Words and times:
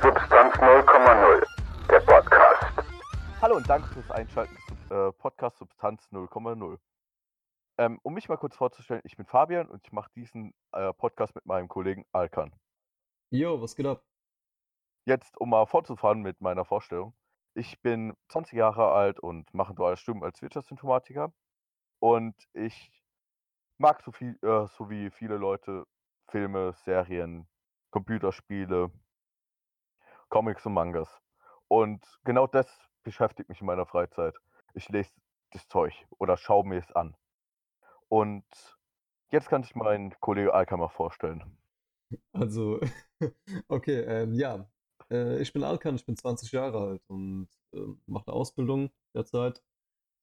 Substanz 0.00 0.54
0,0, 0.54 1.44
der 1.90 2.00
Podcast. 2.00 2.64
Hallo 3.42 3.56
und 3.56 3.68
danke 3.68 3.88
fürs 3.88 4.08
Einschalten 4.12 4.54
des 4.54 4.90
äh, 4.90 5.12
Podcast 5.12 5.58
Substanz 5.58 6.06
0,0. 6.12 6.78
Ähm, 7.78 7.98
um 8.04 8.14
mich 8.14 8.28
mal 8.28 8.36
kurz 8.36 8.54
vorzustellen, 8.54 9.00
ich 9.02 9.16
bin 9.16 9.26
Fabian 9.26 9.68
und 9.68 9.84
ich 9.84 9.90
mache 9.90 10.08
diesen 10.14 10.54
äh, 10.70 10.92
Podcast 10.92 11.34
mit 11.34 11.46
meinem 11.46 11.66
Kollegen 11.66 12.04
Alkan. 12.12 12.54
Jo, 13.30 13.60
was 13.60 13.74
geht 13.74 13.86
ab? 13.86 14.04
Jetzt, 15.04 15.36
um 15.36 15.50
mal 15.50 15.66
fortzufahren 15.66 16.22
mit 16.22 16.40
meiner 16.40 16.64
Vorstellung. 16.64 17.12
Ich 17.54 17.82
bin 17.82 18.14
20 18.28 18.56
Jahre 18.56 18.92
alt 18.92 19.18
und 19.18 19.52
mache 19.52 19.72
ein 19.72 19.76
duales 19.76 19.98
Studium 19.98 20.22
als 20.22 20.40
Wirtschaftsinformatiker. 20.40 21.32
Und 21.98 22.36
ich 22.52 22.92
mag 23.78 24.00
so 24.02 24.12
viel, 24.12 24.38
äh, 24.42 24.68
so 24.68 24.90
wie 24.90 25.10
viele 25.10 25.38
Leute 25.38 25.86
Filme, 26.30 26.72
Serien, 26.84 27.48
Computerspiele, 27.90 28.92
Comics 30.28 30.66
und 30.66 30.74
Mangas. 30.74 31.08
Und 31.68 32.04
genau 32.24 32.46
das 32.46 32.66
beschäftigt 33.02 33.48
mich 33.48 33.60
in 33.60 33.66
meiner 33.66 33.86
Freizeit. 33.86 34.34
Ich 34.74 34.88
lese 34.88 35.10
das 35.52 35.66
Zeug 35.68 35.94
oder 36.18 36.36
schaue 36.36 36.66
mir 36.66 36.78
es 36.78 36.92
an. 36.92 37.16
Und 38.08 38.44
jetzt 39.30 39.48
kann 39.48 39.62
sich 39.62 39.74
mein 39.74 40.14
Kollege 40.20 40.54
Alkammer 40.54 40.88
vorstellen. 40.88 41.58
Also, 42.32 42.80
okay, 43.68 44.00
ähm, 44.00 44.34
ja. 44.34 44.68
Äh, 45.10 45.40
ich 45.40 45.52
bin 45.52 45.64
Alkan, 45.64 45.96
ich 45.96 46.06
bin 46.06 46.16
20 46.16 46.52
Jahre 46.52 46.78
alt 46.80 47.02
und 47.08 47.48
äh, 47.72 47.80
mache 48.06 48.28
eine 48.28 48.36
Ausbildung 48.36 48.90
derzeit 49.14 49.62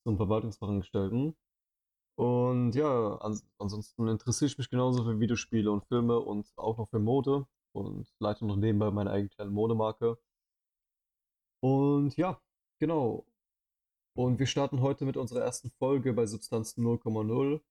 zum 0.03 0.17
Verwaltungsfachangestellten. 0.17 1.35
Und 2.17 2.73
ja, 2.75 3.17
ans 3.17 3.45
ansonsten 3.57 4.07
interessiere 4.07 4.47
ich 4.47 4.57
mich 4.57 4.69
genauso 4.69 5.03
für 5.03 5.19
Videospiele 5.19 5.71
und 5.71 5.85
Filme 5.85 6.19
und 6.19 6.51
auch 6.57 6.77
noch 6.77 6.89
für 6.89 6.99
Mode 6.99 7.45
und 7.75 8.07
leite 8.19 8.45
noch 8.45 8.55
nebenbei 8.55 8.89
meine 8.91 9.11
eigene 9.11 9.29
kleine 9.29 9.51
Modemarke. 9.51 10.17
Und 11.61 12.15
ja, 12.17 12.41
genau. 12.79 13.25
Und 14.15 14.39
wir 14.39 14.45
starten 14.47 14.81
heute 14.81 15.05
mit 15.05 15.17
unserer 15.17 15.41
ersten 15.41 15.71
Folge 15.71 16.13
bei 16.13 16.25
Substanz 16.25 16.77
0,0. 16.77 17.61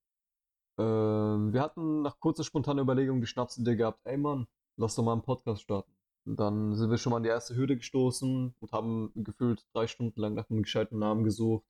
Ähm, 0.77 1.53
wir 1.53 1.61
hatten 1.61 2.01
nach 2.03 2.19
kurzer 2.19 2.43
spontaner 2.43 2.83
Überlegung 2.83 3.21
die 3.21 3.27
Schnapsidee 3.27 3.75
gehabt, 3.75 4.01
ey 4.05 4.17
Mann, 4.17 4.47
lass 4.77 4.95
doch 4.95 5.03
mal 5.03 5.13
einen 5.13 5.23
Podcast 5.23 5.63
starten. 5.63 5.91
Und 6.25 6.39
dann 6.39 6.75
sind 6.75 6.89
wir 6.91 6.97
schon 6.97 7.11
mal 7.11 7.17
an 7.17 7.23
die 7.23 7.29
erste 7.29 7.55
Hürde 7.55 7.77
gestoßen 7.77 8.55
und 8.59 8.71
haben 8.71 9.11
gefühlt 9.15 9.65
drei 9.73 9.87
Stunden 9.87 10.19
lang 10.19 10.35
nach 10.35 10.49
einem 10.49 10.63
gescheiten 10.63 10.99
Namen 10.99 11.23
gesucht. 11.23 11.65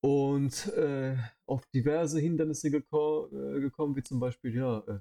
Und 0.00 0.68
äh, 0.68 1.16
auf 1.46 1.66
diverse 1.66 2.20
Hindernisse 2.20 2.70
geko 2.70 3.28
äh, 3.32 3.60
gekommen, 3.60 3.96
wie 3.96 4.02
zum 4.02 4.20
Beispiel, 4.20 4.54
ja, 4.54 4.78
äh, 4.86 5.00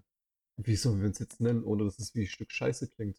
wie 0.58 0.76
sollen 0.76 1.00
wir 1.02 1.08
uns 1.08 1.20
jetzt 1.20 1.42
nennen, 1.42 1.64
ohne 1.64 1.86
dass 1.86 2.00
es 2.00 2.16
wie 2.16 2.24
ein 2.24 2.28
Stück 2.28 2.52
Scheiße 2.52 2.90
klingt. 2.90 3.18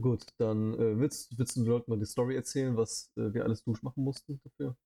Gut, 0.00 0.26
dann 0.38 0.74
äh, 0.74 0.98
willst, 0.98 1.38
willst 1.38 1.56
du 1.56 1.60
den 1.60 1.70
Leuten 1.70 1.90
mal 1.90 1.98
die 1.98 2.04
Story 2.04 2.36
erzählen, 2.36 2.76
was 2.76 3.12
äh, 3.16 3.32
wir 3.32 3.44
alles 3.44 3.64
durchmachen 3.64 4.04
mussten 4.04 4.40
dafür? 4.44 4.76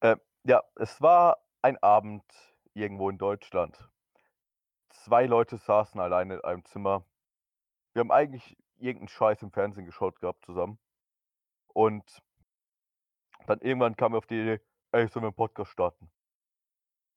Äh, 0.00 0.16
ja, 0.44 0.62
es 0.76 1.00
war 1.00 1.38
ein 1.62 1.76
Abend 1.78 2.24
irgendwo 2.74 3.08
in 3.08 3.18
Deutschland. 3.18 3.88
Zwei 4.90 5.26
Leute 5.26 5.58
saßen 5.58 6.00
alleine 6.00 6.34
in 6.34 6.40
einem 6.40 6.64
Zimmer. 6.64 7.06
Wir 7.92 8.00
haben 8.00 8.10
eigentlich 8.10 8.56
irgendeinen 8.78 9.08
Scheiß 9.08 9.42
im 9.42 9.52
Fernsehen 9.52 9.86
geschaut 9.86 10.20
gehabt 10.20 10.44
zusammen. 10.44 10.78
Und 11.68 12.04
dann 13.46 13.60
irgendwann 13.60 13.96
kam 13.96 14.12
mir 14.12 14.18
auf 14.18 14.26
die 14.26 14.40
Idee, 14.40 14.60
ey, 14.90 15.06
sollen 15.08 15.22
wir 15.22 15.28
einen 15.28 15.34
Podcast 15.34 15.70
starten? 15.70 16.10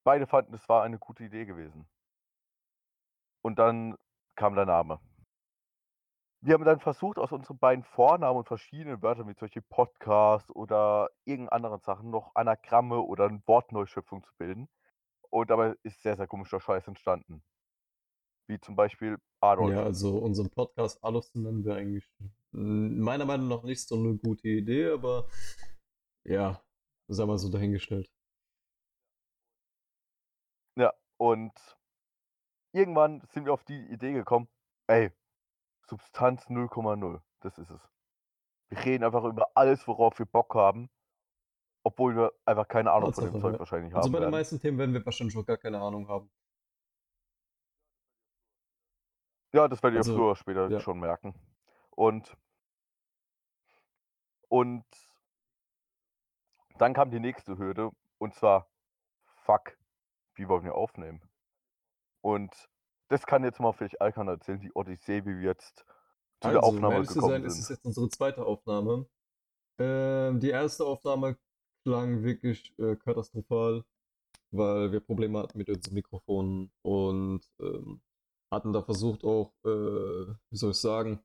Beide 0.03 0.27
fanden, 0.27 0.53
es 0.53 0.69
war 0.69 0.83
eine 0.83 0.99
gute 0.99 1.23
Idee 1.23 1.45
gewesen. 1.45 1.87
Und 3.45 3.59
dann 3.59 3.95
kam 4.35 4.55
der 4.55 4.65
Name. 4.65 4.99
Wir 6.41 6.55
haben 6.55 6.65
dann 6.65 6.79
versucht, 6.79 7.19
aus 7.19 7.31
unseren 7.31 7.59
beiden 7.59 7.83
Vornamen 7.83 8.39
und 8.39 8.47
verschiedenen 8.47 9.03
Wörtern, 9.03 9.27
wie 9.27 9.35
solche 9.35 9.61
Podcast 9.61 10.49
oder 10.49 11.11
irgendeinen 11.25 11.63
anderen 11.63 11.79
Sachen, 11.81 12.09
noch 12.09 12.33
Anagramme 12.33 12.99
oder 12.99 13.25
eine 13.25 13.43
Wortneuschöpfung 13.45 14.23
zu 14.23 14.31
bilden. 14.39 14.67
Und 15.29 15.51
dabei 15.51 15.75
ist 15.83 16.01
sehr, 16.01 16.15
sehr 16.15 16.25
komischer 16.25 16.59
Scheiß 16.59 16.87
entstanden. 16.87 17.43
Wie 18.47 18.59
zum 18.59 18.75
Beispiel 18.75 19.19
Adolf. 19.41 19.75
Ja, 19.75 19.83
also 19.83 20.17
unseren 20.17 20.49
Podcast 20.49 21.03
Adolf 21.03 21.29
zu 21.29 21.39
nennen 21.39 21.63
wäre 21.63 21.77
eigentlich 21.77 22.11
meiner 22.49 23.25
Meinung 23.25 23.47
nach 23.47 23.61
nicht 23.61 23.87
so 23.87 23.93
eine 23.93 24.17
gute 24.17 24.47
Idee, 24.47 24.89
aber 24.89 25.29
ja, 26.23 26.63
sei 27.09 27.25
mal 27.27 27.37
so 27.37 27.51
dahingestellt. 27.51 28.09
Ja, 30.79 30.95
und 31.17 31.53
irgendwann 32.75 33.21
sind 33.29 33.45
wir 33.45 33.53
auf 33.53 33.63
die 33.63 33.85
Idee 33.87 34.13
gekommen, 34.13 34.47
ey, 34.87 35.11
Substanz 35.87 36.47
0,0, 36.49 37.21
das 37.39 37.57
ist 37.57 37.69
es. 37.69 37.81
Wir 38.69 38.83
reden 38.83 39.03
einfach 39.03 39.23
über 39.23 39.49
alles, 39.55 39.87
worauf 39.87 40.19
wir 40.19 40.25
Bock 40.25 40.55
haben, 40.55 40.89
obwohl 41.83 42.15
wir 42.15 42.33
einfach 42.45 42.67
keine 42.67 42.91
Ahnung 42.91 43.13
von 43.13 43.23
dem 43.25 43.39
Zeug 43.39 43.53
ja. 43.53 43.59
wahrscheinlich 43.59 43.95
Also 43.95 44.07
haben 44.07 44.11
bei 44.11 44.19
den 44.19 44.23
werden. 44.23 44.31
meisten 44.31 44.59
Themen 44.59 44.77
werden 44.77 44.93
wir 44.93 45.05
wahrscheinlich 45.05 45.33
schon 45.33 45.45
gar 45.45 45.57
keine 45.57 45.79
Ahnung 45.79 46.07
haben. 46.09 46.29
Ja, 49.53 49.67
das 49.67 49.81
werdet 49.81 49.95
ihr 49.95 49.99
Also, 49.99 50.15
früher 50.15 50.25
oder 50.25 50.35
später 50.35 50.69
ja. 50.69 50.79
schon 50.79 50.99
merken. 50.99 51.33
Und 51.91 52.35
und 54.49 54.85
dann 56.77 56.93
kam 56.93 57.09
die 57.09 57.19
nächste 57.19 57.57
Hürde 57.57 57.91
und 58.17 58.33
zwar, 58.35 58.67
fuck, 59.45 59.77
wie 60.35 60.47
wollen 60.49 60.63
wir 60.65 60.75
aufnehmen? 60.75 61.21
Und 62.25 62.51
das 63.09 63.27
kann 63.27 63.43
jetzt 63.43 63.59
mal 63.59 63.71
vielleicht 63.71 64.01
Alkan 64.01 64.27
erzählen, 64.27 64.59
die 64.59 64.71
Odyssee, 64.73 65.23
wie 65.25 65.37
wir 65.37 65.49
jetzt 65.49 65.85
zu 66.41 66.49
der 66.49 66.63
Also, 66.63 66.69
um 66.69 66.77
Aufnahme 66.77 67.05
zu 67.05 67.13
gekommen 67.13 67.33
sein, 67.33 67.43
ist 67.43 67.59
es 67.59 67.67
sind. 67.67 67.75
jetzt 67.77 67.85
unsere 67.85 68.09
zweite 68.09 68.43
Aufnahme. 68.43 69.07
Ähm, 69.79 70.39
die 70.39 70.49
erste 70.49 70.85
Aufnahme 70.85 71.37
klang 71.85 72.23
wirklich 72.23 72.73
äh, 72.79 72.95
katastrophal, 72.95 73.85
weil 74.49 74.91
wir 74.91 75.01
Probleme 75.01 75.37
hatten 75.37 75.59
mit 75.59 75.69
unserem 75.69 75.93
Mikrofon 75.93 76.71
und 76.81 77.41
ähm, 77.61 78.01
hatten 78.51 78.73
da 78.73 78.81
versucht 78.81 79.23
auch, 79.23 79.53
äh, 79.63 79.69
wie 80.49 80.57
soll 80.57 80.71
ich 80.71 80.77
sagen, 80.77 81.19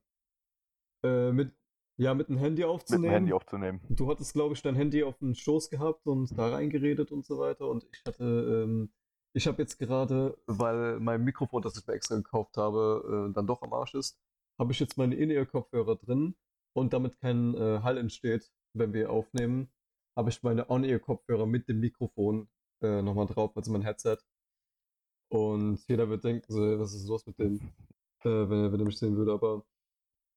äh, 1.03 1.31
mit, 1.31 1.51
ja, 1.97 2.13
mit 2.13 2.29
dem 2.29 2.37
Handy 2.37 2.61
Mit 2.61 2.67
dem 2.67 2.69
aufzunehmen. 2.75 3.11
Handy 3.11 3.33
aufzunehmen. 3.33 3.81
Du 3.89 4.07
hattest, 4.07 4.33
glaube 4.33 4.53
ich, 4.53 4.61
dein 4.61 4.75
Handy 4.75 5.03
auf 5.03 5.17
den 5.17 5.33
Schoß 5.33 5.71
gehabt 5.71 6.05
und 6.05 6.37
da 6.37 6.49
reingeredet 6.49 7.11
und 7.11 7.25
so 7.25 7.39
weiter. 7.39 7.67
Und 7.67 7.87
ich 7.91 8.03
hatte, 8.05 8.23
ähm, 8.23 8.93
ich 9.33 9.47
habe 9.47 9.61
jetzt 9.61 9.77
gerade, 9.77 10.37
weil 10.45 10.99
mein 10.99 11.23
Mikrofon, 11.23 11.61
das 11.61 11.77
ich 11.77 11.87
mir 11.87 11.93
extra 11.93 12.15
gekauft 12.15 12.57
habe, 12.57 13.29
äh, 13.29 13.33
dann 13.33 13.47
doch 13.47 13.61
am 13.61 13.73
Arsch 13.73 13.93
ist, 13.95 14.19
habe 14.59 14.71
ich 14.71 14.79
jetzt 14.79 14.97
meine 14.97 15.15
In-Ear-Kopfhörer 15.15 15.95
drin 15.95 16.35
und 16.73 16.93
damit 16.93 17.17
kein 17.17 17.55
äh, 17.55 17.79
Hall 17.81 17.97
entsteht, 17.97 18.51
wenn 18.73 18.93
wir 18.93 19.11
aufnehmen, 19.11 19.71
habe 20.17 20.29
ich 20.29 20.43
meine 20.43 20.69
On-Ear-Kopfhörer 20.69 21.45
mit 21.45 21.67
dem 21.69 21.79
Mikrofon 21.79 22.49
äh, 22.81 23.01
nochmal 23.01 23.27
drauf, 23.27 23.55
also 23.55 23.71
mein 23.71 23.83
Headset. 23.83 24.17
Und 25.29 25.79
jeder 25.87 26.09
wird 26.09 26.23
denken, 26.25 26.51
so, 26.51 26.79
was 26.79 26.93
ist 26.93 27.07
los 27.07 27.25
mit 27.25 27.39
dem, 27.39 27.55
äh, 28.23 28.49
wenn, 28.49 28.65
er, 28.65 28.71
wenn 28.73 28.79
er 28.79 28.85
mich 28.85 28.97
sehen 28.97 29.15
würde, 29.15 29.31
aber 29.31 29.65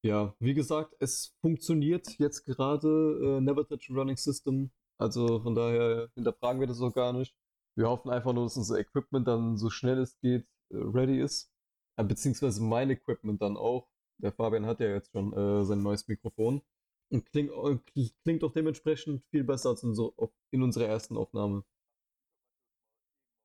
ja, 0.05 0.35
wie 0.39 0.53
gesagt, 0.53 0.95
es 0.99 1.35
funktioniert 1.41 2.19
jetzt 2.19 2.45
gerade 2.45 3.37
äh, 3.39 3.41
Never 3.41 3.67
Touch 3.67 3.89
Running 3.89 4.17
System. 4.17 4.71
Also 4.99 5.39
von 5.41 5.55
daher 5.55 6.09
hinterfragen 6.13 6.59
wir 6.59 6.67
das 6.67 6.79
auch 6.79 6.93
gar 6.93 7.11
nicht. 7.11 7.35
Wir 7.75 7.89
hoffen 7.89 8.09
einfach 8.09 8.33
nur, 8.33 8.45
dass 8.45 8.57
unser 8.57 8.79
Equipment 8.79 9.27
dann 9.27 9.57
so 9.57 9.69
schnell 9.69 9.99
es 9.99 10.17
geht 10.19 10.47
äh, 10.69 10.77
ready 10.77 11.19
ist. 11.19 11.51
Äh, 11.97 12.03
beziehungsweise 12.03 12.63
mein 12.63 12.89
Equipment 12.89 13.41
dann 13.41 13.57
auch. 13.57 13.87
Der 14.17 14.31
Fabian 14.31 14.65
hat 14.65 14.79
ja 14.79 14.87
jetzt 14.87 15.11
schon 15.11 15.33
äh, 15.33 15.65
sein 15.65 15.83
neues 15.83 16.07
Mikrofon. 16.07 16.61
Und 17.09 17.25
klingt, 17.25 17.51
äh, 17.51 18.09
klingt 18.23 18.43
auch 18.43 18.53
dementsprechend 18.53 19.23
viel 19.29 19.43
besser 19.43 19.69
als 19.69 19.83
in, 19.83 19.93
so, 19.93 20.15
in 20.51 20.63
unserer 20.63 20.85
ersten 20.85 21.17
Aufnahme. 21.17 21.63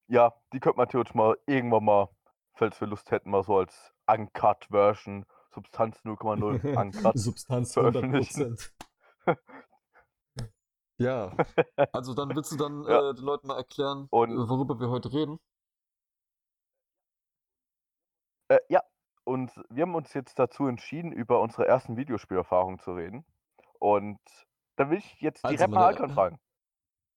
Ja, 0.08 0.34
die 0.52 0.60
könnte 0.60 0.78
man 0.78 0.88
theoretisch 0.88 1.14
mal 1.14 1.36
irgendwann 1.46 1.84
mal, 1.84 2.08
falls 2.54 2.80
wir 2.80 2.88
Lust 2.88 3.10
hätten, 3.10 3.30
mal 3.30 3.44
so 3.44 3.58
als 3.58 3.92
Uncut-Version, 4.06 5.26
Substanz 5.52 5.98
0,0 6.04 6.76
Uncut 6.80 7.18
Substanz 7.18 7.74
veröffentlichen. 7.74 8.56
100%. 11.00 11.06
Ja, 11.06 11.32
also 11.92 12.14
dann 12.14 12.34
willst 12.34 12.52
du 12.52 12.56
dann 12.56 12.84
Ja. 12.86 13.10
äh, 13.10 13.14
den 13.14 13.24
Leuten 13.24 13.46
mal 13.48 13.56
erklären, 13.56 14.08
Und- 14.10 14.30
äh, 14.32 14.48
worüber 14.48 14.78
wir 14.80 14.90
heute 14.90 15.12
reden? 15.12 15.38
Äh, 18.48 18.58
ja, 18.68 18.82
und 19.24 19.50
wir 19.70 19.82
haben 19.82 19.94
uns 19.94 20.12
jetzt 20.14 20.38
dazu 20.38 20.66
entschieden, 20.66 21.12
über 21.12 21.40
unsere 21.40 21.66
ersten 21.66 21.96
Videospielerfahrungen 21.96 22.78
zu 22.80 22.92
reden. 22.92 23.24
Und 23.78 24.18
da 24.76 24.90
will 24.90 24.98
ich 24.98 25.20
jetzt 25.20 25.44
Also 25.44 25.56
direkt 25.56 25.72
mal 25.72 25.86
Alkan 25.86 26.10
fragen. 26.10 26.38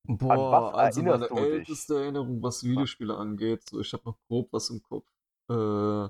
Boah, 0.06 0.74
was 0.74 0.75
also 0.75 1.01
meine 1.01 1.29
du 1.29 1.36
dich? 1.36 1.68
älteste 1.68 1.95
Erinnerung, 1.95 2.41
was 2.44 2.63
Videospiele 2.63 3.15
angeht, 3.18 3.69
so 3.69 3.79
ich 3.79 3.94
habe 3.94 4.03
noch 4.06 4.18
grob 4.27 4.51
was 4.51 4.69
im 4.69 4.81
Kopf. 4.81 5.06
Äh, 5.50 6.09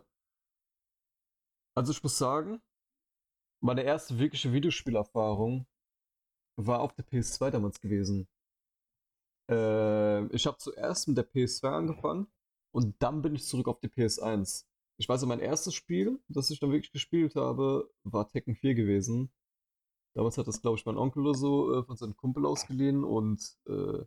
also 1.76 1.92
ich 1.92 2.02
muss 2.04 2.18
sagen, 2.18 2.62
meine 3.62 3.84
erste 3.84 4.20
wirkliche 4.20 4.54
Videospielerfahrung 4.54 5.66
war 6.56 6.82
auf 6.82 6.94
der 6.94 7.06
PS2 7.06 7.52
damals 7.52 7.80
gewesen. 7.80 8.28
Äh, 9.50 10.26
ich 10.36 10.46
habe 10.48 10.58
zuerst 10.58 11.08
mit 11.08 11.18
der 11.18 11.30
PS2 11.30 11.68
angefangen 11.68 12.28
und 12.72 12.96
dann 13.02 13.22
bin 13.22 13.36
ich 13.36 13.46
zurück 13.46 13.68
auf 13.68 13.80
die 13.80 13.90
PS1. 13.90 14.66
ich 14.98 15.10
weiß, 15.10 15.26
mein 15.26 15.40
erstes 15.40 15.74
Spiel, 15.74 16.20
das 16.28 16.50
ich 16.52 16.60
dann 16.60 16.72
wirklich 16.72 16.92
gespielt 16.92 17.36
habe, 17.36 17.90
war 18.04 18.28
Tekken 18.28 18.56
4 18.56 18.76
gewesen. 18.76 19.32
Damals 20.16 20.38
hat 20.38 20.48
das, 20.48 20.62
glaube 20.62 20.78
ich, 20.78 20.86
mein 20.86 20.98
Onkel 20.98 21.24
oder 21.24 21.34
so 21.38 21.74
äh, 21.80 21.84
von 21.84 21.98
seinem 21.98 22.16
Kumpel 22.16 22.46
ausgeliehen 22.46 23.04
und 23.04 23.58
äh, 23.68 24.06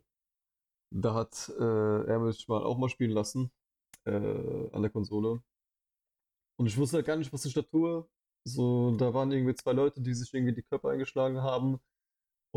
da 0.91 1.13
hat 1.13 1.49
äh, 1.59 2.05
er 2.05 2.19
mich 2.19 2.47
mal 2.47 2.63
auch 2.63 2.77
mal 2.77 2.89
spielen 2.89 3.11
lassen 3.11 3.51
äh, 4.05 4.69
an 4.71 4.81
der 4.81 4.91
Konsole. 4.91 5.41
Und 6.59 6.67
ich 6.67 6.77
wusste 6.77 6.97
halt 6.97 7.05
gar 7.05 7.17
nicht, 7.17 7.33
was 7.33 7.45
ich 7.45 7.53
da 7.53 7.61
tue. 7.61 8.07
So, 8.45 8.95
da 8.97 9.13
waren 9.13 9.31
irgendwie 9.31 9.55
zwei 9.55 9.73
Leute, 9.73 10.01
die 10.01 10.13
sich 10.13 10.33
irgendwie 10.33 10.53
die 10.55 10.63
Köpfe 10.63 10.89
eingeschlagen 10.89 11.41
haben. 11.41 11.79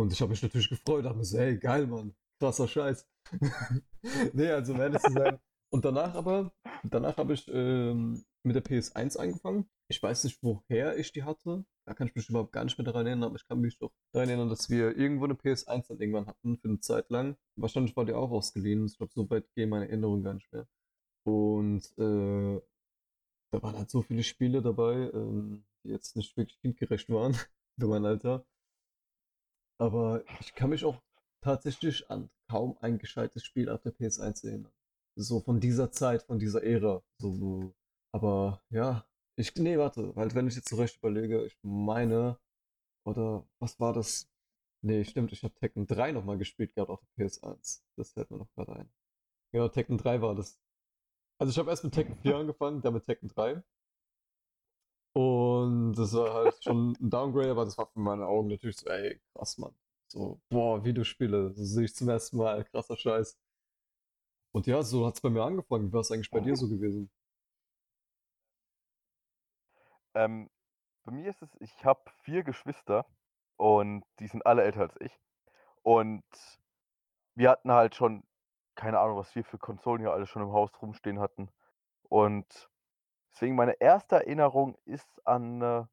Und 0.00 0.14
ich 0.14 0.20
habe 0.22 0.30
mich 0.30 0.42
natürlich 0.42 0.70
gefreut, 0.70 1.04
dachte 1.04 1.18
mir 1.18 1.24
so, 1.24 1.38
hey, 1.38 1.58
geil, 1.58 1.86
Mann, 1.86 2.14
krasser 2.38 2.66
Scheiß. 2.66 3.06
nee, 4.32 4.48
also 4.48 4.72
um 4.72 4.80
ehrlich 4.80 5.02
zu 5.02 5.12
sein. 5.12 5.38
Und 5.70 5.84
danach 5.84 6.14
aber, 6.14 6.52
danach 6.84 7.18
habe 7.18 7.34
ich 7.34 7.46
ähm, 7.52 8.24
mit 8.42 8.56
der 8.56 8.64
PS1 8.64 9.18
angefangen. 9.18 9.68
Ich 9.88 10.02
weiß 10.02 10.24
nicht, 10.24 10.42
woher 10.42 10.96
ich 10.96 11.12
die 11.12 11.24
hatte. 11.24 11.66
Da 11.86 11.92
kann 11.92 12.06
ich 12.08 12.14
mich 12.14 12.30
überhaupt 12.30 12.52
gar 12.52 12.64
nicht 12.64 12.78
mehr 12.78 12.86
daran 12.86 13.06
erinnern, 13.06 13.24
aber 13.24 13.36
ich 13.36 13.46
kann 13.46 13.60
mich 13.60 13.78
doch 13.78 13.92
daran 14.12 14.30
erinnern, 14.30 14.48
dass 14.48 14.70
wir 14.70 14.96
irgendwo 14.96 15.26
eine 15.26 15.34
PS1 15.34 15.88
dann 15.88 16.00
irgendwann 16.00 16.26
hatten 16.26 16.56
für 16.56 16.68
eine 16.68 16.80
Zeit 16.80 17.10
lang. 17.10 17.36
Wahrscheinlich 17.56 17.94
war 17.94 18.06
die 18.06 18.14
auch 18.14 18.30
ausgeliehen. 18.30 18.86
Ich 18.86 18.96
glaube, 18.96 19.12
so 19.14 19.28
weit 19.28 19.52
gehen 19.54 19.68
meine 19.68 19.86
Erinnerungen 19.86 20.24
gar 20.24 20.32
nicht 20.32 20.50
mehr. 20.50 20.66
Und 21.24 21.84
äh, 21.98 22.60
da 23.52 23.62
waren 23.62 23.76
halt 23.76 23.90
so 23.90 24.00
viele 24.00 24.22
Spiele 24.22 24.62
dabei, 24.62 25.10
ähm, 25.12 25.66
die 25.84 25.90
jetzt 25.90 26.16
nicht 26.16 26.34
wirklich 26.38 26.58
kindgerecht 26.60 27.10
waren 27.10 27.34
für 27.78 27.86
mein 27.86 28.06
Alter. 28.06 28.46
Aber 29.80 30.22
ich 30.40 30.54
kann 30.54 30.70
mich 30.70 30.84
auch 30.84 31.00
tatsächlich 31.40 32.10
an 32.10 32.28
kaum 32.50 32.76
ein 32.80 32.98
gescheites 32.98 33.44
Spiel 33.44 33.70
auf 33.70 33.80
der 33.80 33.94
PS1 33.94 34.46
erinnern. 34.46 34.72
So 35.16 35.40
von 35.40 35.58
dieser 35.58 35.90
Zeit, 35.90 36.22
von 36.22 36.38
dieser 36.38 36.62
Ära. 36.62 37.02
So, 37.18 37.32
so. 37.32 37.74
Aber 38.12 38.62
ja, 38.68 39.06
ich, 39.36 39.54
nee, 39.56 39.78
warte, 39.78 40.14
weil 40.16 40.34
wenn 40.34 40.48
ich 40.48 40.56
jetzt 40.56 40.68
so 40.68 40.76
recht 40.76 40.98
überlege, 40.98 41.46
ich 41.46 41.56
meine, 41.62 42.38
oder 43.06 43.46
was 43.58 43.80
war 43.80 43.94
das? 43.94 44.30
Nee, 44.82 45.04
stimmt, 45.04 45.32
ich 45.32 45.44
habe 45.44 45.54
Tekken 45.54 45.86
3 45.86 46.12
nochmal 46.12 46.36
gespielt 46.36 46.74
gehabt 46.74 46.90
auf 46.90 47.00
der 47.16 47.26
PS1. 47.26 47.82
Das 47.96 48.12
fällt 48.12 48.30
mir 48.30 48.38
noch 48.38 48.52
gerade 48.52 48.76
ein. 48.76 48.92
Genau, 49.52 49.68
Tekken 49.68 49.96
3 49.96 50.20
war 50.20 50.34
das. 50.34 50.60
Also 51.38 51.52
ich 51.52 51.58
habe 51.58 51.70
erst 51.70 51.84
mit 51.84 51.94
Tekken 51.94 52.16
4 52.16 52.36
angefangen, 52.36 52.82
dann 52.82 52.92
mit 52.94 53.06
Tekken 53.06 53.28
3. 53.28 53.62
Und 55.12 55.94
das 55.94 56.12
war 56.14 56.32
halt 56.34 56.62
schon 56.62 56.92
ein 57.00 57.10
Downgrade, 57.10 57.50
aber 57.50 57.64
das 57.64 57.76
war 57.78 57.86
für 57.86 58.00
meine 58.00 58.26
Augen 58.26 58.48
natürlich 58.48 58.76
so, 58.76 58.88
ey, 58.88 59.20
krass, 59.34 59.58
Mann. 59.58 59.74
So, 60.06 60.40
boah, 60.48 60.84
Videospiele, 60.84 61.52
so 61.52 61.64
sehe 61.64 61.84
ich 61.84 61.94
zum 61.94 62.08
ersten 62.08 62.36
Mal, 62.36 62.64
krasser 62.64 62.96
Scheiß. 62.96 63.38
Und 64.52 64.66
ja, 64.66 64.82
so 64.82 65.06
hat 65.06 65.14
es 65.14 65.20
bei 65.20 65.30
mir 65.30 65.42
angefangen. 65.42 65.88
Wie 65.88 65.92
war 65.92 66.00
es 66.00 66.10
eigentlich 66.10 66.30
bei 66.30 66.40
dir 66.40 66.56
so 66.56 66.68
gewesen? 66.68 67.10
Ähm, 70.14 70.50
bei 71.04 71.12
mir 71.12 71.30
ist 71.30 71.42
es, 71.42 71.50
ich 71.60 71.84
habe 71.84 72.00
vier 72.22 72.42
Geschwister 72.42 73.06
und 73.56 74.04
die 74.18 74.26
sind 74.26 74.44
alle 74.46 74.62
älter 74.62 74.80
als 74.82 74.94
ich. 75.00 75.18
Und 75.82 76.24
wir 77.34 77.50
hatten 77.50 77.72
halt 77.72 77.94
schon, 77.94 78.24
keine 78.74 78.98
Ahnung, 78.98 79.18
was 79.18 79.34
wir 79.34 79.44
für 79.44 79.58
Konsolen 79.58 80.00
hier 80.00 80.12
alle 80.12 80.26
schon 80.26 80.42
im 80.42 80.52
Haus 80.52 80.70
rumstehen 80.82 81.20
hatten. 81.20 81.50
Und 82.08 82.69
deswegen 83.32 83.54
meine 83.56 83.80
erste 83.80 84.16
Erinnerung 84.16 84.76
ist 84.84 85.26
an 85.26 85.62
äh, 85.62 85.84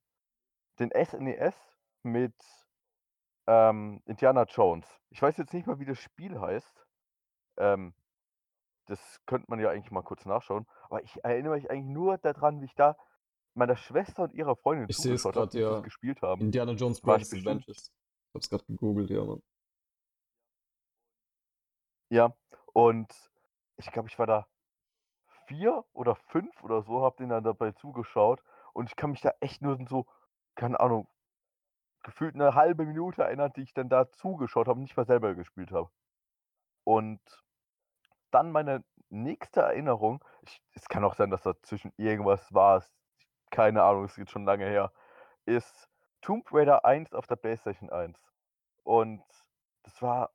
den 0.79 0.91
SNES 0.91 1.55
mit 2.03 2.35
ähm, 3.47 4.01
Indiana 4.05 4.43
Jones. 4.43 4.87
Ich 5.09 5.21
weiß 5.21 5.37
jetzt 5.37 5.53
nicht 5.53 5.67
mal, 5.67 5.79
wie 5.79 5.85
das 5.85 5.99
Spiel 5.99 6.39
heißt. 6.39 6.85
Ähm, 7.57 7.93
das 8.85 9.21
könnte 9.25 9.49
man 9.49 9.59
ja 9.59 9.69
eigentlich 9.69 9.91
mal 9.91 10.01
kurz 10.01 10.25
nachschauen. 10.25 10.65
Aber 10.89 11.03
ich 11.03 11.23
erinnere 11.23 11.55
mich 11.55 11.69
eigentlich 11.69 11.93
nur 11.93 12.17
daran, 12.17 12.61
wie 12.61 12.65
ich 12.65 12.75
da 12.75 12.97
meiner 13.53 13.75
Schwester 13.75 14.23
und 14.23 14.33
ihrer 14.33 14.55
Freundin 14.55 14.87
Ich 14.89 14.97
sehe 14.97 15.15
es 15.15 15.21
zugeschaut 15.21 15.41
habe, 15.41 15.51
sie 15.51 15.59
ja. 15.59 15.71
das 15.71 15.83
gespielt 15.83 16.21
haben. 16.21 16.41
Indiana 16.41 16.73
Jones 16.73 17.01
bestimmt. 17.01 17.47
Adventures. 17.47 17.91
Ich 18.29 18.35
hab's 18.35 18.49
gerade 18.49 18.65
gegoogelt, 18.65 19.09
ja, 19.09 19.23
Mann. 19.23 19.41
Ja, 22.09 22.33
und 22.73 23.11
ich 23.77 23.91
glaube, 23.91 24.07
ich 24.07 24.17
war 24.17 24.27
da 24.27 24.47
vier 25.47 25.83
oder 25.94 26.15
fünf 26.15 26.63
oder 26.63 26.83
so, 26.83 27.01
habe 27.01 27.17
denen 27.17 27.29
dann 27.29 27.44
dabei 27.44 27.71
zugeschaut. 27.71 28.44
Und 28.73 28.89
ich 28.89 28.95
kann 28.95 29.11
mich 29.11 29.21
da 29.21 29.31
echt 29.39 29.61
nur 29.61 29.77
so, 29.88 30.05
keine 30.55 30.79
Ahnung, 30.79 31.07
gefühlt 32.03 32.35
eine 32.35 32.53
halbe 32.53 32.85
Minute 32.85 33.23
erinnern, 33.23 33.51
die 33.55 33.63
ich 33.63 33.73
dann 33.73 33.89
da 33.89 34.11
zugeschaut 34.11 34.67
habe 34.67 34.77
und 34.77 34.83
nicht 34.83 34.95
mal 34.95 35.05
selber 35.05 35.35
gespielt 35.35 35.71
habe. 35.71 35.89
Und 36.83 37.21
dann 38.31 38.51
meine 38.51 38.83
nächste 39.09 39.61
Erinnerung, 39.61 40.23
ich, 40.41 40.61
es 40.73 40.88
kann 40.88 41.03
auch 41.03 41.15
sein, 41.15 41.31
dass 41.31 41.41
dazwischen 41.41 41.94
irgendwas 41.97 42.53
war, 42.53 42.83
keine 43.49 43.83
Ahnung, 43.83 44.05
es 44.05 44.15
geht 44.15 44.29
schon 44.29 44.45
lange 44.45 44.65
her, 44.65 44.91
ist 45.45 45.89
Tomb 46.21 46.51
Raider 46.51 46.85
1 46.85 47.13
auf 47.13 47.27
der 47.27 47.38
PlayStation 47.38 47.89
1. 47.89 48.21
Und 48.83 49.23
das 49.83 50.01
war, 50.01 50.31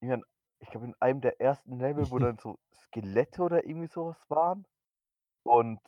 ich 0.00 0.70
glaube, 0.70 0.86
in 0.86 0.94
einem 1.00 1.20
der 1.20 1.40
ersten 1.40 1.78
Level, 1.78 2.10
wo 2.10 2.18
dann 2.18 2.38
so 2.38 2.58
Skelette 2.88 3.42
oder 3.42 3.64
irgendwie 3.64 3.88
sowas 3.88 4.18
waren. 4.28 4.66
Und, 5.44 5.80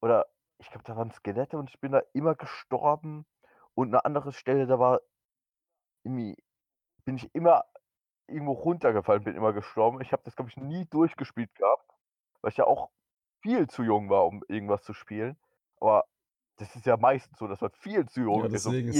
oder 0.00 0.26
ich 0.58 0.70
glaube, 0.70 0.84
da 0.84 0.96
waren 0.96 1.10
Skelette 1.10 1.58
und 1.58 1.70
ich 1.70 1.80
bin 1.80 1.92
da 1.92 2.02
immer 2.12 2.34
gestorben. 2.34 3.26
Und 3.74 3.88
eine 3.88 4.04
andere 4.04 4.32
Stelle, 4.32 4.66
da 4.66 4.78
war 4.78 5.00
irgendwie, 6.02 6.36
bin 7.04 7.16
ich 7.16 7.34
immer 7.34 7.64
irgendwo 8.26 8.52
runtergefallen, 8.52 9.24
bin 9.24 9.36
immer 9.36 9.52
gestorben. 9.52 10.00
Ich 10.00 10.12
habe 10.12 10.22
das, 10.24 10.34
glaube 10.34 10.50
ich, 10.50 10.56
nie 10.56 10.86
durchgespielt 10.86 11.54
gehabt, 11.54 11.92
weil 12.40 12.50
ich 12.50 12.56
ja 12.56 12.66
auch 12.66 12.90
viel 13.42 13.68
zu 13.68 13.82
jung 13.82 14.08
war, 14.08 14.26
um 14.26 14.42
irgendwas 14.48 14.82
zu 14.82 14.94
spielen. 14.94 15.36
Aber 15.78 16.06
das 16.56 16.74
ist 16.74 16.86
ja 16.86 16.96
meistens 16.96 17.38
so, 17.38 17.46
dass 17.46 17.60
man 17.60 17.70
viel 17.72 18.08
zu 18.08 18.22
jung 18.22 18.40
Ja, 18.40 18.46
ist, 18.46 18.66
um 18.66 18.72
auch 18.72 18.78
die 18.78 18.90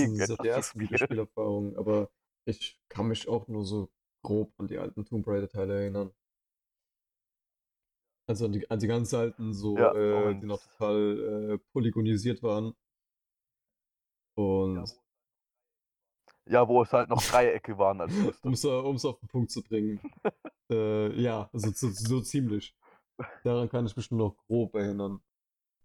zu 0.50 0.62
spielen. 0.62 0.90
Videospielerfahrungen, 0.90 1.76
aber 1.78 2.10
ich 2.44 2.78
kann 2.88 3.08
mich 3.08 3.28
auch 3.28 3.48
nur 3.48 3.64
so 3.64 3.88
grob 4.22 4.52
an 4.58 4.68
die 4.68 4.78
alten 4.78 5.04
Tomb 5.04 5.26
Raider-Teile 5.26 5.80
erinnern. 5.80 6.12
Also 8.28 8.46
an 8.46 8.52
die, 8.52 8.68
an 8.70 8.78
die 8.78 8.86
ganz 8.88 9.14
alten, 9.14 9.54
so, 9.54 9.76
Ja, 9.76 9.92
äh, 9.94 10.34
die 10.40 10.46
noch 10.46 10.60
total 10.60 11.52
äh, 11.52 11.58
polygonisiert 11.72 12.42
waren. 12.42 12.74
Und 14.34 14.84
ja, 16.48 16.68
wo 16.68 16.82
es 16.82 16.92
halt 16.92 17.08
noch 17.08 17.22
Dreiecke 17.22 17.76
waren 17.78 18.00
um 18.42 18.52
es 18.52 18.64
um's 18.64 19.04
auf 19.04 19.18
den 19.18 19.28
Punkt 19.28 19.50
zu 19.50 19.62
bringen, 19.62 20.00
äh, 20.70 21.20
ja, 21.20 21.48
also 21.52 21.70
so, 21.70 21.88
so 21.90 22.20
ziemlich. 22.20 22.76
Daran 23.44 23.68
kann 23.68 23.86
ich 23.86 23.96
mich 23.96 24.10
nur 24.10 24.28
noch 24.28 24.36
grob 24.46 24.74
erinnern. 24.74 25.20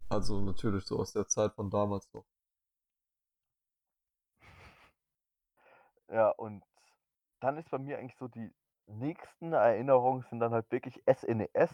Also 0.10 0.42
natürlich 0.42 0.86
so 0.86 1.00
aus 1.00 1.14
der 1.14 1.28
Zeit 1.28 1.54
von 1.54 1.70
damals 1.70 2.12
noch. 2.14 2.26
Ja, 6.10 6.30
und 6.30 6.64
dann 7.40 7.58
ist 7.58 7.72
bei 7.72 7.78
mir 7.80 7.98
eigentlich 7.98 8.18
so 8.18 8.28
die 8.28 8.52
nächsten 8.88 9.54
Erinnerungen 9.54 10.26
sind 10.30 10.40
dann 10.42 10.52
halt 10.52 10.70
wirklich 10.72 11.02
SNES 11.08 11.72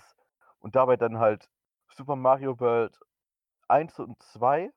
und 0.60 0.76
dabei 0.76 0.98
dann 0.98 1.18
halt 1.20 1.50
Super 1.90 2.16
Mario 2.16 2.60
World 2.60 3.00
1 3.68 4.00
und 4.00 4.22
2, 4.24 4.72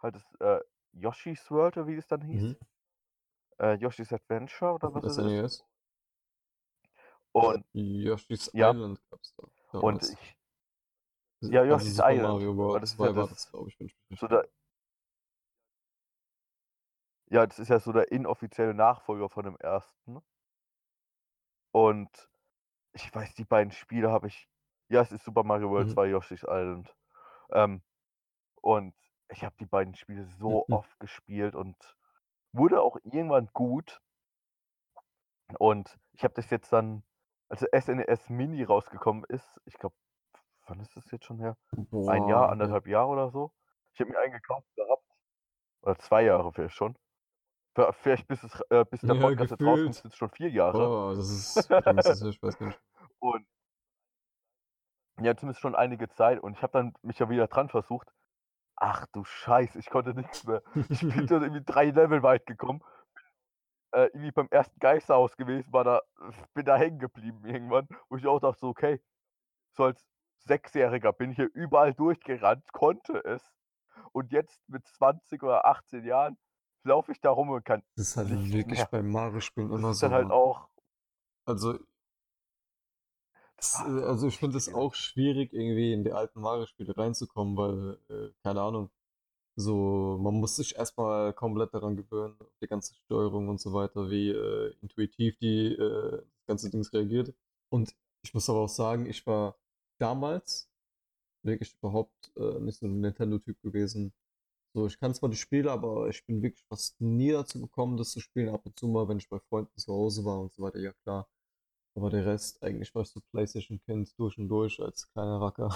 halt 0.00 0.14
das 0.16 0.34
äh, 0.40 0.60
Yoshi's 0.92 1.50
World 1.50 1.76
oder 1.76 1.86
wie 1.86 1.94
es 1.96 2.06
dann 2.06 2.22
hieß. 2.22 2.42
Mhm. 2.42 2.56
Äh, 3.58 3.74
Yoshi's 3.74 4.12
Adventure 4.12 4.72
oder 4.74 4.94
was 4.94 5.04
es 5.04 5.18
ist. 5.18 5.24
SNES. 5.24 5.64
Und, 7.32 7.64
Yoshi's 7.72 8.50
Ja. 8.52 8.70
Island 8.72 9.00
gab's 9.10 9.34
da. 9.36 9.44
und 9.44 10.02
damals. 10.02 10.10
ich, 10.12 10.38
ja, 11.40 11.60
Also 11.62 11.74
Yoshi's 11.74 11.96
Super 11.96 12.10
Island, 12.10 12.32
Mario 12.34 12.56
World 12.56 12.82
das 12.82 12.90
ist 12.90 12.96
2 12.96 13.06
ja 13.06 13.16
war 13.16 13.22
das- 13.22 13.30
das, 13.30 13.50
glaube 13.50 13.68
ich, 13.68 13.80
wenn 13.80 13.86
ich 13.86 13.96
so 14.20 14.28
der, 14.28 14.48
ja, 17.30 17.46
das 17.46 17.58
ist 17.58 17.68
ja 17.68 17.78
so 17.80 17.92
der 17.92 18.12
inoffizielle 18.12 18.74
Nachfolger 18.74 19.28
von 19.30 19.44
dem 19.44 19.56
ersten. 19.56 20.20
Und 21.72 22.10
ich 22.92 23.14
weiß, 23.14 23.34
die 23.34 23.44
beiden 23.46 23.72
Spiele 23.72 24.10
habe 24.10 24.26
ich. 24.26 24.48
Ja, 24.92 25.00
es 25.00 25.10
ist 25.10 25.24
Super 25.24 25.42
Mario 25.42 25.70
World 25.70 25.88
Mhm. 25.88 25.92
2 25.94 26.06
Yoshi's 26.08 26.42
Island. 26.46 26.94
Ähm, 27.50 27.82
und 28.60 28.94
ich 29.30 29.42
habe 29.42 29.54
die 29.58 29.64
beiden 29.64 29.94
Spiele 29.94 30.26
so 30.26 30.66
Mhm. 30.68 30.74
oft 30.74 31.00
gespielt 31.00 31.54
und 31.54 31.76
wurde 32.52 32.82
auch 32.82 32.98
irgendwann 33.02 33.48
gut. 33.54 34.02
Und 35.58 35.98
ich 36.12 36.24
habe 36.24 36.34
das 36.34 36.50
jetzt 36.50 36.70
dann, 36.74 37.04
als 37.48 37.60
der 37.60 37.70
SNES 37.80 38.28
Mini 38.28 38.62
rausgekommen 38.64 39.24
ist, 39.28 39.60
ich 39.64 39.74
glaube, 39.78 39.94
wann 40.66 40.80
ist 40.80 40.94
das 40.94 41.10
jetzt 41.10 41.24
schon 41.24 41.38
her? 41.38 41.56
Ein 41.72 41.86
Boah, 41.90 42.14
Jahr, 42.14 42.28
ja. 42.28 42.46
anderthalb 42.48 42.86
Jahre 42.86 43.08
oder 43.08 43.30
so. 43.30 43.50
Ich 43.94 44.00
habe 44.00 44.10
mir 44.10 44.18
einen 44.18 44.32
gekauft 44.34 44.68
gehabt. 44.76 45.04
Oder 45.80 45.98
zwei 46.00 46.22
Jahre 46.24 46.52
vielleicht 46.52 46.74
schon. 46.76 46.96
Vielleicht 47.92 48.28
bis, 48.28 48.42
es, 48.44 48.60
äh, 48.68 48.84
bis 48.84 49.00
der 49.00 49.14
Ja, 49.14 49.22
Podcast 49.22 49.50
jetzt 49.52 49.58
gefühlt. 49.58 49.94
sind 49.94 50.12
es 50.12 50.16
schon 50.16 50.30
vier 50.30 50.50
Jahre. 50.50 50.86
Oh, 50.86 51.14
das 51.14 51.30
ist, 51.30 51.56
ist 51.56 51.70
das 51.70 52.20
her? 52.20 52.28
ich 52.28 52.42
weiß 52.42 52.58
gar 52.58 52.66
nicht. 52.66 52.80
Und 53.18 53.46
ja, 55.20 55.36
zumindest 55.36 55.60
schon 55.60 55.74
einige 55.74 56.08
Zeit. 56.10 56.40
Und 56.40 56.56
ich 56.56 56.62
habe 56.62 56.72
dann 56.72 56.94
mich 57.02 57.18
ja 57.18 57.28
wieder 57.28 57.46
dran 57.48 57.68
versucht. 57.68 58.08
Ach 58.76 59.06
du 59.12 59.24
Scheiße, 59.24 59.78
ich 59.78 59.90
konnte 59.90 60.14
nichts 60.14 60.44
mehr. 60.44 60.62
Ich 60.88 61.00
bin 61.00 61.26
dann 61.26 61.42
irgendwie 61.42 61.64
drei 61.64 61.86
Level 61.86 62.22
weit 62.22 62.46
gekommen. 62.46 62.82
Äh, 63.92 64.06
irgendwie 64.06 64.32
beim 64.32 64.48
ersten 64.50 64.78
Geisterhaus 64.80 65.36
gewesen, 65.36 65.72
war 65.72 65.84
da, 65.84 66.00
bin 66.54 66.64
da 66.64 66.76
hängen 66.76 66.98
geblieben 66.98 67.44
irgendwann, 67.44 67.86
wo 68.08 68.16
ich 68.16 68.26
auch 68.26 68.40
dachte, 68.40 68.58
so, 68.60 68.68
okay, 68.68 69.00
so 69.72 69.84
als 69.84 70.02
Sechsjähriger 70.38 71.12
bin 71.12 71.32
hier 71.32 71.50
überall 71.54 71.92
durchgerannt, 71.94 72.72
konnte 72.72 73.22
es. 73.24 73.42
Und 74.12 74.32
jetzt 74.32 74.66
mit 74.68 74.86
20 74.88 75.42
oder 75.42 75.66
18 75.66 76.04
Jahren 76.04 76.38
laufe 76.84 77.12
ich 77.12 77.20
da 77.20 77.30
rum 77.30 77.50
und 77.50 77.64
kann 77.64 77.82
Das 77.96 78.08
ist 78.08 78.16
halt 78.16 78.30
wirklich 78.30 78.78
mehr. 78.78 78.88
bei 78.90 79.02
Mario-Spielen 79.02 79.70
immer 79.72 79.94
so. 79.94 80.10
halt 80.10 80.30
auch. 80.30 80.68
Also, 81.46 81.78
Das 81.78 81.78
das, 81.78 81.80
war 81.82 81.82
äh, 83.16 83.36
einfach 83.36 83.51
also 83.74 84.26
ich 84.28 84.38
finde 84.38 84.58
es 84.58 84.72
auch 84.72 84.94
schwierig, 84.94 85.52
irgendwie 85.52 85.92
in 85.92 86.04
die 86.04 86.12
alten 86.12 86.40
Mario-Spiele 86.40 86.96
reinzukommen, 86.96 87.56
weil, 87.56 87.98
äh, 88.08 88.32
keine 88.42 88.60
Ahnung, 88.62 88.90
so, 89.56 90.18
man 90.22 90.34
muss 90.36 90.56
sich 90.56 90.76
erstmal 90.76 91.32
komplett 91.34 91.74
daran 91.74 91.96
gewöhnen, 91.96 92.36
die 92.62 92.68
ganze 92.68 92.94
Steuerung 92.94 93.48
und 93.48 93.60
so 93.60 93.72
weiter, 93.74 94.10
wie 94.10 94.30
äh, 94.30 94.74
intuitiv 94.82 95.38
die 95.38 95.74
äh, 95.74 96.10
das 96.12 96.46
ganze 96.46 96.70
Dings 96.70 96.92
reagiert. 96.92 97.34
Und 97.70 97.94
ich 98.24 98.34
muss 98.34 98.50
aber 98.50 98.60
auch 98.60 98.68
sagen, 98.68 99.06
ich 99.06 99.26
war 99.26 99.56
damals 99.98 100.70
wirklich 101.44 101.74
überhaupt 101.80 102.32
äh, 102.36 102.60
nicht 102.60 102.78
so 102.78 102.86
ein 102.86 103.00
Nintendo-Typ 103.00 103.60
gewesen. 103.62 104.12
So, 104.74 104.86
ich 104.86 104.98
kann 104.98 105.14
zwar 105.14 105.30
die 105.30 105.36
Spiele, 105.36 105.70
aber 105.72 106.08
ich 106.08 106.24
bin 106.26 106.42
wirklich 106.42 106.64
fast 106.68 107.00
nie 107.00 107.32
dazu 107.32 107.60
gekommen, 107.60 107.96
das 107.98 108.12
zu 108.12 108.20
spielen. 108.20 108.50
Ab 108.50 108.66
und 108.66 108.78
zu 108.78 108.88
mal, 108.88 109.08
wenn 109.08 109.18
ich 109.18 109.28
bei 109.28 109.38
Freunden 109.40 109.76
zu 109.78 109.92
Hause 109.92 110.24
war 110.24 110.40
und 110.40 110.52
so 110.52 110.62
weiter, 110.62 110.80
ja 110.80 110.92
klar. 111.04 111.28
Aber 111.94 112.10
der 112.10 112.26
Rest, 112.26 112.62
eigentlich 112.62 112.94
war 112.94 113.00
ich 113.00 113.08
so 113.08 113.20
PlayStation-Kind 113.30 114.18
durch 114.18 114.36
und 114.36 114.48
durch 114.48 114.78
als 114.78 115.10
kleiner 115.10 115.40
Racker. 115.40 115.70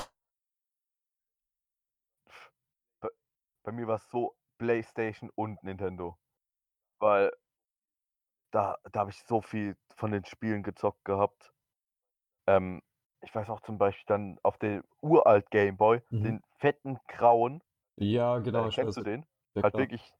Bei, 3.01 3.09
bei 3.65 3.73
mir 3.73 3.87
war 3.87 3.97
es 3.97 4.11
so 4.11 4.37
PlayStation 4.59 5.31
und 5.35 5.63
Nintendo. 5.65 6.19
Weil 7.01 7.33
da, 8.51 8.77
da 8.93 9.01
habe 9.01 9.11
ich 9.11 9.23
so 9.25 9.41
viel 9.41 9.77
von 9.97 10.13
den 10.13 10.25
Spielen 10.25 10.63
gezockt 10.63 11.05
gehabt. 11.05 11.53
Ähm, 12.47 12.83
ich 13.23 13.35
weiß 13.35 13.49
auch 13.51 13.61
zum 13.63 13.79
Beispiel 13.79 14.05
dann 14.07 14.39
auf 14.43 14.59
dem 14.59 14.85
uralt 15.03 15.51
Gameboy, 15.51 16.03
Mhm. 16.11 16.25
den 16.25 16.43
fetten 16.59 16.99
grauen, 17.09 17.63
Ja, 17.97 18.39
äh, 18.39 18.45
genau, 18.45 18.69
ich 18.69 18.77
kennst 18.77 18.97
du 18.97 19.03
den? 19.03 19.27
Ja, 19.55 19.63
Halt 19.63 19.77
wirklich 19.77 20.13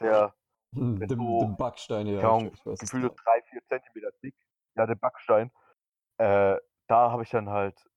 der 0.00 0.34
Dem, 0.74 1.08
so, 1.16 1.38
dem 1.38 1.56
Backstein, 1.56 2.06
ja, 2.06 2.38
gefühlte 2.78 3.10
genau. 3.10 3.16
drei, 3.24 3.42
vier 3.42 3.64
Zentimeter 3.66 4.12
dick, 4.22 4.36
ja, 4.76 4.86
der 4.86 4.94
Backstein. 4.94 5.50
Äh, 6.18 6.56
da 6.86 7.10
habe 7.10 7.22
ich 7.22 7.30
dann 7.30 7.48
halt 7.48 7.90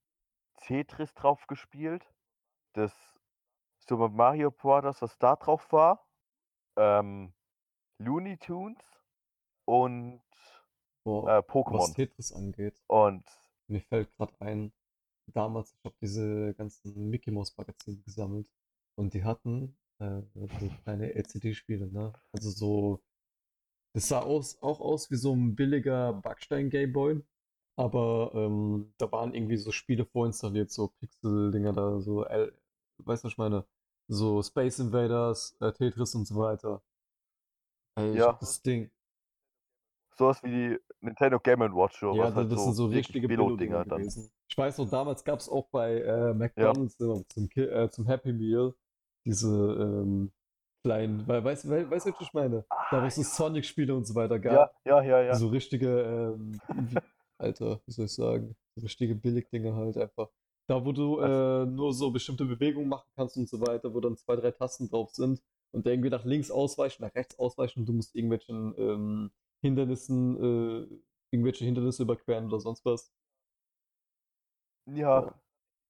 Tetris 0.61 1.13
drauf 1.13 1.45
gespielt. 1.47 2.05
Das 2.73 2.93
Super 3.87 4.09
Mario 4.09 4.51
Bros., 4.51 5.01
was 5.01 5.17
da 5.17 5.35
drauf 5.35 5.71
war. 5.71 6.07
Ähm, 6.77 7.33
Looney 7.99 8.37
Tunes 8.37 8.83
und 9.65 10.21
äh, 11.05 11.09
was 11.09 11.47
Pokémon. 11.47 11.95
Tetris 11.95 12.31
angeht, 12.31 12.81
Und 12.87 13.25
mir 13.67 13.81
fällt 13.81 14.15
gerade 14.15 14.33
ein, 14.39 14.73
damals, 15.33 15.73
ich 15.73 15.85
habe 15.85 15.95
diese 16.01 16.53
ganzen 16.53 17.09
Mickey 17.09 17.31
Mouse 17.31 17.55
Magazine 17.57 18.01
gesammelt 18.03 18.49
und 18.95 19.13
die 19.13 19.23
hatten 19.23 19.77
äh, 19.99 20.21
so 20.33 20.47
kleine 20.83 21.13
LCD-Spiele, 21.13 21.91
ne? 21.91 22.13
Also 22.31 22.49
so, 22.49 23.01
das 23.93 24.07
sah 24.07 24.21
aus, 24.21 24.61
auch 24.61 24.79
aus 24.79 25.09
wie 25.11 25.15
so 25.15 25.33
ein 25.33 25.55
billiger 25.55 26.13
Backstein 26.13 26.69
Gameboy, 26.69 27.21
aber 27.77 28.31
ähm, 28.35 28.93
da 28.97 29.11
waren 29.11 29.33
irgendwie 29.33 29.57
so 29.57 29.71
Spiele 29.71 30.05
vorinstalliert, 30.05 30.71
so 30.71 30.89
Pixel-Dinger 30.99 31.73
da, 31.73 31.99
so, 31.99 32.23
L 32.25 32.53
weißt 32.99 33.23
du, 33.23 33.27
was 33.27 33.33
ich 33.33 33.37
meine? 33.37 33.65
So 34.09 34.41
Space 34.41 34.79
Invaders, 34.79 35.55
äh, 35.59 35.71
Tetris 35.71 36.15
und 36.15 36.25
so 36.25 36.35
weiter. 36.37 36.81
Hab 37.97 38.15
ja, 38.15 38.33
das 38.33 38.61
Ding. 38.61 38.91
sowas 40.17 40.41
wie 40.43 40.49
die 40.49 40.79
Nintendo 41.01 41.39
Game 41.39 41.59
Watch, 41.59 42.01
Ja, 42.01 42.09
was 42.09 42.35
halt 42.35 42.51
das 42.51 42.63
sind 42.63 42.73
so 42.73 42.83
so 42.85 42.91
wirklich 42.91 43.07
richtige 43.07 43.27
Billo-Dinger 43.27 43.85
dann. 43.85 44.01
Ich 44.01 44.57
weiß 44.57 44.77
noch, 44.79 44.89
damals 44.89 45.23
gab 45.23 45.39
es 45.39 45.49
auch 45.49 45.67
bei 45.69 46.01
äh, 46.01 46.27
Ja, 46.27 46.33
McDonalds 46.33 46.99
immer 46.99 47.23
zum, 47.29 47.49
Ki 47.49 47.61
äh, 47.61 47.89
zum 47.89 48.05
Happy 48.07 48.33
Meal 48.33 48.73
diese 49.25 49.49
ähm, 49.49 50.31
kleinen, 50.87 51.27
weil, 51.27 51.43
weißt 51.43 51.65
du, 51.65 51.69
wei- 51.69 51.89
weißt 51.89 52.07
was 52.07 52.15
ich 52.21 52.33
meine? 52.33 52.65
Da, 52.89 53.01
wo 53.01 53.05
ah, 53.05 53.07
es 53.07 53.15
so 53.15 53.23
ja, 53.23 53.23
Sonic-Spiele 53.23 53.95
und 53.95 54.05
so 54.07 54.15
weiter 54.15 54.39
ja, 54.47 54.65
gab. 54.65 54.73
ja, 54.85 55.01
ja, 55.03 55.21
ja. 55.21 55.39
So 55.39 55.47
richtige, 55.49 56.35
ähm, 56.37 56.61
Alter, 57.37 57.81
wie 57.85 57.91
soll 57.91 58.05
ich 58.05 58.13
sagen? 58.13 58.55
So 58.75 58.83
richtige 58.83 59.15
Billigdinger 59.15 59.75
halt 59.75 59.97
einfach. 59.97 60.29
Da, 60.67 60.83
wo 60.85 60.91
du 60.91 61.19
äh, 61.19 61.65
nur 61.65 61.93
so 61.93 62.11
bestimmte 62.11 62.45
Bewegungen 62.45 62.89
machen 62.89 63.09
kannst 63.15 63.37
und 63.37 63.47
so 63.49 63.59
weiter, 63.61 63.93
wo 63.93 63.99
dann 64.01 64.17
zwei, 64.17 64.35
drei 64.35 64.51
Tasten 64.51 64.89
drauf 64.89 65.11
sind 65.11 65.41
und 65.71 65.85
der 65.85 65.93
irgendwie 65.93 66.09
nach 66.09 66.25
links 66.25 66.51
ausweichen, 66.51 67.03
nach 67.03 67.15
rechts 67.15 67.39
ausweichen 67.39 67.81
und 67.81 67.85
du 67.87 67.93
musst 67.93 68.15
irgendwelchen 68.15 68.73
ähm, 68.77 69.31
Hindernissen, 69.61 70.37
äh, 70.37 70.87
irgendwelche 71.31 71.65
Hindernisse 71.65 72.03
überqueren 72.03 72.47
oder 72.47 72.59
sonst 72.59 72.85
was. 72.85 73.11
ja, 74.85 75.23
Ja. 75.23 75.33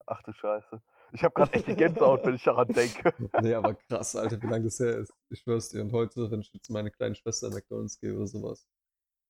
ach 0.08 0.24
du 0.24 0.34
Scheiße. 0.34 0.82
Ich 1.14 1.24
habe 1.24 1.34
gerade 1.34 1.54
echt 1.54 1.68
die 1.68 1.76
Gänsehaut, 1.76 2.26
wenn 2.26 2.36
ich 2.36 2.44
daran 2.44 2.68
denke. 2.68 3.14
Nee, 3.42 3.54
aber 3.54 3.76
krass, 3.76 4.16
Alter, 4.16 4.42
wie 4.42 4.48
lange 4.48 4.66
das 4.66 4.80
her 4.80 4.98
ist. 4.98 5.14
Ich 5.30 5.40
schwör's 5.40 5.70
dir. 5.70 5.82
Und 5.82 5.92
heute, 5.94 6.30
wenn 6.32 6.42
ich 6.42 6.52
jetzt 6.54 6.70
meine 6.70 6.92
kleine 6.92 7.16
Schwester 7.16 7.50
McDonalds 7.50 8.00
gehe 8.00 8.16
oder 8.16 8.28
sowas, 8.28 8.68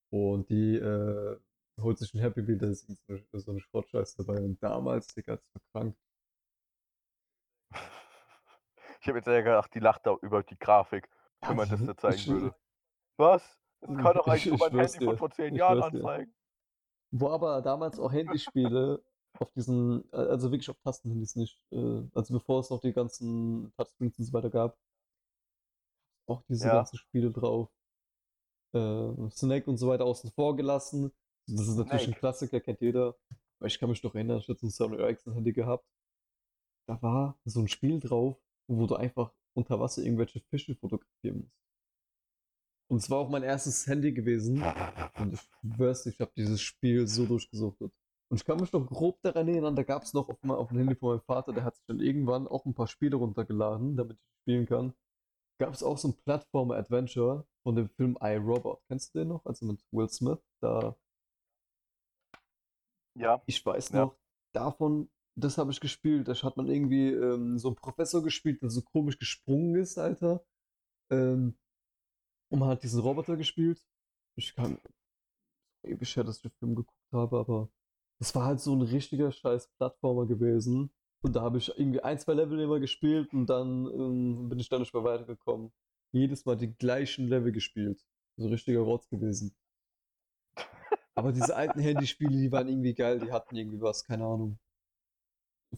und 0.10 0.50
die 0.50 0.76
äh, 0.78 1.38
holt 1.80 1.98
sich 1.98 2.14
ein 2.14 2.20
Happy 2.20 2.42
Meal, 2.42 2.58
da 2.58 2.68
ist 2.68 2.88
so 3.34 3.52
eine, 3.52 3.60
Schrottscheiße 3.60 4.24
dabei. 4.24 4.42
Und 4.42 4.62
damals, 4.64 5.08
Digga, 5.08 5.36
das 5.36 5.46
war 5.54 5.62
krank. 5.72 5.98
Ich 9.02 9.08
habe 9.08 9.20
jetzt 9.20 9.28
eher 9.28 9.44
gedacht, 9.44 9.74
die 9.74 9.80
lacht 9.80 10.06
da 10.06 10.16
über 10.22 10.44
die 10.44 10.58
Grafik, 10.58 11.08
wenn 11.42 11.56
man 11.56 11.70
das 11.70 11.86
da 11.86 11.96
zeigen 11.98 12.16
ich, 12.16 12.28
würde. 12.28 12.56
Was? 13.18 13.60
Das 13.82 13.90
kann 13.98 14.16
doch 14.16 14.28
ich, 14.28 14.34
eigentlich 14.34 14.46
nur 14.46 14.56
ich 14.56 14.74
mein 14.74 14.80
Handy 14.80 15.06
von 15.06 15.14
dir. 15.14 15.18
vor 15.18 15.32
zehn 15.32 15.56
Jahren 15.56 15.80
schwör's 15.80 15.92
dir. 15.92 15.98
anzeigen. 16.00 16.34
Wo 17.12 17.30
aber 17.30 17.62
damals 17.62 18.00
auch 18.00 18.12
Handyspiele 18.12 19.04
auf 19.42 19.52
diesen, 19.54 20.04
äh, 20.14 20.18
also 20.18 20.52
wirklich 20.52 20.70
auf 20.70 20.80
Tastenhandys 20.84 21.36
nicht, 21.36 21.60
äh, 21.72 22.04
also 22.14 22.34
bevor 22.34 22.60
es 22.60 22.70
noch 22.70 22.82
die 22.82 22.94
ganzen 22.94 23.72
Touchscreens 23.76 24.18
und 24.20 24.26
so 24.26 24.34
weiter 24.34 24.50
gab, 24.50 24.78
auch 26.28 26.44
diese 26.50 26.68
Ja, 26.68 26.74
ganzen 26.74 26.98
Spiele 26.98 27.32
drauf. 27.32 27.70
Äh, 28.74 29.30
Snake 29.32 29.70
und 29.70 29.78
so 29.78 29.88
weiter 29.88 30.06
außen 30.06 30.32
vor 30.32 30.56
gelassen. 30.56 31.12
Das 31.48 31.68
ist 31.68 31.78
natürlich 31.78 32.08
ein 32.08 32.14
Snake. 32.14 32.20
Klassiker, 32.20 32.60
kennt 32.60 32.82
jeder. 32.82 33.16
Aber 33.60 33.68
ich 33.68 33.80
kann 33.80 33.90
mich 33.90 34.04
noch 34.04 34.14
erinnern, 34.14 34.40
ich 34.40 34.48
hatte 34.48 34.60
so 34.60 34.68
ein 34.68 34.72
Sony 34.72 34.98
Ericsson 34.98 35.34
Handy 35.34 35.54
gehabt. 35.54 35.86
Da 36.88 37.02
war 37.02 37.40
so 37.46 37.62
ein 37.62 37.68
Spiel 37.68 38.00
drauf, 38.00 38.38
wo 38.68 38.88
du 38.88 38.96
einfach 38.96 39.34
unter 39.56 39.80
Wasser 39.80 40.04
irgendwelche 40.04 40.42
Fische 40.42 40.76
fotografieren 40.76 41.40
musst. 41.42 41.58
Und 42.90 42.98
es 42.98 43.10
war 43.10 43.20
auch 43.20 43.30
mein 43.30 43.44
erstes 43.44 43.88
Handy 43.88 44.14
gewesen. 44.14 44.62
Und 45.20 45.34
ich 45.34 45.42
schwör's, 45.76 46.06
ich 46.06 46.20
habe 46.20 46.32
dieses 46.38 46.62
Spiel 46.62 47.08
so 47.08 47.26
durchgesuchtet. 47.26 47.94
Und 48.30 48.38
ich 48.38 48.46
kann 48.46 48.60
mich 48.60 48.74
noch 48.74 48.86
grob 48.86 49.22
daran 49.22 49.48
erinnern, 49.48 49.76
da 49.76 49.84
gab 49.84 50.04
es 50.04 50.14
noch 50.14 50.28
auf, 50.28 50.38
auf 50.44 50.70
dem 50.70 50.80
Handy 50.80 50.96
von 50.96 51.12
meinem 51.12 51.22
Vater, 51.22 51.54
der 51.54 51.64
hat 51.64 51.76
sich 51.76 51.86
dann 51.86 52.02
irgendwann 52.02 52.48
auch 52.48 52.66
ein 52.66 52.74
paar 52.74 52.88
Spiele 52.88 53.16
runtergeladen, 53.16 53.96
damit 53.96 54.18
ich 54.18 54.42
spielen 54.42 54.66
kann. 54.66 54.94
Gab 55.60 55.74
es 55.74 55.82
auch 55.82 55.98
so 55.98 56.10
ein 56.10 56.18
Plattformer-Adventure 56.18 57.48
von 57.64 57.76
dem 57.76 57.90
Film 57.90 58.18
iRobot. 58.22 58.82
Kennst 58.88 59.16
du 59.16 59.20
den 59.20 59.30
noch? 59.30 59.46
Also 59.46 59.66
mit 59.66 59.82
Will 59.92 60.10
Smith. 60.10 60.40
Da, 60.62 60.96
ja, 63.18 63.42
ich 63.46 63.66
weiß 63.66 63.90
ja. 63.90 64.06
noch, 64.06 64.18
davon, 64.54 65.10
das 65.36 65.58
habe 65.58 65.72
ich 65.72 65.80
gespielt. 65.80 66.28
Da 66.28 66.34
hat 66.36 66.58
man 66.58 66.68
irgendwie 66.68 67.10
ähm, 67.12 67.58
so 67.58 67.70
einen 67.70 67.76
Professor 67.76 68.22
gespielt, 68.22 68.62
der 68.62 68.70
so 68.70 68.82
komisch 68.82 69.18
gesprungen 69.18 69.76
ist, 69.76 69.98
Alter. 69.98 70.46
Ähm, 71.12 71.58
und 72.52 72.60
man 72.60 72.70
hat 72.70 72.84
diesen 72.84 73.02
Roboter 73.02 73.38
gespielt. 73.38 73.84
Ich 74.38 74.54
kann 74.54 74.80
ewig 75.84 76.16
her, 76.16 76.24
dass 76.24 76.38
ich 76.38 76.44
den 76.44 76.52
Film 76.60 76.76
geguckt 76.76 77.12
habe, 77.12 77.40
aber 77.40 77.70
das 78.20 78.34
war 78.36 78.46
halt 78.46 78.60
so 78.60 78.74
ein 78.76 78.82
richtiger 78.82 79.32
scheiß 79.32 79.70
Plattformer 79.78 80.26
gewesen. 80.26 80.92
Und 81.22 81.36
da 81.36 81.42
habe 81.42 81.58
ich 81.58 81.70
irgendwie 81.78 82.02
ein, 82.02 82.20
zwei 82.20 82.34
Level 82.34 82.60
immer 82.60 82.80
gespielt 82.80 83.34
und 83.34 83.48
dann 83.48 83.88
ähm, 83.88 84.50
bin 84.50 84.60
ich 84.60 84.70
dann 84.70 84.82
nicht 84.82 84.94
mehr 84.94 85.04
weitergekommen. 85.04 85.72
Jedes 86.12 86.46
Mal 86.46 86.58
die 86.58 86.74
gleichen 86.74 87.28
Level 87.28 87.52
gespielt. 87.52 88.06
So 88.38 88.48
richtiger 88.48 88.82
Rotz 88.82 89.10
gewesen. 89.10 89.56
Aber 91.16 91.32
diese 91.32 91.56
alten 91.56 91.80
Handyspiele, 91.80 92.38
die 92.38 92.52
waren 92.52 92.70
irgendwie 92.70 92.94
geil, 92.94 93.20
die 93.20 93.32
hatten 93.32 93.56
irgendwie 93.56 93.82
was, 93.82 94.04
keine 94.04 94.26
Ahnung. 94.26 94.60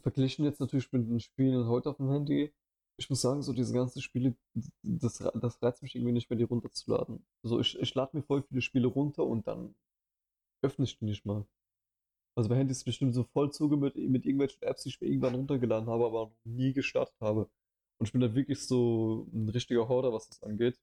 Verglichen 0.02 0.46
jetzt 0.46 0.60
natürlich 0.60 0.92
mit 0.92 1.10
den 1.10 1.20
Spielen 1.22 1.68
heute 1.68 1.90
auf 1.90 1.98
dem 1.98 2.12
Handy. 2.12 2.54
Ich 2.98 3.10
muss 3.10 3.22
sagen, 3.22 3.42
so 3.42 3.54
diese 3.54 3.74
ganzen 3.74 4.02
Spiele, 4.02 4.36
das, 4.84 5.18
das 5.18 5.62
reizt 5.64 5.82
mich 5.82 5.96
irgendwie 5.96 6.12
nicht 6.12 6.30
mehr, 6.30 6.38
die 6.38 6.44
runterzuladen. 6.44 7.26
Also 7.44 7.60
ich, 7.62 7.80
ich 7.80 7.96
lade 7.96 8.18
mir 8.18 8.24
voll 8.24 8.44
viele 8.44 8.62
Spiele 8.62 8.88
runter 8.88 9.26
und 9.26 9.48
dann 9.48 9.76
öffne 10.62 10.84
ich 10.84 10.98
die 11.00 11.06
nicht 11.06 11.26
mal. 11.26 11.46
Also 12.40 12.48
bei 12.48 12.56
Handy 12.56 12.72
ist 12.72 12.86
bestimmt 12.86 13.14
so 13.14 13.26
voll 13.26 13.52
zuge 13.52 13.76
mit, 13.76 13.98
mit 13.98 14.26
irgendwelchen 14.26 14.62
Apps, 14.64 14.84
die 14.84 14.90
ich 14.90 15.02
mir 15.02 15.08
irgendwann 15.08 15.36
runtergeladen 15.36 15.90
habe, 15.90 16.06
aber 16.06 16.28
noch 16.28 16.36
nie 16.46 16.72
gestartet 16.72 17.20
habe. 17.20 17.50
Und 18.00 18.06
ich 18.08 18.14
bin 18.14 18.22
da 18.22 18.34
wirklich 18.34 18.66
so 18.66 19.28
ein 19.34 19.50
richtiger 19.50 19.90
Horder, 19.90 20.14
was 20.14 20.30
das 20.30 20.42
angeht. 20.42 20.80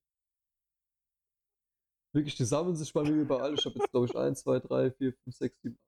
Wirklich, 2.12 2.34
die 2.36 2.44
sammeln 2.44 2.76
sich 2.76 2.92
bei 2.92 3.02
mir 3.04 3.22
überall. 3.22 3.54
Ich 3.54 3.64
habe 3.64 3.78
jetzt, 3.78 3.90
glaube 3.90 4.04
ich, 4.04 4.14
1, 4.14 4.40
2, 4.40 4.60
3, 4.60 4.90
4, 4.90 5.14
5, 5.14 5.36
6, 5.36 5.62
7, 5.62 5.78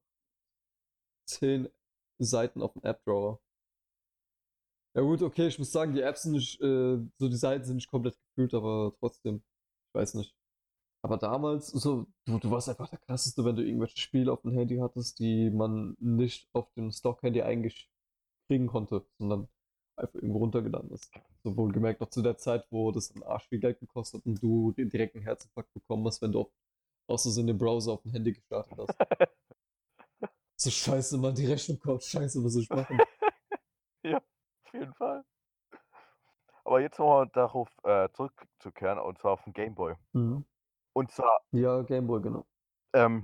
10 1.27 1.69
Seiten 2.19 2.63
auf 2.63 2.73
dem 2.73 2.83
App-Drawer. 2.85 3.39
Ja 4.95 5.03
gut, 5.03 5.21
okay, 5.23 5.49
ich 5.49 5.59
muss 5.59 5.71
sagen, 5.71 5.93
die 5.93 6.01
Apps 6.01 6.23
sind 6.23 6.33
nicht, 6.33 6.61
äh, 6.63 6.99
so 7.19 7.29
die 7.29 7.37
Seiten 7.37 7.65
sind 7.65 7.77
nicht 7.77 7.91
komplett 7.91 8.17
gefüllt, 8.31 8.55
aber 8.55 8.95
trotzdem, 9.01 9.43
ich 9.89 9.95
weiß 9.95 10.15
nicht. 10.15 10.38
Aber 11.03 11.17
damals, 11.17 11.69
so, 11.69 12.07
du, 12.25 12.39
du 12.39 12.51
warst 12.51 12.69
einfach 12.69 12.89
der 12.89 12.99
krasseste, 12.99 13.45
wenn 13.45 13.57
du 13.57 13.65
irgendwelche 13.65 13.99
Spiele 13.99 14.33
auf 14.33 14.43
dem 14.43 14.53
Handy 14.53 14.79
hattest, 14.79 15.19
die 15.21 15.51
man 15.51 15.97
nicht 16.01 16.49
auf 16.53 16.73
dem 16.75 16.91
Stock-Handy 16.91 17.43
eigentlich 17.43 17.89
kriegen 18.49 18.67
konnte, 18.67 19.07
sondern 19.19 19.49
einfach 19.97 20.15
irgendwo 20.17 20.39
runtergeladen 20.39 20.91
ist. 20.91 21.11
So 21.45 21.57
wohlgemerkt 21.57 22.01
noch 22.01 22.11
zu 22.11 22.23
der 22.23 22.37
Zeit, 22.37 22.67
wo 22.71 22.91
das 22.91 23.15
ein 23.15 23.23
Arsch 23.23 23.49
viel 23.49 23.61
Geld 23.61 23.79
gekostet 23.81 24.25
und 24.27 24.43
du 24.43 24.73
den 24.73 24.91
direkten 24.91 25.21
Herzinfarkt 25.21 25.73
bekommen 25.73 26.05
hast, 26.07 26.21
wenn 26.23 26.33
du 26.33 26.51
aus 27.07 27.23
Versehen 27.23 27.47
den 27.47 27.59
Browser 27.59 27.93
auf 27.93 28.03
dem 28.03 28.13
Handy 28.13 28.33
gestartet 28.33 28.77
hast. 28.77 28.99
so 30.57 30.71
scheiße, 30.71 31.19
Mann, 31.19 31.35
die 31.35 31.47
Rechnung 31.47 31.79
kommt, 31.79 32.03
scheiße, 32.03 32.43
was 32.45 32.53
soll 32.53 32.63
ich 32.63 32.71
machen? 32.71 32.99
ja, 34.03 34.19
auf 34.19 34.73
jeden 34.73 34.95
Fall. 34.95 35.25
Aber 36.65 36.81
jetzt 36.81 36.99
nochmal 36.99 37.29
darauf 37.33 37.71
äh, 37.85 38.09
zurückzukehren, 38.13 38.99
und 38.99 39.19
zwar 39.19 39.33
auf 39.33 39.45
den 39.45 39.53
Gameboy. 39.55 39.95
Mhm. 40.13 40.45
Und 40.99 41.13
zwar, 41.13 41.43
Ja, 41.53 41.83
Gameboy, 41.83 42.21
genau. 42.21 42.45
ähm, 42.93 43.23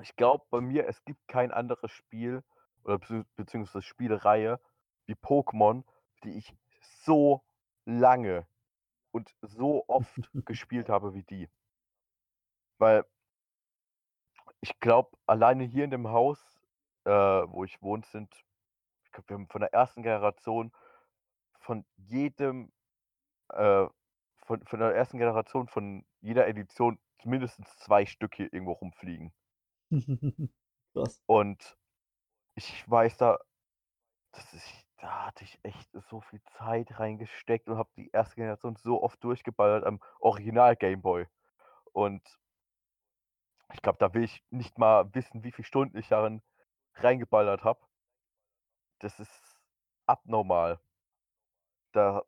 ich 0.00 0.14
glaube 0.14 0.44
bei 0.48 0.60
mir, 0.60 0.86
es 0.86 1.04
gibt 1.04 1.26
kein 1.26 1.50
anderes 1.50 1.90
Spiel 1.90 2.44
oder 2.84 2.98
bezieh- 2.98 3.26
beziehungsweise 3.34 3.82
Spielereihe 3.82 4.60
wie 5.06 5.16
Pokémon, 5.16 5.82
die 6.22 6.38
ich 6.38 6.54
so 7.02 7.42
lange 7.84 8.46
und 9.10 9.34
so 9.42 9.84
oft 9.88 10.14
gespielt 10.46 10.88
habe 10.88 11.14
wie 11.14 11.24
die. 11.24 11.50
Weil 12.78 13.04
ich 14.60 14.78
glaube, 14.78 15.18
alleine 15.26 15.64
hier 15.64 15.82
in 15.82 15.90
dem 15.90 16.06
Haus, 16.10 16.38
äh, 17.06 17.10
wo 17.10 17.64
ich 17.64 17.82
wohne, 17.82 18.04
sind, 18.04 18.32
ich 19.02 19.10
glaube, 19.10 19.30
wir 19.30 19.34
haben 19.34 19.48
von 19.48 19.62
der 19.62 19.72
ersten 19.72 20.04
Generation 20.04 20.70
von 21.58 21.84
jedem, 21.96 22.72
äh, 23.48 23.88
von, 24.44 24.64
von 24.66 24.78
der 24.78 24.94
ersten 24.94 25.18
Generation 25.18 25.68
von 25.68 26.04
jeder 26.20 26.46
Edition 26.46 26.98
mindestens 27.24 27.76
zwei 27.78 28.06
Stück 28.06 28.34
hier 28.34 28.52
irgendwo 28.52 28.72
rumfliegen. 28.72 29.32
Krass. 30.92 31.22
Und 31.26 31.76
ich 32.54 32.88
weiß 32.88 33.16
da, 33.16 33.38
ich, 34.52 34.86
da 34.98 35.26
hatte 35.26 35.44
ich 35.44 35.58
echt 35.62 35.90
so 36.10 36.20
viel 36.20 36.42
Zeit 36.42 36.98
reingesteckt 36.98 37.68
und 37.68 37.78
habe 37.78 37.90
die 37.96 38.10
erste 38.10 38.36
Generation 38.36 38.76
so 38.76 39.02
oft 39.02 39.22
durchgeballert 39.24 39.84
am 39.84 40.00
Original 40.20 40.76
Game 40.76 41.02
Boy. 41.02 41.26
Und 41.92 42.22
ich 43.72 43.82
glaube, 43.82 43.98
da 43.98 44.12
will 44.14 44.24
ich 44.24 44.44
nicht 44.50 44.78
mal 44.78 45.12
wissen, 45.14 45.42
wie 45.42 45.52
viele 45.52 45.66
Stunden 45.66 45.96
ich 45.98 46.08
darin 46.08 46.42
reingeballert 46.94 47.64
habe. 47.64 47.80
Das 49.00 49.18
ist 49.18 49.60
abnormal. 50.06 50.80
Da, 51.92 52.22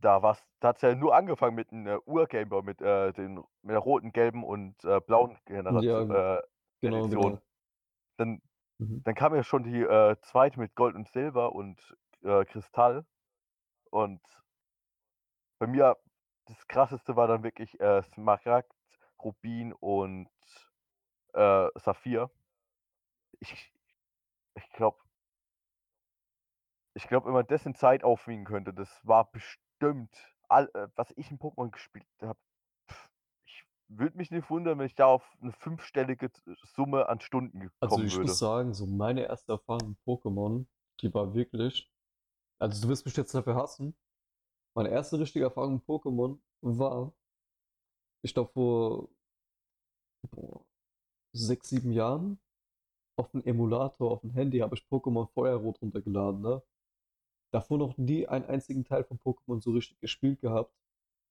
da 0.00 0.22
war's, 0.22 0.42
da 0.60 0.68
hat 0.68 0.76
es 0.76 0.82
ja 0.82 0.94
nur 0.94 1.14
angefangen 1.14 1.54
mit 1.54 1.72
einem 1.72 1.86
äh, 1.86 1.98
Ur-Gameboy, 2.06 2.62
mit, 2.62 2.80
äh, 2.80 3.12
den, 3.12 3.36
mit 3.62 3.72
der 3.72 3.78
roten, 3.78 4.12
gelben 4.12 4.44
und 4.44 4.82
äh, 4.84 5.00
blauen 5.00 5.36
Generation, 5.46 6.10
äh, 6.10 6.40
Genau, 6.80 7.06
Edition. 7.06 7.32
genau. 7.32 7.42
Dann, 8.16 8.42
Mhm. 8.78 9.02
dann 9.04 9.14
kam 9.14 9.34
ja 9.34 9.42
schon 9.44 9.64
die 9.64 9.82
äh, 9.82 10.16
zweite 10.22 10.58
mit 10.60 10.74
Gold 10.74 10.94
und 10.96 11.08
Silber 11.08 11.52
und 11.54 11.96
äh, 12.22 12.44
Kristall. 12.44 13.06
Und 13.90 14.20
bei 15.58 15.66
mir 15.66 15.96
das 16.46 16.66
krasseste 16.66 17.16
war 17.16 17.28
dann 17.28 17.42
wirklich 17.44 17.78
äh, 17.80 18.02
Smaragd, 18.02 18.72
Rubin 19.22 19.72
und 19.72 20.28
äh, 21.34 21.68
Saphir. 21.76 22.30
Ich, 23.40 23.72
ich 24.54 24.70
glaube, 24.72 24.98
ich 26.94 27.06
glaube, 27.08 27.26
wenn 27.26 27.34
man 27.34 27.46
das 27.46 27.66
in 27.66 27.74
Zeit 27.74 28.04
aufwiegen 28.04 28.44
könnte, 28.44 28.72
das 28.74 29.06
war 29.06 29.30
bestimmt, 29.30 29.64
all, 30.48 30.70
äh, 30.74 30.88
was 30.96 31.12
ich 31.16 31.30
in 31.30 31.38
Pokémon 31.38 31.70
gespielt 31.70 32.06
habe. 32.22 32.38
Ich 33.44 33.64
würde 33.88 34.16
mich 34.16 34.30
nicht 34.30 34.48
wundern, 34.50 34.78
wenn 34.78 34.86
ich 34.86 34.94
da 34.94 35.06
auf 35.06 35.36
eine 35.42 35.52
fünfstellige 35.52 36.32
Z- 36.32 36.58
Summe 36.74 37.08
an 37.08 37.20
Stunden 37.20 37.60
Also 37.80 38.00
gekommen 38.00 38.06
ich 38.06 38.16
würde. 38.16 38.30
muss 38.30 38.38
sagen, 38.38 38.72
so 38.72 38.86
meine 38.86 39.26
erste 39.26 39.52
Erfahrung 39.52 39.90
mit 39.90 39.98
Pokémon, 40.06 40.64
die 41.00 41.12
war 41.12 41.34
wirklich. 41.34 41.90
Also 42.60 42.82
du 42.82 42.88
wirst 42.88 43.06
mich 43.06 43.16
jetzt 43.16 43.34
dafür 43.34 43.56
hassen. 43.56 43.96
Meine 44.74 44.90
erste 44.90 45.18
richtige 45.20 45.46
Erfahrung 45.46 45.74
mit 45.74 45.84
Pokémon 45.84 46.38
war, 46.62 47.12
ich 48.22 48.34
glaube 48.34 48.50
vor 48.52 49.08
boah, 50.32 50.64
sechs, 51.34 51.70
sieben 51.70 51.92
Jahren 51.92 52.40
auf 53.16 53.30
dem 53.32 53.44
Emulator, 53.44 54.12
auf 54.12 54.22
dem 54.22 54.32
Handy 54.32 54.58
habe 54.60 54.76
ich 54.76 54.82
Pokémon 54.90 55.28
Feuerrot 55.34 55.80
runtergeladen, 55.82 56.42
ne? 56.42 56.62
Davor 57.52 57.78
noch 57.78 57.96
nie 57.98 58.26
einen 58.26 58.44
einzigen 58.44 58.84
Teil 58.84 59.04
von 59.04 59.18
Pokémon 59.18 59.60
so 59.60 59.72
richtig 59.72 59.98
gespielt 60.00 60.40
gehabt. 60.40 60.72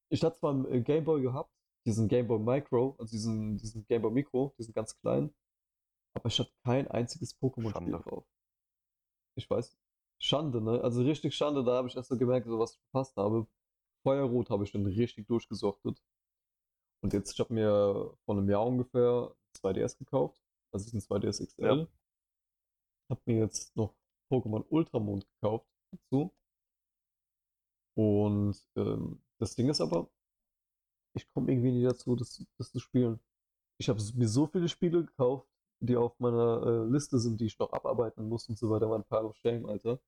Ich 0.10 0.24
hatte 0.24 0.40
zwar 0.40 0.52
einen 0.52 0.84
Game 0.84 1.06
Boy 1.06 1.22
gehabt, 1.22 1.54
diesen 1.86 2.08
Game 2.08 2.28
Boy 2.28 2.40
Micro, 2.40 2.96
also 3.00 3.12
diesen, 3.12 3.58
diesen 3.58 3.86
Game 3.86 4.02
Boy 4.02 4.12
Micro, 4.12 4.54
diesen 4.58 4.74
ganz 4.74 4.98
kleinen, 5.00 5.34
aber 6.14 6.28
ich 6.28 6.40
hatte 6.40 6.52
kein 6.64 6.88
einziges 6.88 7.40
Pokémon-Spiel 7.40 7.92
drauf. 7.92 8.26
Ich 9.36 9.50
weiß, 9.50 9.78
Schande, 10.22 10.62
ne? 10.62 10.82
Also 10.82 11.04
richtig 11.04 11.36
Schande, 11.36 11.64
da 11.64 11.78
habe 11.78 11.88
ich 11.88 11.96
erst 11.96 12.10
so 12.10 12.18
gemerkt, 12.18 12.48
so 12.48 12.60
was 12.60 12.74
ich 12.74 12.80
verpasst 12.80 13.16
habe. 13.16 13.48
Feuerrot 14.04 14.50
habe 14.50 14.64
ich 14.64 14.72
dann 14.72 14.86
richtig 14.86 15.28
durchgesuchtet. 15.28 16.02
Und 17.02 17.14
jetzt, 17.14 17.34
ich 17.34 17.40
habe 17.40 17.54
mir 17.54 18.18
vor 18.26 18.36
einem 18.36 18.50
Jahr 18.50 18.66
ungefähr 18.66 19.34
2DS 19.62 19.98
gekauft, 19.98 20.42
also 20.74 20.84
diesen 20.86 21.00
2DS 21.00 21.46
XL. 21.46 21.88
Habe 23.10 23.22
mir 23.26 23.38
jetzt 23.38 23.76
noch 23.78 23.96
Pokémon 24.30 24.66
Ultramond 24.70 25.26
gekauft 25.36 25.68
dazu. 25.92 26.34
Und 27.96 28.56
ähm, 28.76 29.22
das 29.40 29.56
Ding 29.56 29.70
ist 29.70 29.82
aber, 29.82 30.10
ich 31.14 31.32
komme 31.34 31.52
irgendwie 31.52 31.72
nie 31.72 31.84
dazu, 31.84 32.16
das, 32.16 32.46
das 32.58 32.72
zu 32.72 32.80
spielen. 32.80 33.20
Ich 33.80 33.90
habe 33.90 34.02
mir 34.16 34.28
so 34.28 34.48
viele 34.48 34.70
Spiele 34.70 35.06
gekauft, 35.06 35.48
die 35.82 35.96
auf 35.98 36.20
meiner 36.20 36.64
äh, 36.66 36.92
Liste 36.92 37.20
sind, 37.20 37.40
die 37.40 37.46
ich 37.46 37.60
noch 37.60 37.72
abarbeiten 37.74 38.28
muss 38.28 38.48
und 38.50 38.58
so 38.58 38.70
weiter, 38.70 38.88
mein 38.88 39.04
Pile 39.04 39.26
of 39.26 39.36
Shame, 39.38 39.66
Alter. 39.66 40.00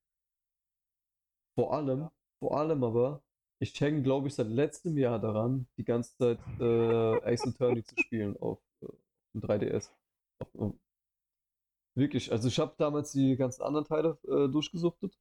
Vor 1.55 1.73
allem, 1.73 2.09
vor 2.39 2.57
allem 2.57 2.83
aber, 2.83 3.23
ich 3.59 3.79
hänge, 3.79 4.01
glaube 4.01 4.27
ich, 4.27 4.35
seit 4.35 4.47
letztem 4.47 4.97
Jahr 4.97 5.19
daran, 5.19 5.67
die 5.77 5.83
ganze 5.83 6.15
Zeit 6.17 6.39
äh, 6.59 7.33
Ace 7.33 7.47
Attorney 7.47 7.83
zu 7.83 7.95
spielen 7.97 8.37
auf, 8.37 8.59
äh, 8.81 8.85
auf 8.87 9.31
dem 9.33 9.41
3DS. 9.41 9.91
Auf, 10.39 10.55
auf, 10.55 10.75
wirklich, 11.95 12.31
also 12.31 12.47
ich 12.47 12.59
habe 12.59 12.73
damals 12.77 13.11
die 13.11 13.35
ganzen 13.35 13.63
anderen 13.63 13.85
Teile 13.85 14.17
äh, 14.23 14.47
durchgesuchtet, 14.49 15.17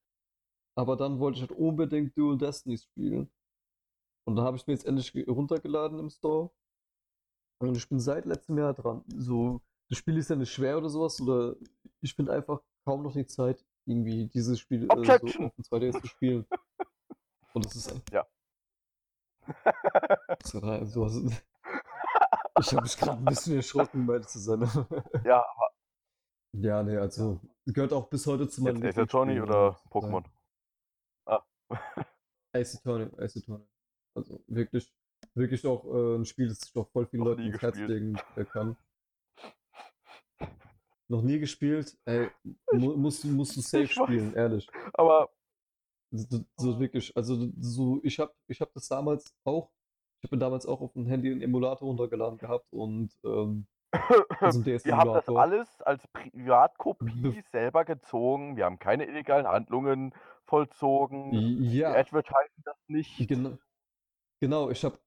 aber 0.76 0.96
dann 0.96 1.18
wollte 1.18 1.36
ich 1.36 1.42
halt 1.42 1.52
unbedingt 1.58 2.16
Dual 2.16 2.38
Destinies 2.38 2.84
spielen. 2.84 3.30
Und 4.26 4.36
dann 4.36 4.44
habe 4.44 4.56
ich 4.56 4.66
mir 4.66 4.74
jetzt 4.74 4.86
endlich 4.86 5.12
ge- 5.12 5.28
runtergeladen 5.28 5.98
im 5.98 6.10
Store. 6.10 6.50
Und 7.62 7.76
ich 7.76 7.88
bin 7.88 7.98
seit 8.00 8.24
letztem 8.26 8.58
Jahr 8.58 8.74
dran. 8.74 9.04
So, 9.16 9.60
das 9.88 9.98
Spiel 9.98 10.16
ist 10.16 10.30
ja 10.30 10.36
nicht 10.36 10.52
schwer 10.52 10.78
oder 10.78 10.88
sowas, 10.88 11.20
oder 11.20 11.56
ich 12.00 12.14
finde 12.14 12.32
einfach 12.32 12.60
kaum 12.84 13.02
noch 13.02 13.12
die 13.12 13.26
Zeit, 13.26 13.64
irgendwie 13.86 14.26
dieses 14.26 14.60
Spiel 14.60 14.84
äh, 14.84 15.04
so 15.04 15.26
auf 15.26 15.54
dem 15.54 15.64
2DS 15.64 16.00
zu 16.00 16.06
spielen. 16.06 16.46
Und 17.52 17.64
das 17.64 17.76
ist 17.76 17.92
Ja. 18.12 18.26
so, 20.44 20.60
so, 20.86 21.02
also, 21.04 21.28
ich 22.60 22.72
habe 22.72 22.82
mich 22.82 22.96
gerade 22.96 23.18
ein 23.18 23.24
bisschen 23.24 23.56
erschrocken, 23.56 24.08
ehrlich 24.08 24.26
zu 24.28 24.38
sein. 24.38 24.60
ja, 25.24 25.44
ja, 26.52 26.82
nee, 26.82 26.96
also 26.96 27.40
gehört 27.66 27.92
auch 27.92 28.08
bis 28.08 28.26
heute 28.26 28.48
zu 28.48 28.62
meinen 28.62 28.82
jetzt 28.82 28.96
Ace 28.98 29.02
Attorney 29.02 29.34
Lieblingsspielen, 29.34 29.70
oder. 29.70 29.80
Pokémon? 29.90 30.24
Ah. 31.70 32.06
Ace 32.52 32.76
Attorney, 32.76 33.08
Ace 33.18 33.36
Attorney. 33.38 33.64
Also 34.14 34.42
wirklich, 34.48 34.92
wirklich 35.34 35.64
auch 35.66 35.84
äh, 35.86 36.16
ein 36.16 36.24
Spiel, 36.24 36.48
das 36.48 36.60
ich 36.64 36.72
doch 36.72 36.88
voll 36.90 37.06
vielen 37.06 37.20
Noch 37.20 37.30
Leuten 37.30 37.42
ins 37.42 37.62
Herz 37.62 37.78
legen 37.78 38.16
äh, 38.36 38.44
kann. 38.44 38.76
Noch 41.08 41.22
nie 41.22 41.38
gespielt, 41.40 41.96
ey, 42.04 42.30
mu 42.72 42.96
musst, 42.96 43.24
du- 43.24 43.28
musst 43.28 43.56
du 43.56 43.60
safe 43.62 43.88
spielen, 43.88 44.34
ehrlich. 44.34 44.68
Aber 44.94 45.28
So, 46.12 46.44
so 46.56 46.80
wirklich, 46.80 47.16
also 47.16 47.50
so, 47.60 48.00
ich 48.02 48.18
habe 48.18 48.32
ich 48.48 48.60
hab 48.60 48.72
das 48.74 48.88
damals 48.88 49.32
auch, 49.44 49.70
ich 50.22 50.28
habe 50.28 50.36
mir 50.36 50.40
damals 50.40 50.66
auch 50.66 50.80
auf 50.80 50.92
dem 50.92 51.06
Handy 51.06 51.30
einen 51.30 51.42
Emulator 51.42 51.86
runtergeladen 51.88 52.38
gehabt 52.38 52.66
und 52.72 53.12
ähm, 53.24 53.66
so 53.92 54.58
ein 54.60 54.64
wir 54.84 54.96
haben 54.96 55.12
das 55.12 55.28
alles 55.28 55.82
als 55.82 56.06
Privatkopie 56.08 57.42
selber 57.50 57.84
gezogen. 57.84 58.56
Wir 58.56 58.64
haben 58.64 58.78
keine 58.78 59.06
illegalen 59.06 59.46
Handlungen 59.46 60.14
vollzogen. 60.46 61.32
Wir 61.32 61.70
Ja, 61.72 61.92
advertisen 61.94 62.62
das 62.64 62.76
nicht. 62.88 63.28
genau, 63.28 63.58
genau, 64.40 64.70
ich 64.70 64.84
habe 64.84 64.98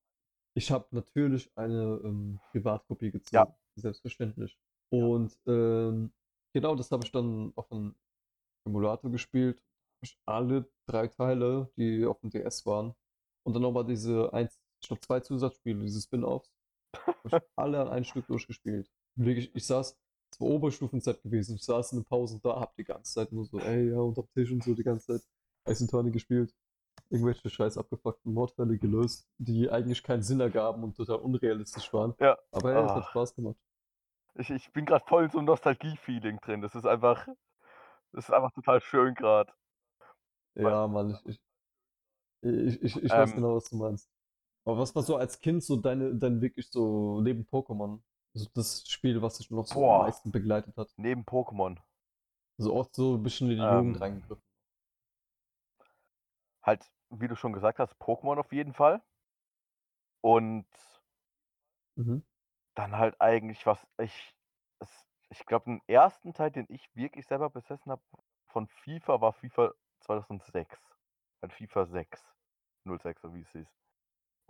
ich 0.56 0.72
hab 0.72 0.92
natürlich 0.94 1.52
eine 1.56 2.00
ähm, 2.04 2.40
Privatkopie 2.52 3.12
gezogen, 3.12 3.54
Ja. 3.54 3.56
selbstverständlich. 3.76 4.58
Und 4.92 5.36
ähm, 5.48 6.14
genau, 6.54 6.76
das 6.76 6.92
habe 6.92 7.04
ich 7.06 7.12
dann 7.12 7.52
auf 7.56 7.68
dem 7.70 7.96
Emulator 8.66 9.12
gespielt. 9.12 9.62
Ich 10.04 10.18
alle 10.26 10.70
drei 10.88 11.08
Teile, 11.08 11.72
die 11.78 12.06
auf 12.06 12.20
dem 12.20 12.30
DS 12.30 12.66
waren. 12.66 12.94
Und 13.46 13.54
dann 13.54 13.62
nochmal 13.64 13.86
diese 13.86 14.32
eins, 14.34 14.60
ich 14.82 14.88
glaube 14.88 15.02
zwei 15.02 15.20
Zusatzspiele, 15.22 15.82
diese 15.82 16.02
Spin-offs. 16.02 16.54
Ich 17.26 17.34
alle 17.56 17.82
an 17.82 17.90
ein 17.90 18.06
Stück 18.06 18.28
durchgespielt. 18.28 18.90
Wirklich, 19.16 19.56
ich 19.56 19.66
saß, 19.66 19.98
es 20.32 20.42
war 20.42 20.48
Oberstufenzeit 20.48 21.22
gewesen, 21.22 21.56
ich 21.56 21.64
saß 21.64 21.94
in 21.94 22.00
den 22.00 22.06
Pausen 22.06 22.42
da, 22.42 22.60
hab 22.60 22.76
die 22.76 22.84
ganze 22.84 23.14
Zeit 23.14 23.32
nur 23.32 23.46
so, 23.46 23.60
ey, 23.60 23.92
ja, 23.92 24.00
unterm 24.00 24.28
Tisch 24.34 24.52
und 24.52 24.64
so 24.64 24.74
die 24.74 24.84
ganze 24.84 25.20
Zeit 25.20 25.22
Ice 25.68 25.84
Attorney 25.86 26.12
gespielt. 26.12 26.54
Irgendwelche 27.10 27.50
scheiß 27.50 27.78
abgefuckten 27.78 28.34
Mordfälle 28.34 28.78
gelöst, 28.78 29.28
die 29.38 29.70
eigentlich 29.70 30.04
keinen 30.04 30.24
Sinn 30.24 30.40
ergaben 30.40 30.84
und 30.84 30.96
total 30.96 31.18
unrealistisch 31.18 31.92
waren. 31.94 32.14
Ja. 32.20 32.38
Aber 32.52 32.72
ja, 32.72 32.86
es 32.86 32.92
hat 32.92 33.04
Ach. 33.04 33.10
Spaß 33.10 33.36
gemacht. 33.36 33.58
Ich, 34.36 34.50
ich 34.50 34.72
bin 34.74 34.86
gerade 34.86 35.06
voll 35.06 35.26
in 35.26 35.30
so 35.30 35.38
einem 35.38 35.46
Nostalgie-Feeling 35.48 36.40
drin. 36.40 36.62
Das 36.62 36.76
ist 36.76 36.86
einfach. 36.86 37.28
Das 38.12 38.26
ist 38.26 38.32
einfach 38.32 38.52
total 38.52 38.82
schön 38.82 39.16
gerade. 39.16 39.52
Ja, 40.56 40.88
Mann, 40.88 41.20
ich, 41.26 41.26
ich, 41.26 41.42
ich, 42.42 42.84
ich, 42.84 43.04
ich 43.04 43.12
weiß 43.12 43.32
Ähm, 43.32 43.36
genau, 43.36 43.56
was 43.56 43.70
du 43.70 43.76
meinst. 43.78 44.10
Aber 44.66 44.78
was 44.80 44.96
war 44.96 45.04
so 45.04 45.16
als 45.18 45.40
Kind 45.40 45.64
so 45.64 45.78
deine, 45.78 46.16
dein 46.16 46.42
wirklich 46.42 46.70
so 46.72 47.22
neben 47.22 47.44
Pokémon? 47.46 48.02
Also 48.34 48.48
das 48.54 48.88
Spiel, 48.90 49.22
was 49.22 49.38
dich 49.38 49.52
noch 49.52 49.68
so 49.68 49.86
am 49.86 49.96
Boah. 49.96 49.98
meisten 49.98 50.32
begleitet 50.32 50.76
hat? 50.78 50.90
Neben 50.98 51.24
Pokémon. 51.26 51.78
So 52.58 52.74
oft 52.74 52.96
so 52.96 53.14
ein 53.16 53.22
bisschen 53.22 53.52
in 53.52 53.58
die 53.60 53.68
Ähm, 53.68 53.70
Jugend 53.70 54.02
reingegriffen. 54.02 54.42
Halt, 56.64 56.92
wie 57.12 57.28
du 57.28 57.36
schon 57.36 57.54
gesagt 57.54 57.78
hast, 57.78 57.94
Pokémon 58.02 58.40
auf 58.40 58.52
jeden 58.52 58.74
Fall. 58.74 59.04
Und 60.22 60.66
Mhm. 61.98 62.22
dann 62.76 62.98
halt 62.98 63.20
eigentlich, 63.20 63.66
was 63.66 63.86
ich. 63.98 64.36
Es, 64.80 64.90
ich 65.30 65.46
glaube, 65.46 65.66
den 65.66 65.82
ersten 65.88 66.34
Teil, 66.34 66.52
den 66.52 66.66
ich 66.70 66.88
wirklich 66.96 67.26
selber 67.28 67.50
besessen 67.50 67.92
habe 67.92 68.04
von 68.48 68.68
FIFA, 68.68 69.22
war 69.22 69.34
FIFA 69.34 69.74
2006. 70.02 70.80
Ein 71.42 71.52
FIFA 71.52 71.86
6. 71.86 72.24
06, 72.86 73.24
oder 73.24 73.34
wie 73.34 73.42
es 73.42 73.52
hieß. 73.52 73.68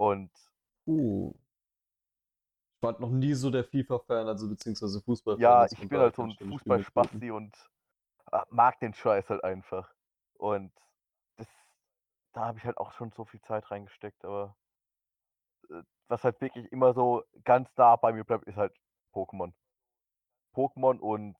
Und 0.03 0.31
Uh. 0.85 1.33
Ich 2.75 2.83
war 2.83 2.99
noch 2.99 3.09
nie 3.09 3.33
so 3.33 3.49
der 3.49 3.63
FIFA-Fan, 3.63 4.27
also 4.27 4.49
beziehungsweise 4.49 5.01
Fußball-Fan. 5.01 5.41
ja, 5.41 5.59
also 5.59 5.77
ich 5.81 5.87
bin 5.87 5.97
halt 5.97 6.15
so 6.17 6.23
ein. 6.23 6.31
Fußballspasti 6.33 7.31
und 7.31 7.55
äh, 8.33 8.41
mag 8.49 8.77
den 8.81 8.93
Scheiß 8.93 9.29
halt 9.29 9.45
einfach. 9.45 9.89
Und 10.33 10.73
das, 11.37 11.47
da 12.33 12.47
habe 12.47 12.57
ich 12.57 12.65
halt 12.65 12.77
auch 12.77 12.91
schon 12.91 13.13
so 13.13 13.23
viel 13.23 13.41
Zeit 13.43 13.71
reingesteckt, 13.71 14.25
aber 14.25 14.57
äh, 15.69 15.83
was 16.09 16.25
halt 16.25 16.41
wirklich 16.41 16.69
immer 16.73 16.93
so 16.93 17.23
ganz 17.45 17.69
nah 17.77 17.95
bei 17.95 18.11
mir 18.11 18.25
bleibt, 18.25 18.45
ist 18.45 18.57
halt 18.57 18.75
Pokémon. 19.13 19.53
Pokémon 20.53 20.99
und 20.99 21.37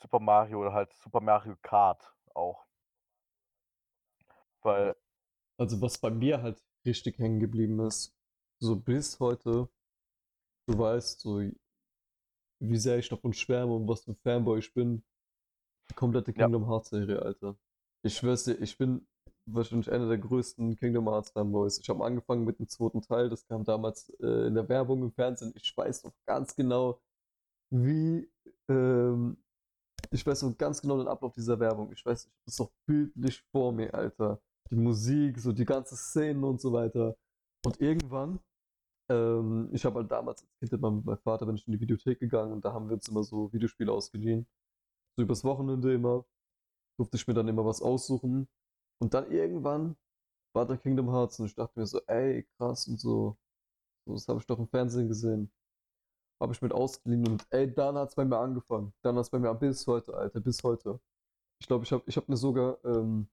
Super 0.00 0.20
Mario 0.20 0.60
oder 0.60 0.72
halt 0.72 0.94
Super 0.94 1.20
Mario 1.20 1.56
Kart 1.60 2.14
auch. 2.34 2.64
Weil, 4.62 4.94
Also 5.56 5.80
was 5.82 5.98
bei 5.98 6.10
mir 6.10 6.40
halt 6.40 6.62
richtig 6.84 7.18
hängen 7.18 7.40
geblieben 7.40 7.80
ist, 7.80 8.14
so 8.60 8.76
bis 8.76 9.20
heute, 9.20 9.68
du 10.66 10.78
weißt, 10.78 11.20
so 11.20 11.42
wie 12.60 12.76
sehr 12.76 12.98
ich 12.98 13.08
davon 13.08 13.32
schwärme 13.32 13.74
und 13.74 13.88
was 13.88 14.04
für 14.04 14.12
ein 14.12 14.16
Fanboy 14.16 14.58
ich 14.58 14.72
bin, 14.74 15.02
die 15.90 15.94
komplette 15.94 16.32
Ja. 16.32 16.44
Kingdom 16.44 16.66
Hearts 16.68 16.90
Serie, 16.90 17.20
Alter. 17.22 17.56
Ich 18.02 18.16
schwör's 18.16 18.44
dir, 18.44 18.60
ich 18.60 18.76
bin 18.78 19.06
wahrscheinlich 19.46 19.90
einer 19.90 20.08
der 20.08 20.18
größten 20.18 20.76
Kingdom 20.76 21.08
Hearts 21.08 21.30
Fanboys. 21.30 21.78
Ich 21.78 21.88
habe 21.88 22.04
angefangen 22.04 22.44
mit 22.44 22.58
dem 22.58 22.68
zweiten 22.68 23.02
Teil, 23.02 23.28
das 23.28 23.46
kam 23.46 23.64
damals 23.64 24.10
äh, 24.20 24.46
in 24.46 24.54
der 24.54 24.68
Werbung 24.68 25.02
im 25.02 25.12
Fernsehen. 25.12 25.52
Ich 25.56 25.76
weiß 25.76 26.04
noch 26.04 26.14
ganz 26.26 26.54
genau, 26.54 27.00
wie, 27.70 28.30
ähm, 28.68 29.36
ich 30.10 30.26
weiß 30.26 30.42
noch 30.42 30.56
ganz 30.58 30.80
genau 30.82 30.98
den 30.98 31.08
Ablauf 31.08 31.32
dieser 31.34 31.58
Werbung. 31.60 31.92
Ich 31.92 32.04
weiß, 32.04 32.24
ich 32.24 32.30
habe 32.30 32.42
das 32.46 32.58
noch 32.58 32.72
bildlich 32.86 33.42
vor 33.52 33.72
mir, 33.72 33.94
Alter. 33.94 34.40
Die 34.70 34.76
Musik, 34.76 35.38
so 35.38 35.52
die 35.52 35.64
ganze 35.64 35.96
Szenen 35.96 36.44
und 36.44 36.60
so 36.60 36.72
weiter. 36.72 37.16
Und 37.64 37.80
irgendwann, 37.80 38.40
ähm, 39.10 39.68
ich 39.72 39.84
habe 39.84 40.00
halt 40.00 40.10
damals 40.10 40.42
als 40.42 40.50
Kind 40.60 40.72
immer 40.72 40.90
mit 40.90 41.04
meinem 41.04 41.18
Vater, 41.18 41.46
bin 41.46 41.56
ich 41.56 41.66
in 41.66 41.72
die 41.72 41.80
Videothek 41.80 42.20
gegangen 42.20 42.52
und 42.52 42.64
da 42.64 42.72
haben 42.72 42.88
wir 42.88 42.94
uns 42.94 43.08
immer 43.08 43.24
so 43.24 43.52
Videospiele 43.52 43.92
ausgeliehen. 43.92 44.46
So 45.16 45.24
übers 45.24 45.44
Wochenende 45.44 45.94
immer. 45.94 46.24
Durfte 46.98 47.16
ich 47.16 47.26
mir 47.26 47.34
dann 47.34 47.48
immer 47.48 47.64
was 47.66 47.82
aussuchen. 47.82 48.48
Und 49.00 49.14
dann 49.14 49.30
irgendwann 49.32 49.96
war 50.54 50.66
da 50.66 50.76
Kingdom 50.76 51.10
Hearts 51.10 51.40
und 51.40 51.46
ich 51.46 51.54
dachte 51.54 51.78
mir 51.78 51.86
so, 51.86 52.00
ey, 52.06 52.46
krass 52.58 52.88
und 52.88 53.00
so. 53.00 53.38
So, 54.06 54.14
das 54.14 54.28
habe 54.28 54.40
ich 54.40 54.46
doch 54.46 54.58
im 54.58 54.68
Fernsehen 54.68 55.08
gesehen. 55.08 55.52
Habe 56.40 56.52
ich 56.52 56.62
mit 56.62 56.72
ausgeliehen 56.72 57.26
und 57.28 57.46
ey, 57.50 57.72
dann 57.72 57.96
hat 57.96 58.10
es 58.10 58.14
bei 58.14 58.24
mir 58.24 58.38
angefangen. 58.38 58.94
Dann 59.02 59.16
hat 59.16 59.22
es 59.24 59.30
bei 59.30 59.38
mir 59.38 59.54
bis 59.54 59.86
heute, 59.86 60.14
Alter, 60.14 60.40
bis 60.40 60.62
heute. 60.62 61.00
Ich 61.60 61.66
glaube, 61.66 61.84
ich 61.84 61.92
habe 61.92 62.02
ich 62.06 62.16
hab 62.16 62.28
mir 62.28 62.36
sogar 62.36 62.82
ähm, 62.84 63.28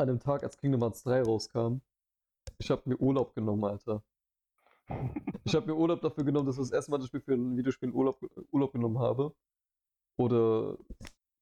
an 0.00 0.08
dem 0.08 0.20
Tag, 0.20 0.42
als 0.42 0.56
Kingdom 0.56 0.80
Hearts 0.82 1.02
3 1.04 1.22
rauskam, 1.22 1.80
ich 2.58 2.70
habe 2.70 2.82
mir 2.86 2.96
Urlaub 3.00 3.34
genommen, 3.34 3.64
Alter. 3.64 4.02
Ich 5.44 5.54
habe 5.54 5.66
mir 5.66 5.76
Urlaub 5.76 6.00
dafür 6.00 6.24
genommen, 6.24 6.46
das 6.46 6.56
war 6.56 6.64
das 6.64 6.72
erste 6.72 6.90
Mal, 6.90 6.98
dass 6.98 7.06
ich 7.06 7.12
mir 7.12 7.20
für 7.20 7.34
ein 7.34 7.56
Videospiel 7.56 7.90
Urlaub, 7.92 8.18
Urlaub 8.50 8.72
genommen 8.72 8.98
habe. 8.98 9.32
Oder, 10.18 10.76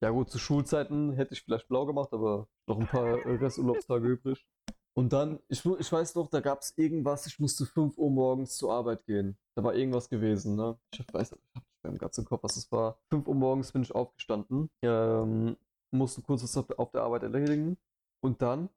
ja 0.01 0.11
gut, 0.11 0.31
zu 0.31 0.39
Schulzeiten 0.39 1.13
hätte 1.13 1.35
ich 1.35 1.43
vielleicht 1.43 1.69
blau 1.69 1.87
gemacht, 1.87 2.13
aber 2.13 2.47
noch 2.67 2.79
ein 2.79 2.87
paar 2.87 3.17
Resturlaubstage 3.25 4.07
übrig. 4.07 4.47
Und 4.95 5.13
dann, 5.13 5.39
ich, 5.49 5.65
ich 5.65 5.93
weiß 5.93 6.15
noch, 6.17 6.29
da 6.29 6.41
gab 6.41 6.61
es 6.61 6.77
irgendwas, 6.77 7.27
ich 7.27 7.39
musste 7.39 7.65
5 7.67 7.97
Uhr 7.99 8.11
morgens 8.11 8.57
zur 8.57 8.73
Arbeit 8.73 9.05
gehen. 9.07 9.39
Da 9.55 9.63
war 9.65 9.75
irgendwas 9.75 10.09
gewesen, 10.09 10.57
ne? 10.57 10.77
Ich 10.93 11.01
hab- 11.01 11.15
weiß, 11.15 11.33
ich 11.33 11.39
habe 11.55 11.65
nicht 11.67 11.85
mehr 11.85 11.93
im 11.93 11.99
ganzen 11.99 12.25
Kopf, 12.25 12.43
was 12.43 12.57
es 12.57 12.71
war. 12.73 12.99
5 13.11 13.27
Uhr 13.29 13.35
morgens 13.35 13.73
bin 13.73 13.83
ich 13.83 13.95
aufgestanden, 13.95 14.71
ähm, 14.83 15.57
musste 15.91 16.21
kurz 16.23 16.43
was 16.43 16.57
auf 16.77 16.91
der 16.91 17.03
Arbeit 17.03 17.23
erledigen. 17.23 17.77
Und 18.21 18.43
dann, 18.43 18.69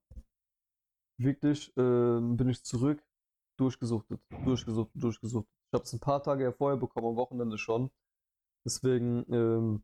wirklich, 1.20 1.74
ähm, 1.78 2.38
bin 2.38 2.50
ich 2.50 2.64
zurück, 2.64 3.04
durchgesuchtet, 3.58 4.22
durchgesuchtet, 4.46 5.02
durchgesuchtet. 5.04 5.52
Ich 5.68 5.74
habe 5.74 5.84
es 5.84 5.94
ein 5.94 6.00
paar 6.00 6.22
Tage 6.24 6.52
vorher 6.54 6.78
bekommen, 6.78 7.08
am 7.08 7.16
Wochenende 7.16 7.58
schon. 7.58 7.92
Deswegen, 8.66 9.26
ähm, 9.34 9.84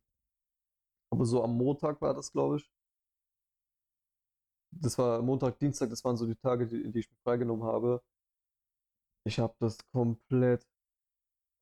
aber 1.12 1.26
so 1.26 1.43
am 1.43 1.58
Montag 1.58 2.02
war 2.02 2.13
das, 2.13 2.32
glaube 2.32 2.58
ich. 2.58 2.72
Das 4.72 4.98
war 4.98 5.22
Montag, 5.22 5.60
Dienstag, 5.60 5.89
das 5.89 6.04
waren 6.04 6.17
so 6.17 6.26
die 6.26 6.36
Tage, 6.36 6.67
die, 6.67 6.91
die 6.91 7.00
ich 7.00 7.10
mir 7.10 7.17
freigenommen 7.24 7.63
habe. 7.65 8.02
Ich 9.26 9.39
habe 9.39 9.56
das 9.60 9.78
komplett 9.91 10.65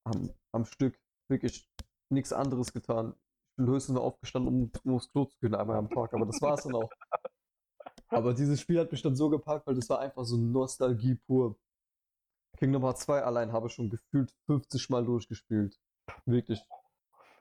am, 0.05 0.29
am 0.53 0.65
Stück, 0.65 0.99
wirklich 1.29 1.69
nichts 2.12 2.34
anderes 2.34 2.73
getan. 2.73 3.15
Ich 3.51 3.58
bin 3.58 3.67
höchstens 3.67 3.95
nur 3.95 4.03
aufgestanden, 4.03 4.53
um, 4.53 4.71
um 4.84 4.95
aufs 4.95 5.10
Klo 5.12 5.25
zu 5.25 5.38
gehen, 5.39 5.55
einmal 5.55 5.77
am 5.77 5.89
Tag, 5.89 6.13
aber 6.13 6.25
das 6.25 6.41
war 6.41 6.55
es 6.55 6.63
dann 6.63 6.75
auch. 6.75 6.89
Aber 8.15 8.34
dieses 8.34 8.62
Spiel 8.62 8.80
hat 8.80 8.91
mich 8.91 9.01
dann 9.01 9.15
so 9.15 9.30
gepackt, 9.30 9.67
weil 9.67 9.75
das 9.75 9.89
war 9.89 9.99
einfach 9.99 10.23
so 10.23 10.38
Nostalgie 10.38 11.15
pur. 11.15 11.58
Kingdom 12.58 12.84
Hearts 12.84 13.01
2 13.01 13.23
allein 13.23 13.51
habe 13.51 13.67
ich 13.67 13.73
schon 13.73 13.89
gefühlt 13.89 14.34
50 14.45 14.89
Mal 14.89 15.04
durchgespielt. 15.04 15.78
Wirklich. 16.25 16.63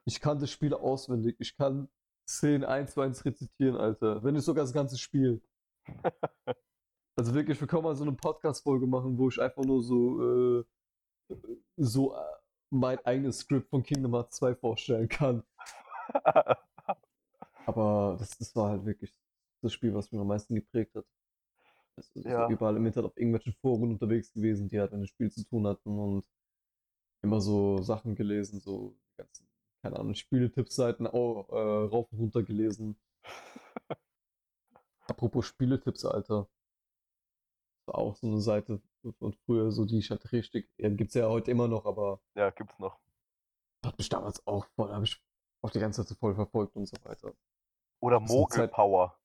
Ich 0.04 0.20
kann 0.20 0.40
das 0.40 0.50
Spiel 0.50 0.74
auswendig. 0.74 1.36
Ich 1.38 1.56
kann 1.56 1.88
10 2.26 2.64
1 2.64 2.92
zu 2.92 3.00
1 3.00 3.24
rezitieren, 3.24 3.76
Alter. 3.76 4.24
Wenn 4.24 4.34
nicht 4.34 4.44
sogar 4.44 4.64
das 4.64 4.72
ganze 4.72 4.98
Spiel. 4.98 5.42
Also 7.16 7.32
wirklich, 7.32 7.60
wir 7.60 7.68
können 7.68 7.84
mal 7.84 7.94
so 7.94 8.02
eine 8.02 8.12
Podcast-Folge 8.12 8.88
machen, 8.88 9.16
wo 9.16 9.28
ich 9.28 9.40
einfach 9.40 9.62
nur 9.62 9.80
so, 9.84 10.58
äh, 10.58 10.64
so 11.76 12.12
äh, 12.12 12.18
mein 12.70 12.98
eigenes 13.06 13.38
Skript 13.38 13.70
von 13.70 13.84
Kingdom 13.84 14.14
Hearts 14.14 14.34
2 14.38 14.56
vorstellen 14.56 15.08
kann. 15.08 15.44
Aber 17.66 18.16
das, 18.18 18.36
das 18.36 18.56
war 18.56 18.70
halt 18.70 18.84
wirklich 18.84 19.14
das 19.64 19.72
Spiel, 19.72 19.94
was 19.94 20.12
mich 20.12 20.20
am 20.20 20.26
meisten 20.28 20.54
geprägt 20.54 20.94
hat. 20.94 21.06
Also, 21.96 22.22
so 22.22 22.28
Ja. 22.28 22.48
überall 22.48 22.76
im 22.76 22.86
Internet 22.86 23.10
auf 23.10 23.16
irgendwelchen 23.16 23.54
Foren 23.54 23.90
unterwegs 23.92 24.32
gewesen, 24.32 24.68
die 24.68 24.80
halt 24.80 24.92
mit 24.92 25.00
dem 25.02 25.06
Spiel 25.06 25.30
zu 25.30 25.44
tun 25.44 25.66
hatten 25.66 25.98
und 25.98 26.24
immer 27.22 27.40
so 27.40 27.80
Sachen 27.82 28.14
gelesen, 28.14 28.60
so 28.60 28.96
ganzen, 29.16 29.48
keine 29.82 29.98
Ahnung, 29.98 30.14
Spieletipps-Seiten 30.14 31.06
auch 31.06 31.48
äh, 31.50 31.86
rauf 31.88 32.12
und 32.12 32.18
runter 32.18 32.42
gelesen. 32.42 32.96
Apropos 35.08 35.46
Spieletipps, 35.46 36.04
Alter. 36.04 36.48
Das 37.86 37.94
war 37.94 37.98
auch 37.98 38.16
so 38.16 38.26
eine 38.26 38.40
Seite 38.40 38.80
von 39.18 39.34
früher, 39.44 39.70
so 39.70 39.84
die 39.84 39.98
ich 39.98 40.10
halt 40.10 40.32
richtig, 40.32 40.68
ja, 40.78 40.88
gibt's 40.88 41.14
ja 41.14 41.28
heute 41.28 41.50
immer 41.50 41.68
noch, 41.68 41.84
aber 41.86 42.20
ja, 42.34 42.50
gibt's 42.50 42.78
noch. 42.78 42.98
hat 43.84 43.98
mich 43.98 44.08
damals 44.08 44.46
auch 44.46 44.66
voll, 44.76 44.92
habe 44.92 45.04
ich 45.04 45.22
auch 45.62 45.70
die 45.70 45.78
ganze 45.80 46.04
Zeit 46.04 46.18
voll 46.18 46.34
verfolgt 46.34 46.76
und 46.76 46.86
so 46.86 46.96
weiter. 47.04 47.34
Oder 48.00 48.20
Mogelpower. 48.20 49.18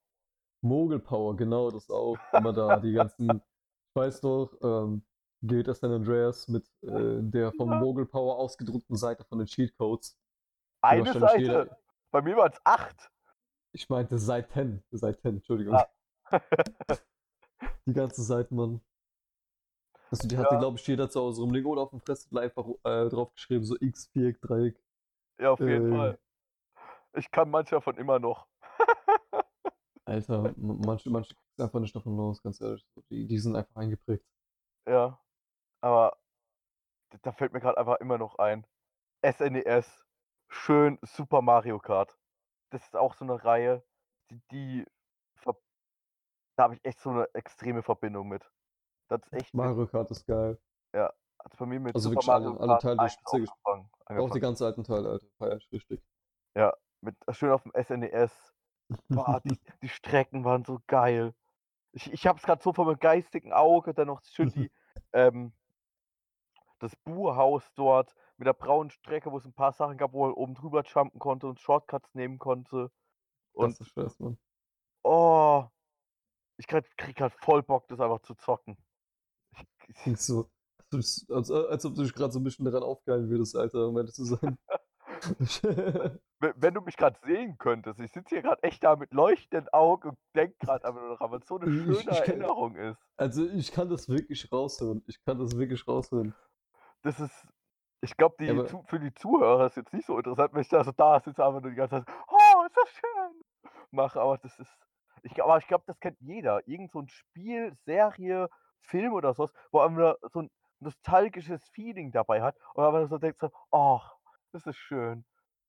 Mogelpower, 0.62 1.36
genau, 1.36 1.72
das 1.72 1.90
auch. 1.90 2.18
Immer 2.34 2.54
da, 2.54 2.80
die 2.80 2.94
ganzen, 2.94 3.30
ich 3.90 3.96
weiß 3.96 4.24
noch, 4.24 4.52
ähm, 4.62 5.04
GTA 5.42 5.74
San 5.74 5.92
Andreas 5.92 6.48
mit 6.50 6.66
äh, 6.82 7.22
der 7.22 7.52
vom. 7.54 7.70
Mogelpower 7.80 8.38
ausgedruckten 8.38 8.98
Seite 8.98 9.24
von 9.24 9.38
den 9.40 9.48
Cheatcodes. 9.48 10.18
Eine 10.82 11.14
Seite. 11.14 11.38
jeder- 11.42 11.78
Bei 12.12 12.22
mir 12.22 12.36
waren 12.36 12.52
es 12.52 12.60
acht. 12.66 13.10
Ich 13.72 13.88
meinte 13.90 14.18
Seiten, 14.18 14.84
Seiten, 14.92 15.28
Entschuldigung. 15.28 15.76
Ah. 15.76 15.88
Die 17.86 17.94
ganze 17.94 18.22
Seite, 18.24 18.54
Mann. 18.54 18.82
Also 20.12 20.28
die 20.28 20.38
hatte, 20.38 20.56
Ja. 20.56 20.60
glaube 20.60 20.78
ich, 20.80 20.88
jeder 20.88 21.10
zu 21.10 21.20
Hause 21.20 21.42
rumliegen 21.42 21.70
oder 21.70 21.84
auf 21.84 21.92
dem 21.92 22.00
Fresszettel 22.02 22.40
einfach 22.40 22.66
äh, 22.84 23.08
draufgeschrieben, 23.10 23.64
so 23.64 23.76
X, 23.80 24.08
Viereck, 24.08 24.42
Dreieck. 24.42 24.84
ja, 25.40 25.52
auf 25.52 25.60
jeden 25.60 25.94
Äh. 25.94 25.96
Fall. 25.98 26.20
Ich 27.14 27.30
kann 27.32 27.50
manche 27.50 27.76
davon 27.76 27.96
immer 27.98 28.18
noch. 28.20 28.48
Alter, 30.10 30.54
manche, 30.58 31.10
manche 31.10 31.36
kriegst 31.36 31.62
einfach 31.62 31.80
nicht 31.80 31.96
davon 31.96 32.18
los, 32.18 32.42
ganz 32.42 32.60
ehrlich. 32.62 32.86
Die, 33.10 33.28
die 33.28 33.38
sind 33.38 33.56
einfach 33.56 33.76
eingeprägt. 33.76 34.26
Ja. 34.88 35.22
Aber 35.82 36.18
da 37.22 37.32
fällt 37.32 37.54
mir 37.54 37.60
gerade 37.60 37.78
einfach 37.78 38.00
immer 38.00 38.18
noch 38.18 38.38
ein. 38.40 38.66
SNES. 39.24 40.06
Schön 40.52 40.98
Super 41.04 41.42
Mario 41.42 41.80
Kart. 41.80 42.18
Das 42.72 42.84
ist 42.84 42.96
auch 42.96 43.14
so 43.14 43.24
eine 43.26 43.44
Reihe, 43.44 43.84
die, 44.32 44.42
die 44.52 44.86
da 46.58 46.64
habe 46.64 46.76
ich 46.76 46.84
echt 46.84 47.00
so 47.00 47.10
eine 47.12 47.34
extreme 47.34 47.82
Verbindung 47.84 48.28
mit. 48.28 48.52
Das 49.08 49.22
ist 49.24 49.32
echt 49.32 49.54
Mario 49.54 49.88
Kart 49.88 50.12
ist 50.12 50.26
geil. 50.26 50.60
hat 50.94 51.58
bei 51.58 51.66
mir 51.66 51.80
mit 51.80 51.96
Also 51.96 52.10
Super 52.10 52.16
wirklich 52.16 52.30
alle- 52.30 52.46
Mario 52.50 52.60
alle 52.60 52.68
Kart 52.72 52.82
Teile, 52.82 52.96
die 52.96 53.02
1 53.04 53.14
speziell 53.14 53.42
gespielt-. 53.44 54.20
Auch 54.20 54.30
die 54.32 54.40
ganzen 54.42 54.64
alten 54.66 54.84
Teile, 54.84 55.10
Alter. 55.10 55.28
Feier 55.38 55.56
ich 55.56 55.72
richtig. 55.72 56.04
mit 57.02 57.16
schön 57.32 57.52
auf 57.52 57.64
dem 57.64 57.72
SNES. 57.82 58.54
Boah, 59.08 59.42
die, 59.44 59.58
die 59.82 59.90
Strecken 59.90 60.44
waren 60.44 60.64
so 60.66 60.80
geil. 60.88 61.34
Ich, 61.92 62.12
ich 62.12 62.28
habe 62.28 62.38
es 62.38 62.44
gerade 62.44 62.62
so 62.62 62.74
vor 62.74 62.86
meinem 62.86 63.00
geistigen 63.00 63.54
Auge, 63.54 63.94
dann 63.94 64.08
noch 64.08 64.22
schön 64.24 64.50
die, 64.54 64.72
ähm, 65.14 65.54
das 66.80 66.96
Buhrhaus 66.98 67.64
dort 67.76 68.16
mit 68.38 68.48
der 68.48 68.54
braunen 68.54 68.90
Strecke, 68.90 69.32
wo 69.32 69.38
es 69.38 69.46
ein 69.46 69.54
paar 69.54 69.74
Sachen 69.74 69.98
gab, 69.98 70.14
wo 70.14 70.28
er 70.28 70.38
oben 70.38 70.56
drüber 70.56 70.84
jumpen 70.84 71.20
konnte 71.20 71.48
und 71.48 71.60
Shortcuts 71.60 72.14
nehmen 72.16 72.40
konnte. 72.40 72.92
Und 73.54 73.72
Das 73.72 73.82
ist 73.82 73.94
scheiße, 73.94 74.24
Mann. 74.24 74.38
oh, 75.04 75.66
ich 76.58 76.68
krieg, 76.68 76.86
krieg 76.98 77.20
halt 77.20 77.34
voll 77.34 77.64
Bock, 77.64 77.88
das 77.88 78.00
einfach 78.00 78.22
zu 78.22 78.36
zocken. 78.36 78.78
Ich, 80.06 80.18
so, 80.22 80.50
als, 80.92 81.26
als, 81.30 81.52
als 81.52 81.86
ob 81.86 81.96
du 81.96 82.04
dich 82.04 82.14
gerade 82.14 82.32
so 82.32 82.40
ein 82.40 82.44
bisschen 82.44 82.66
daran 82.66 82.84
aufgeilen 82.84 83.30
würdest, 83.30 83.56
Alter, 83.56 83.88
um 83.88 83.98
ehrlich 83.98 84.14
zu 84.14 84.26
sein. 84.26 84.58
wenn, 86.40 86.74
du 86.74 86.82
mich 86.82 86.98
gerade 86.98 87.20
sehen 87.26 87.58
könntest, 87.58 88.00
ich 88.00 88.12
sitze 88.12 88.36
hier 88.36 88.42
gerade 88.42 88.64
echt 88.64 88.84
da 88.84 88.96
mit 88.96 89.14
leuchtenden 89.14 89.70
Augen 89.74 90.10
und 90.10 90.18
denke 90.36 90.56
gerade 90.60 90.86
einfach 90.86 91.02
nur 91.02 91.10
daran, 91.12 91.32
weil 91.32 91.40
es 91.40 91.48
so 91.48 91.58
eine 91.60 91.72
schöne 91.72 91.96
kann- 92.06 92.16
Erinnerung 92.16 92.76
ist. 92.76 93.00
also 93.18 93.46
ich 93.48 93.72
kann 93.72 93.90
das 93.90 94.08
wirklich 94.10 94.52
raushören. 94.52 95.04
Ich 95.08 95.24
kann 95.24 95.38
das 95.40 95.58
wirklich 95.58 95.88
raushören. 95.88 96.34
Das 97.02 97.20
ist, 97.20 97.48
ich 98.02 98.16
glaube, 98.18 98.36
die, 98.40 98.50
aber- 98.50 98.68
für 98.86 99.00
die 99.00 99.14
Zuhörer 99.14 99.68
ist 99.68 99.78
jetzt 99.78 99.94
nicht 99.94 100.06
so 100.06 100.18
interessant, 100.18 100.54
wenn 100.54 100.62
ich 100.62 100.70
da 100.70 100.84
so 100.84 100.92
da 100.92 101.20
sitze, 101.20 101.46
einfach 101.46 101.62
nur 101.62 101.72
die 101.72 101.76
ganze 101.78 102.04
Zeit, 102.04 102.16
oh, 102.28 102.66
ist 102.66 102.78
das 102.78 102.90
schön, 102.90 103.72
mache, 103.92 104.20
aber 104.22 104.38
das 104.38 104.58
ist, 104.60 104.78
ich, 105.24 105.44
aber 105.44 105.58
ich 105.58 105.68
glaube, 105.68 105.84
das 105.88 106.00
kennt 106.00 106.20
jeder. 106.22 106.66
Irgend 106.68 106.92
so 106.92 107.00
ein 107.02 107.10
Spiel, 107.10 107.74
Serie, 107.86 108.50
Film 108.82 109.14
oder 109.14 109.34
sowas, 109.34 109.52
wo 109.72 109.80
man 109.80 109.94
nur 109.96 110.18
so 110.32 110.44
ein 110.44 110.50
nostalgisches 110.80 111.68
Feeling 111.74 112.12
dabei 112.14 112.42
hat 112.42 112.56
und 112.74 112.84
aber 112.86 113.06
so 113.08 113.18
denkt 113.18 113.40
so, 113.42 113.50
ach, 113.72 114.16
das 114.52 114.66
ist 114.66 114.78
schön. 114.78 115.26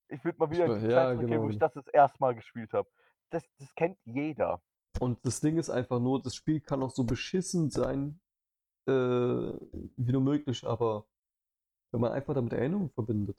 Ich 0.09 0.25
würde 0.25 0.39
mal 0.39 0.51
wieder 0.51 0.67
in 0.67 0.81
die 0.81 0.87
ja, 0.87 0.95
Zeit 0.95 1.17
zurückgehen, 1.17 1.39
wo 1.39 1.43
genau. 1.45 1.53
ich 1.55 1.59
das 1.59 1.73
das 1.73 1.87
erste 1.89 2.19
Mal 2.21 2.35
gespielt 2.35 2.73
habe. 2.73 2.89
Das, 3.31 3.45
das 3.59 3.75
kennt 3.75 3.99
jeder. 4.05 4.61
Und 4.99 5.25
das 5.25 5.41
Ding 5.41 5.57
ist 5.57 5.71
einfach 5.71 6.01
nur, 6.01 6.21
das 6.21 6.35
Spiel 6.35 6.61
kann 6.61 6.83
auch 6.83 6.91
so 6.91 7.05
beschissen 7.05 7.71
sein, 7.71 8.21
äh, 8.89 8.93
wie 8.93 10.13
nur 10.13 10.21
möglich, 10.21 10.67
aber 10.67 11.07
wenn 11.93 12.01
man 12.01 12.13
einfach 12.13 12.35
damit 12.35 12.53
Erinnerungen 12.53 12.91
verbindet, 12.91 13.37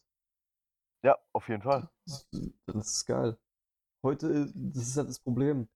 Ja, 1.03 1.17
auf 1.33 1.49
jeden 1.49 1.61
Fall. 1.61 1.89
das- 2.05 2.27
dann 2.31 2.79
ist 2.79 3.05
geil. 3.05 3.37
Heute, 4.03 4.51
das 4.55 4.87
ist 4.87 4.97
halt 4.97 5.09
das 5.09 5.19
Problem. 5.19 5.67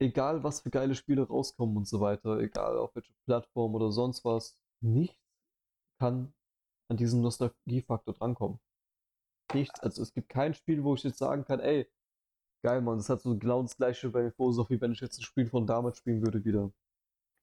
Egal, 0.00 0.42
was 0.42 0.60
für 0.60 0.70
geile 0.70 0.94
Spiele 0.94 1.26
rauskommen 1.26 1.76
und 1.76 1.86
so 1.88 2.00
weiter, 2.00 2.38
egal 2.38 2.78
auf 2.78 2.94
welcher 2.94 3.12
Plattform 3.26 3.74
oder 3.74 3.90
sonst 3.92 4.24
was, 4.24 4.58
nichts 4.82 5.16
kann 5.98 6.32
an 6.90 6.96
diesen 6.96 7.20
Nostalgiefaktor 7.20 8.14
drankommen. 8.14 8.58
Nichts. 9.54 9.80
Also 9.80 10.02
es 10.02 10.12
gibt 10.12 10.28
kein 10.28 10.54
Spiel, 10.54 10.82
wo 10.84 10.94
ich 10.94 11.02
jetzt 11.02 11.18
sagen 11.18 11.44
kann, 11.44 11.60
ey, 11.60 11.88
geil, 12.62 12.80
Mann, 12.80 12.98
das 12.98 13.08
hat 13.08 13.20
so 13.22 13.36
genau 13.36 13.62
das 13.62 13.76
gleiche 13.76 14.10
bei 14.10 14.30
wie 14.30 14.80
wenn 14.80 14.92
ich 14.92 15.00
jetzt 15.00 15.18
ein 15.18 15.22
Spiel 15.22 15.46
von 15.46 15.66
damals 15.66 15.98
spielen 15.98 16.22
würde 16.22 16.44
wieder. 16.44 16.72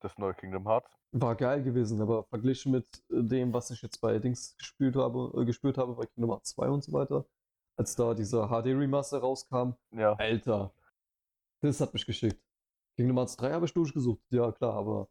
Das 0.02 0.18
neue 0.18 0.36
Kingdom 0.36 0.68
Hearts. 0.68 0.92
War 1.12 1.36
geil 1.36 1.64
gewesen, 1.64 2.02
aber 2.02 2.24
verglichen 2.26 2.72
mit 2.72 2.86
äh, 3.10 3.24
dem, 3.24 3.54
was 3.54 3.72
ich 3.72 3.82
jetzt 3.82 4.00
bei 4.00 4.20
Dings 4.20 4.56
gespielt 4.58 4.96
habe, 4.96 5.34
äh, 5.42 5.46
gespürt 5.46 5.78
habe, 5.78 5.96
bei 5.96 6.06
Kingdom 6.06 6.32
Hearts 6.32 6.52
2 6.52 6.70
und 6.70 6.84
so 6.84 6.92
weiter, 6.94 7.26
als 7.78 7.96
da 7.96 8.14
dieser 8.14 8.48
HD-Remaster 8.48 9.20
rauskam, 9.20 9.72
Ja. 9.92 10.14
Alter, 10.14 10.74
das 11.62 11.82
hat 11.82 11.94
mich 11.94 12.06
geschickt. 12.06 12.40
Kingdom 12.96 13.18
Hearts 13.18 13.38
3 13.38 13.54
habe 13.54 13.66
ich 13.66 13.74
durchgesucht, 13.74 14.22
ja 14.30 14.52
klar, 14.52 14.74
aber 14.74 15.10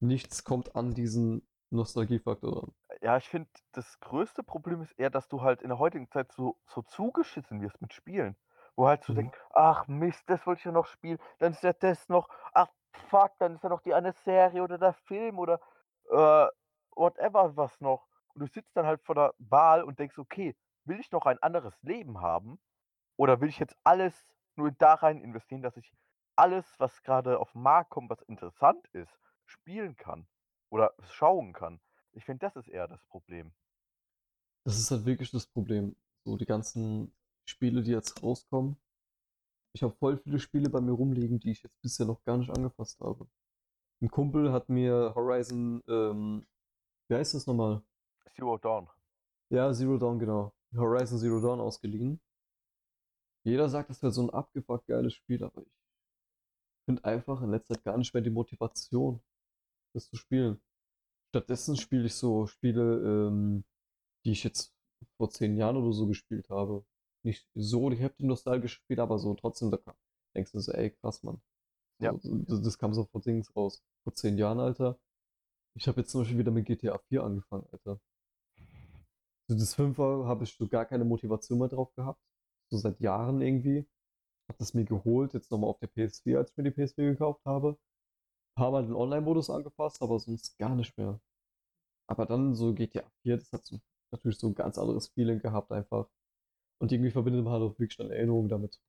nichts 0.00 0.44
kommt 0.44 0.74
an 0.74 0.94
diesen 0.94 1.46
Nostalgiefaktor 1.70 2.62
ran. 2.62 2.74
Ja, 3.00 3.16
ich 3.16 3.28
finde, 3.28 3.48
das 3.72 4.00
größte 4.00 4.42
Problem 4.42 4.80
ist 4.82 4.92
eher, 4.92 5.10
dass 5.10 5.28
du 5.28 5.42
halt 5.42 5.62
in 5.62 5.68
der 5.68 5.78
heutigen 5.78 6.08
Zeit 6.10 6.32
so, 6.32 6.60
so 6.66 6.82
zugeschissen 6.82 7.60
wirst 7.60 7.80
mit 7.80 7.92
Spielen. 7.92 8.36
Wo 8.76 8.86
halt 8.88 9.04
so 9.04 9.12
Mhm. 9.12 9.12
denkst, 9.12 9.38
ach 9.50 9.86
Mist, 9.88 10.24
das 10.28 10.46
wollte 10.46 10.60
ich 10.60 10.64
ja 10.64 10.72
noch 10.72 10.86
spielen, 10.86 11.18
dann 11.38 11.52
ist 11.52 11.62
ja 11.62 11.72
das 11.72 12.08
noch, 12.08 12.28
ach 12.52 12.68
fuck, 13.08 13.32
dann 13.38 13.54
ist 13.54 13.62
ja 13.64 13.68
noch 13.68 13.80
die 13.82 13.94
eine 13.94 14.12
Serie 14.12 14.62
oder 14.62 14.78
der 14.78 14.92
Film 14.94 15.38
oder 15.38 15.60
äh, 16.10 16.46
whatever 16.94 17.56
was 17.56 17.80
noch. 17.80 18.06
Und 18.34 18.40
du 18.42 18.46
sitzt 18.46 18.76
dann 18.76 18.86
halt 18.86 19.02
vor 19.02 19.14
der 19.14 19.34
Wahl 19.38 19.82
und 19.84 19.98
denkst, 19.98 20.18
okay, 20.18 20.56
will 20.84 21.00
ich 21.00 21.10
noch 21.12 21.26
ein 21.26 21.38
anderes 21.42 21.80
Leben 21.82 22.20
haben? 22.20 22.60
Oder 23.16 23.40
will 23.40 23.48
ich 23.50 23.58
jetzt 23.60 23.76
alles 23.84 24.34
nur 24.56 24.72
da 24.72 24.94
rein 24.94 25.20
investieren, 25.22 25.62
dass 25.62 25.76
ich 25.76 25.92
alles, 26.36 26.78
was 26.80 27.02
gerade 27.02 27.38
auf 27.40 27.52
den 27.52 27.62
Markt 27.62 27.90
kommt, 27.90 28.10
was 28.10 28.22
interessant 28.22 28.88
ist, 28.92 29.18
spielen 29.46 29.96
kann 29.96 30.28
oder 30.70 30.94
schauen 31.02 31.52
kann? 31.52 31.80
Ich 32.12 32.24
finde, 32.24 32.40
das 32.40 32.56
ist 32.56 32.68
eher 32.68 32.88
das 32.88 33.02
Problem. 33.06 33.52
Das 34.64 34.78
ist 34.78 34.90
halt 34.90 35.04
wirklich 35.06 35.30
das 35.30 35.46
Problem. 35.46 35.96
So 36.24 36.36
die 36.36 36.46
ganzen 36.46 37.12
Spiele, 37.44 37.82
die 37.82 37.92
jetzt 37.92 38.22
rauskommen. 38.22 38.76
Ich 39.72 39.82
habe 39.82 39.94
voll 39.94 40.18
viele 40.18 40.38
Spiele 40.38 40.68
bei 40.68 40.80
mir 40.80 40.92
rumliegen, 40.92 41.38
die 41.38 41.52
ich 41.52 41.62
jetzt 41.62 41.80
bisher 41.80 42.06
noch 42.06 42.22
gar 42.24 42.36
nicht 42.36 42.50
angefasst 42.50 43.00
habe. 43.00 43.28
Ein 44.00 44.10
Kumpel 44.10 44.52
hat 44.52 44.68
mir 44.68 45.12
Horizon, 45.14 45.82
ähm, 45.88 46.46
wie 47.08 47.14
heißt 47.14 47.34
das 47.34 47.46
nochmal? 47.46 47.82
Zero 48.34 48.58
Dawn. 48.58 48.88
Ja, 49.50 49.72
Zero 49.72 49.98
Dawn, 49.98 50.18
genau. 50.18 50.52
Horizon 50.76 51.18
Zero 51.18 51.40
Dawn 51.40 51.60
ausgeliehen. 51.60 52.20
Jeder 53.44 53.68
sagt, 53.68 53.90
das 53.90 54.02
wäre 54.02 54.12
so 54.12 54.22
ein 54.22 54.30
abgefuckt 54.30 54.86
geiles 54.86 55.14
Spiel, 55.14 55.42
aber 55.42 55.62
ich 55.62 55.72
finde 56.84 57.04
einfach 57.04 57.40
in 57.42 57.50
letzter 57.50 57.74
Zeit 57.74 57.84
gar 57.84 57.96
nicht 57.96 58.12
mehr 58.12 58.22
die 58.22 58.30
Motivation, 58.30 59.20
das 59.94 60.08
zu 60.08 60.16
spielen. 60.16 60.60
Stattdessen 61.30 61.76
spiele 61.76 62.06
ich 62.06 62.14
so 62.14 62.46
Spiele, 62.46 63.28
ähm, 63.28 63.64
die 64.24 64.32
ich 64.32 64.44
jetzt 64.44 64.74
vor 65.16 65.30
zehn 65.30 65.56
Jahren 65.56 65.76
oder 65.76 65.92
so 65.92 66.06
gespielt 66.06 66.48
habe. 66.50 66.84
Nicht 67.24 67.46
so 67.54 67.90
die 67.90 67.96
heftig 67.96 68.26
nostalgisch 68.26 68.74
Spiele, 68.74 69.02
aber 69.02 69.18
so 69.18 69.34
trotzdem, 69.34 69.70
da 69.70 69.78
denkst 70.34 70.52
du 70.52 70.60
so, 70.60 70.72
ey, 70.72 70.90
krass, 70.90 71.22
Mann. 71.22 71.40
Ja. 72.00 72.12
Das, 72.12 72.62
das 72.62 72.78
kam 72.78 72.94
so 72.94 73.04
vor 73.04 73.20
Dings 73.20 73.54
raus. 73.54 73.82
Vor 74.04 74.14
zehn 74.14 74.38
Jahren, 74.38 74.60
Alter. 74.60 74.98
Ich 75.76 75.86
habe 75.88 76.00
jetzt 76.00 76.10
zum 76.10 76.22
Beispiel 76.22 76.38
wieder 76.38 76.50
mit 76.50 76.66
GTA 76.66 76.98
4 77.08 77.22
angefangen, 77.22 77.66
Alter. 77.72 78.00
So 79.48 79.56
das 79.56 79.76
5er 79.76 80.26
habe 80.26 80.44
ich 80.44 80.54
so 80.54 80.68
gar 80.68 80.84
keine 80.84 81.04
Motivation 81.04 81.58
mehr 81.58 81.68
drauf 81.68 81.92
gehabt. 81.94 82.20
So 82.70 82.78
seit 82.78 83.00
Jahren 83.00 83.40
irgendwie. 83.40 83.86
Hab 84.48 84.58
das 84.58 84.74
mir 84.74 84.84
geholt, 84.84 85.34
jetzt 85.34 85.50
nochmal 85.50 85.70
auf 85.70 85.78
der 85.78 85.90
PS4, 85.90 86.38
als 86.38 86.50
ich 86.50 86.56
mir 86.56 86.70
die 86.70 86.82
PS4 86.82 87.10
gekauft 87.10 87.44
habe. 87.44 87.78
Ein 88.58 88.64
paar 88.64 88.72
Mal 88.72 88.84
den 88.86 88.94
Online-Modus 88.96 89.50
angepasst, 89.50 90.02
aber 90.02 90.18
sonst 90.18 90.58
gar 90.58 90.74
nicht 90.74 90.98
mehr. 90.98 91.20
Aber 92.08 92.26
dann 92.26 92.54
so 92.54 92.74
GTA 92.74 93.04
4, 93.22 93.38
das 93.38 93.52
hat 93.52 93.66
so, 93.66 93.80
natürlich 94.12 94.38
so 94.38 94.48
ein 94.48 94.54
ganz 94.56 94.78
anderes 94.78 95.08
Feeling 95.08 95.40
gehabt 95.40 95.72
einfach. 95.72 96.08
Und 96.80 96.92
irgendwie 96.92 97.10
verbindet 97.12 97.44
man 97.44 97.54
halt 97.54 97.62
auch 97.64 97.78
wirklich 97.78 97.96
dann 97.98 98.10
Erinnerungen 98.10 98.48
damit. 98.50 98.80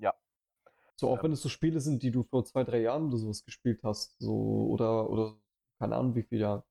Ja. 0.00 0.12
So, 0.96 1.08
auch 1.10 1.16
Ja. 1.16 1.22
wenn 1.22 1.32
es 1.32 1.42
so 1.42 1.48
Spiele 1.48 1.80
sind, 1.80 2.02
die 2.02 2.10
du 2.10 2.22
vor 2.22 2.44
zwei, 2.44 2.64
drei 2.64 2.80
Jahren 2.80 3.08
oder 3.08 3.18
sowas 3.18 3.44
gespielt 3.44 3.82
hast, 3.82 4.18
so, 4.18 4.68
oder, 4.70 5.10
oder 5.10 5.36
keine 5.78 5.96
Ahnung 5.96 6.14
wie 6.14 6.22
viele 6.22 6.42
Jahre. 6.42 6.64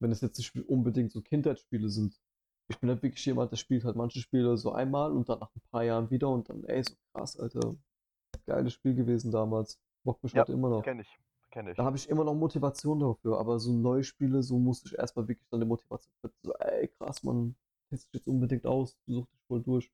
Wenn 0.00 0.12
es 0.12 0.20
jetzt 0.20 0.38
nicht 0.38 0.54
unbedingt 0.68 1.12
so 1.12 1.22
Kindheitsspiele 1.22 1.88
sind. 1.90 2.20
Ich 2.68 2.78
bin 2.80 2.90
halt 2.90 3.02
wirklich 3.02 3.24
jemand, 3.26 3.52
der 3.52 3.56
spielt 3.58 3.84
halt 3.84 3.96
manche 3.96 4.20
Spiele 4.20 4.56
so 4.56 4.72
einmal 4.72 5.12
und 5.12 5.28
dann 5.28 5.40
nach 5.40 5.54
ein 5.54 5.62
paar 5.70 5.84
Jahren 5.84 6.10
wieder 6.10 6.30
und 6.30 6.48
dann, 6.48 6.64
ey, 6.64 6.84
so 6.84 6.94
krass, 7.14 7.38
Alter. 7.38 7.76
Geiles 8.46 8.74
Spiel 8.74 8.94
gewesen 8.94 9.32
damals. 9.32 9.80
Bockt 10.04 10.22
mich 10.24 10.34
Ja, 10.34 10.36
heute 10.36 10.52
immer 10.52 10.70
noch. 10.70 10.84
Kenne 10.84 11.02
ich. 11.02 11.18
Kenne 11.50 11.72
ich. 11.72 11.78
Da 11.78 11.84
habe 11.84 11.96
ich 11.96 12.08
immer 12.08 12.24
noch 12.24 12.34
Motivation 12.34 13.00
dafür, 13.00 13.38
aber 13.38 13.58
so 13.58 13.72
neue 13.72 14.04
Spiele, 14.04 14.42
so 14.42 14.58
musste 14.58 14.88
ich 14.88 14.98
erstmal 14.98 15.26
wirklich 15.28 15.48
dann 15.50 15.60
die 15.60 15.66
Motivation 15.66 16.12
finden. 16.20 16.36
So, 16.44 16.54
ey, 16.54 16.88
krass, 16.88 17.22
man, 17.24 17.56
test 17.88 18.08
dich 18.08 18.20
jetzt 18.20 18.28
unbedingt 18.28 18.66
aus, 18.66 18.96
du 19.06 19.14
such 19.14 19.26
dich 19.28 19.40
voll 19.48 19.62
durch. 19.62 19.90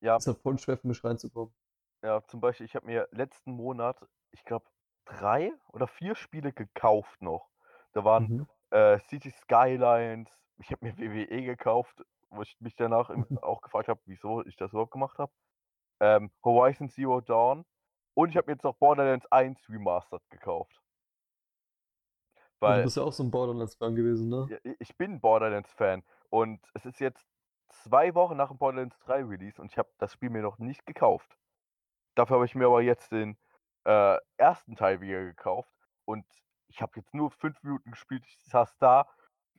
Ja, 0.00 0.18
Ist 0.18 0.26
halt 0.28 0.38
voll 0.40 0.58
schwer 0.58 0.78
für 0.78 0.88
mich 0.88 1.02
reinzukommen. 1.04 1.54
ja, 2.02 2.22
zum 2.26 2.40
Beispiel, 2.40 2.66
ich 2.66 2.74
habe 2.76 2.86
mir 2.86 3.08
letzten 3.12 3.52
Monat, 3.52 3.96
ich 4.30 4.44
glaube, 4.44 4.66
drei 5.04 5.52
oder 5.72 5.86
vier 5.86 6.14
Spiele 6.14 6.52
gekauft 6.52 7.20
noch. 7.22 7.48
Da 7.92 8.04
waren 8.04 8.28
Mhm. 8.28 8.46
äh, 8.70 8.98
City 9.08 9.30
Skylines, 9.30 10.28
ich 10.58 10.70
habe 10.72 10.84
mir 10.86 10.96
WWE 10.98 11.42
gekauft, 11.42 12.02
wo 12.30 12.42
ich 12.42 12.56
mich 12.60 12.74
danach 12.76 13.10
auch 13.42 13.60
gefragt 13.62 13.88
habe, 13.88 14.00
wieso 14.06 14.44
ich 14.44 14.56
das 14.56 14.72
überhaupt 14.72 14.92
gemacht 14.92 15.18
habe. 15.18 15.32
Ähm, 16.00 16.32
Horizon 16.44 16.90
Zero 16.90 17.20
Dawn 17.20 17.64
und 18.16 18.30
ich 18.30 18.36
habe 18.36 18.46
mir 18.46 18.54
jetzt 18.54 18.64
noch 18.64 18.74
Borderlands 18.76 19.26
1 19.30 19.68
Remastered 19.68 20.22
gekauft. 20.30 20.82
Du 22.60 22.60
Weil 22.60 22.82
bist 22.84 22.96
ja 22.96 23.02
auch 23.02 23.12
so 23.12 23.22
ein 23.22 23.30
Borderlands-Fan 23.30 23.94
gewesen, 23.94 24.28
ne? 24.28 24.48
ich 24.78 24.96
bin 24.96 25.20
Borderlands-Fan 25.20 26.02
und 26.30 26.60
es 26.74 26.86
ist 26.86 27.00
jetzt 27.00 27.26
zwei 27.68 28.14
Wochen 28.14 28.36
nach 28.36 28.48
dem 28.48 28.58
Borderlands 28.58 28.98
3 29.00 29.24
Release 29.24 29.60
und 29.60 29.70
ich 29.70 29.78
habe 29.78 29.90
das 29.98 30.12
Spiel 30.14 30.30
mir 30.30 30.42
noch 30.42 30.58
nicht 30.58 30.86
gekauft. 30.86 31.36
Dafür 32.14 32.36
habe 32.36 32.46
ich 32.46 32.54
mir 32.54 32.66
aber 32.66 32.80
jetzt 32.80 33.12
den 33.12 33.36
äh, 33.84 34.16
ersten 34.38 34.74
Teil 34.74 35.00
wieder 35.02 35.22
gekauft 35.24 35.70
und 36.06 36.24
ich 36.68 36.80
habe 36.80 36.92
jetzt 36.96 37.12
nur 37.14 37.30
fünf 37.30 37.62
Minuten 37.62 37.90
gespielt. 37.90 38.24
Ich 38.26 38.38
saß 38.46 38.78
da, 38.78 39.06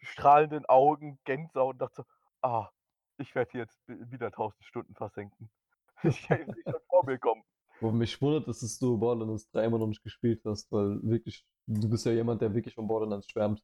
strahlenden 0.01 0.65
Augen, 0.65 1.19
Gänsehaut 1.23 1.73
und 1.75 1.79
dachte 1.79 1.95
so, 1.97 2.05
ah, 2.41 2.69
ich 3.17 3.35
werde 3.35 3.57
jetzt 3.59 3.85
bi- 3.85 4.11
wieder 4.11 4.27
1000 4.27 4.63
Stunden 4.65 4.95
versenken. 4.95 5.51
Ich 6.03 6.27
kann 6.27 6.39
jetzt 6.39 6.55
nicht 6.55 6.69
schon 6.69 6.81
vor 6.89 7.05
mir 7.05 7.19
kommen. 7.19 7.43
Wo 7.79 7.91
mich 7.91 8.19
wundert, 8.21 8.47
dass 8.47 8.61
es 8.63 8.79
du 8.79 8.97
Borderlands 8.97 9.49
3 9.51 9.65
immer 9.65 9.77
noch 9.79 9.87
nicht 9.87 10.03
gespielt 10.03 10.41
hast, 10.45 10.71
weil 10.71 10.99
wirklich, 11.03 11.45
du 11.67 11.89
bist 11.89 12.05
ja 12.05 12.11
jemand, 12.11 12.41
der 12.41 12.53
wirklich 12.53 12.75
von 12.75 12.87
Borderlands 12.87 13.27
schwärmt. 13.29 13.61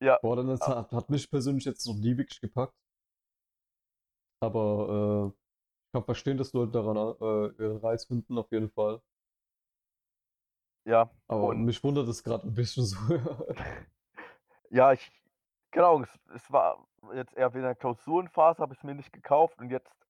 Ja, 0.00 0.18
Borderlands 0.22 0.66
Ja. 0.66 0.68
hat, 0.68 0.92
hat 0.92 1.10
mich 1.10 1.30
persönlich 1.30 1.64
jetzt 1.64 1.86
noch 1.86 1.96
nie 1.96 2.16
wirklich 2.16 2.40
gepackt. 2.40 2.74
Aber 4.40 5.32
äh, 5.32 5.36
ich 5.88 5.92
kann 5.92 6.04
verstehen, 6.04 6.38
dass 6.38 6.52
Leute 6.52 6.72
daran 6.72 6.96
äh, 6.96 7.62
ihren 7.62 7.78
Reiz 7.78 8.06
finden, 8.06 8.38
auf 8.38 8.50
jeden 8.52 8.70
Fall. 8.70 9.00
Ja, 10.84 11.10
Aber 11.28 11.48
und 11.48 11.64
mich 11.64 11.82
wundert 11.84 12.08
es 12.08 12.22
gerade 12.22 12.46
ein 12.46 12.54
bisschen 12.54 12.84
so. 12.84 12.96
ja, 14.70 14.92
ich, 14.92 15.10
genau, 15.70 16.02
es, 16.02 16.10
es 16.34 16.50
war 16.52 16.86
jetzt 17.14 17.34
eher 17.36 17.52
wegen 17.54 17.64
der 17.64 17.74
Klausurenphase, 17.74 18.62
habe 18.62 18.72
ich 18.74 18.78
es 18.80 18.84
mir 18.84 18.94
nicht 18.94 19.12
gekauft 19.12 19.58
und 19.60 19.70
jetzt 19.70 20.03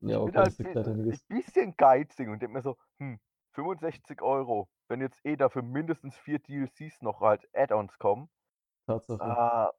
Ja, 0.00 0.18
ich 0.18 0.22
bin 0.22 0.34
okay, 0.34 0.36
halt 0.36 0.58
ein 0.60 1.26
bisschen 1.28 1.76
geizig 1.76 2.28
und 2.28 2.40
denke 2.40 2.54
mir 2.54 2.62
so, 2.62 2.76
hm, 2.98 3.20
65 3.52 4.22
Euro, 4.22 4.68
wenn 4.88 5.00
jetzt 5.00 5.24
eh 5.24 5.36
dafür 5.36 5.62
mindestens 5.62 6.16
4 6.18 6.38
DLCs 6.40 7.02
noch 7.02 7.20
halt 7.20 7.48
Add-ons 7.54 7.98
kommen. 7.98 8.30
Tatsache. 8.86 9.36
Ah, 9.36 9.72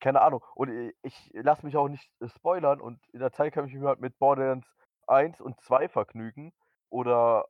keine 0.00 0.20
Ahnung. 0.22 0.44
Und 0.54 0.70
i 0.70 0.94
ich 1.02 1.30
lasse 1.34 1.66
mich 1.66 1.76
auch 1.76 1.88
nicht 1.88 2.10
äh, 2.20 2.28
spoilern 2.28 2.80
und 2.80 3.00
in 3.10 3.20
der 3.20 3.32
Zeit 3.32 3.54
kann 3.54 3.66
ich 3.66 3.74
mich 3.74 3.84
halt 3.84 4.00
mit 4.00 4.18
Borderlands 4.18 4.68
1 5.06 5.40
und 5.40 5.60
2 5.62 5.88
vergnügen 5.88 6.54
oder 6.90 7.46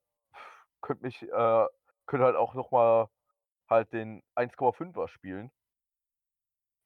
könnte 0.83 1.05
mich 1.05 1.23
äh, 1.23 1.67
könnte 2.07 2.27
halt 2.27 2.37
auch 2.37 2.55
noch 2.55 2.71
mal 2.73 3.09
halt 3.71 3.93
den 3.95 4.23
1,5er 4.37 5.09
spielen. 5.09 5.53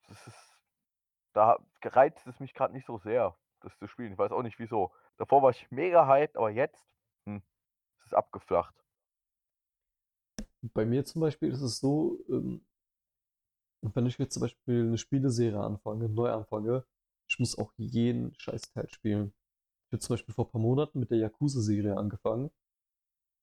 Das 0.09 0.27
ist 0.27 0.59
da 1.35 1.59
reizt 1.85 2.27
es 2.27 2.41
mich 2.41 2.55
grad 2.55 2.73
nicht 2.73 2.87
so 2.87 2.99
sehr, 2.99 3.39
das 3.61 3.77
zu 3.79 3.89
spielen. 3.89 4.13
Ich 4.13 4.19
weiß 4.19 4.33
auch 4.33 4.43
nicht 4.43 4.59
wieso. 4.61 4.93
Davor 5.19 5.43
war 5.43 5.51
ich 5.51 5.71
mega 5.71 6.07
hyped, 6.07 6.37
aber 6.37 6.51
jetzt, 6.51 6.87
hm, 7.27 7.43
ist 7.99 8.07
es 8.07 8.15
abgeflacht. 8.15 8.75
Bei 10.63 10.85
mir 10.85 11.05
zum 11.05 11.21
Beispiel 11.21 11.51
ist 11.51 11.61
es 11.61 11.79
so, 11.79 12.19
ähm, 12.29 12.65
wenn 13.83 14.07
ich 14.07 14.19
jetzt 14.19 14.35
zum 14.35 14.43
Beispiel 14.43 14.87
eine 14.87 14.99
Spieleserie 14.99 15.61
anfange, 15.61 16.09
neu 16.09 16.31
anfange, 16.31 16.85
ich 17.29 17.39
muss 17.39 17.59
auch 17.59 17.73
jeden 17.77 18.35
Scheißteil 18.39 18.89
spielen. 18.89 19.35
Ich 19.89 19.93
habe 19.93 20.01
zum 20.01 20.15
Beispiel 20.15 20.35
vor 20.35 20.47
ein 20.47 20.51
paar 20.51 20.61
Monaten 20.61 21.01
mit 21.01 21.11
der 21.11 21.19
Yakuza-Serie 21.19 21.97
angefangen. 21.97 22.51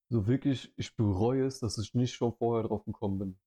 So 0.09 0.27
wirklich, 0.27 0.73
ich 0.77 0.95
bereue 0.95 1.45
es, 1.45 1.59
dass 1.59 1.77
ich 1.77 1.93
nicht 1.93 2.13
schon 2.13 2.33
vorher 2.33 2.67
drauf 2.67 2.85
gekommen 2.85 3.19
bin. 3.19 3.39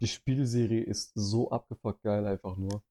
Die 0.00 0.06
Spielserie 0.08 0.82
ist 0.82 1.12
so 1.14 1.50
abgefuckt 1.50 2.02
geil 2.02 2.26
einfach 2.26 2.56
nur. 2.56 2.82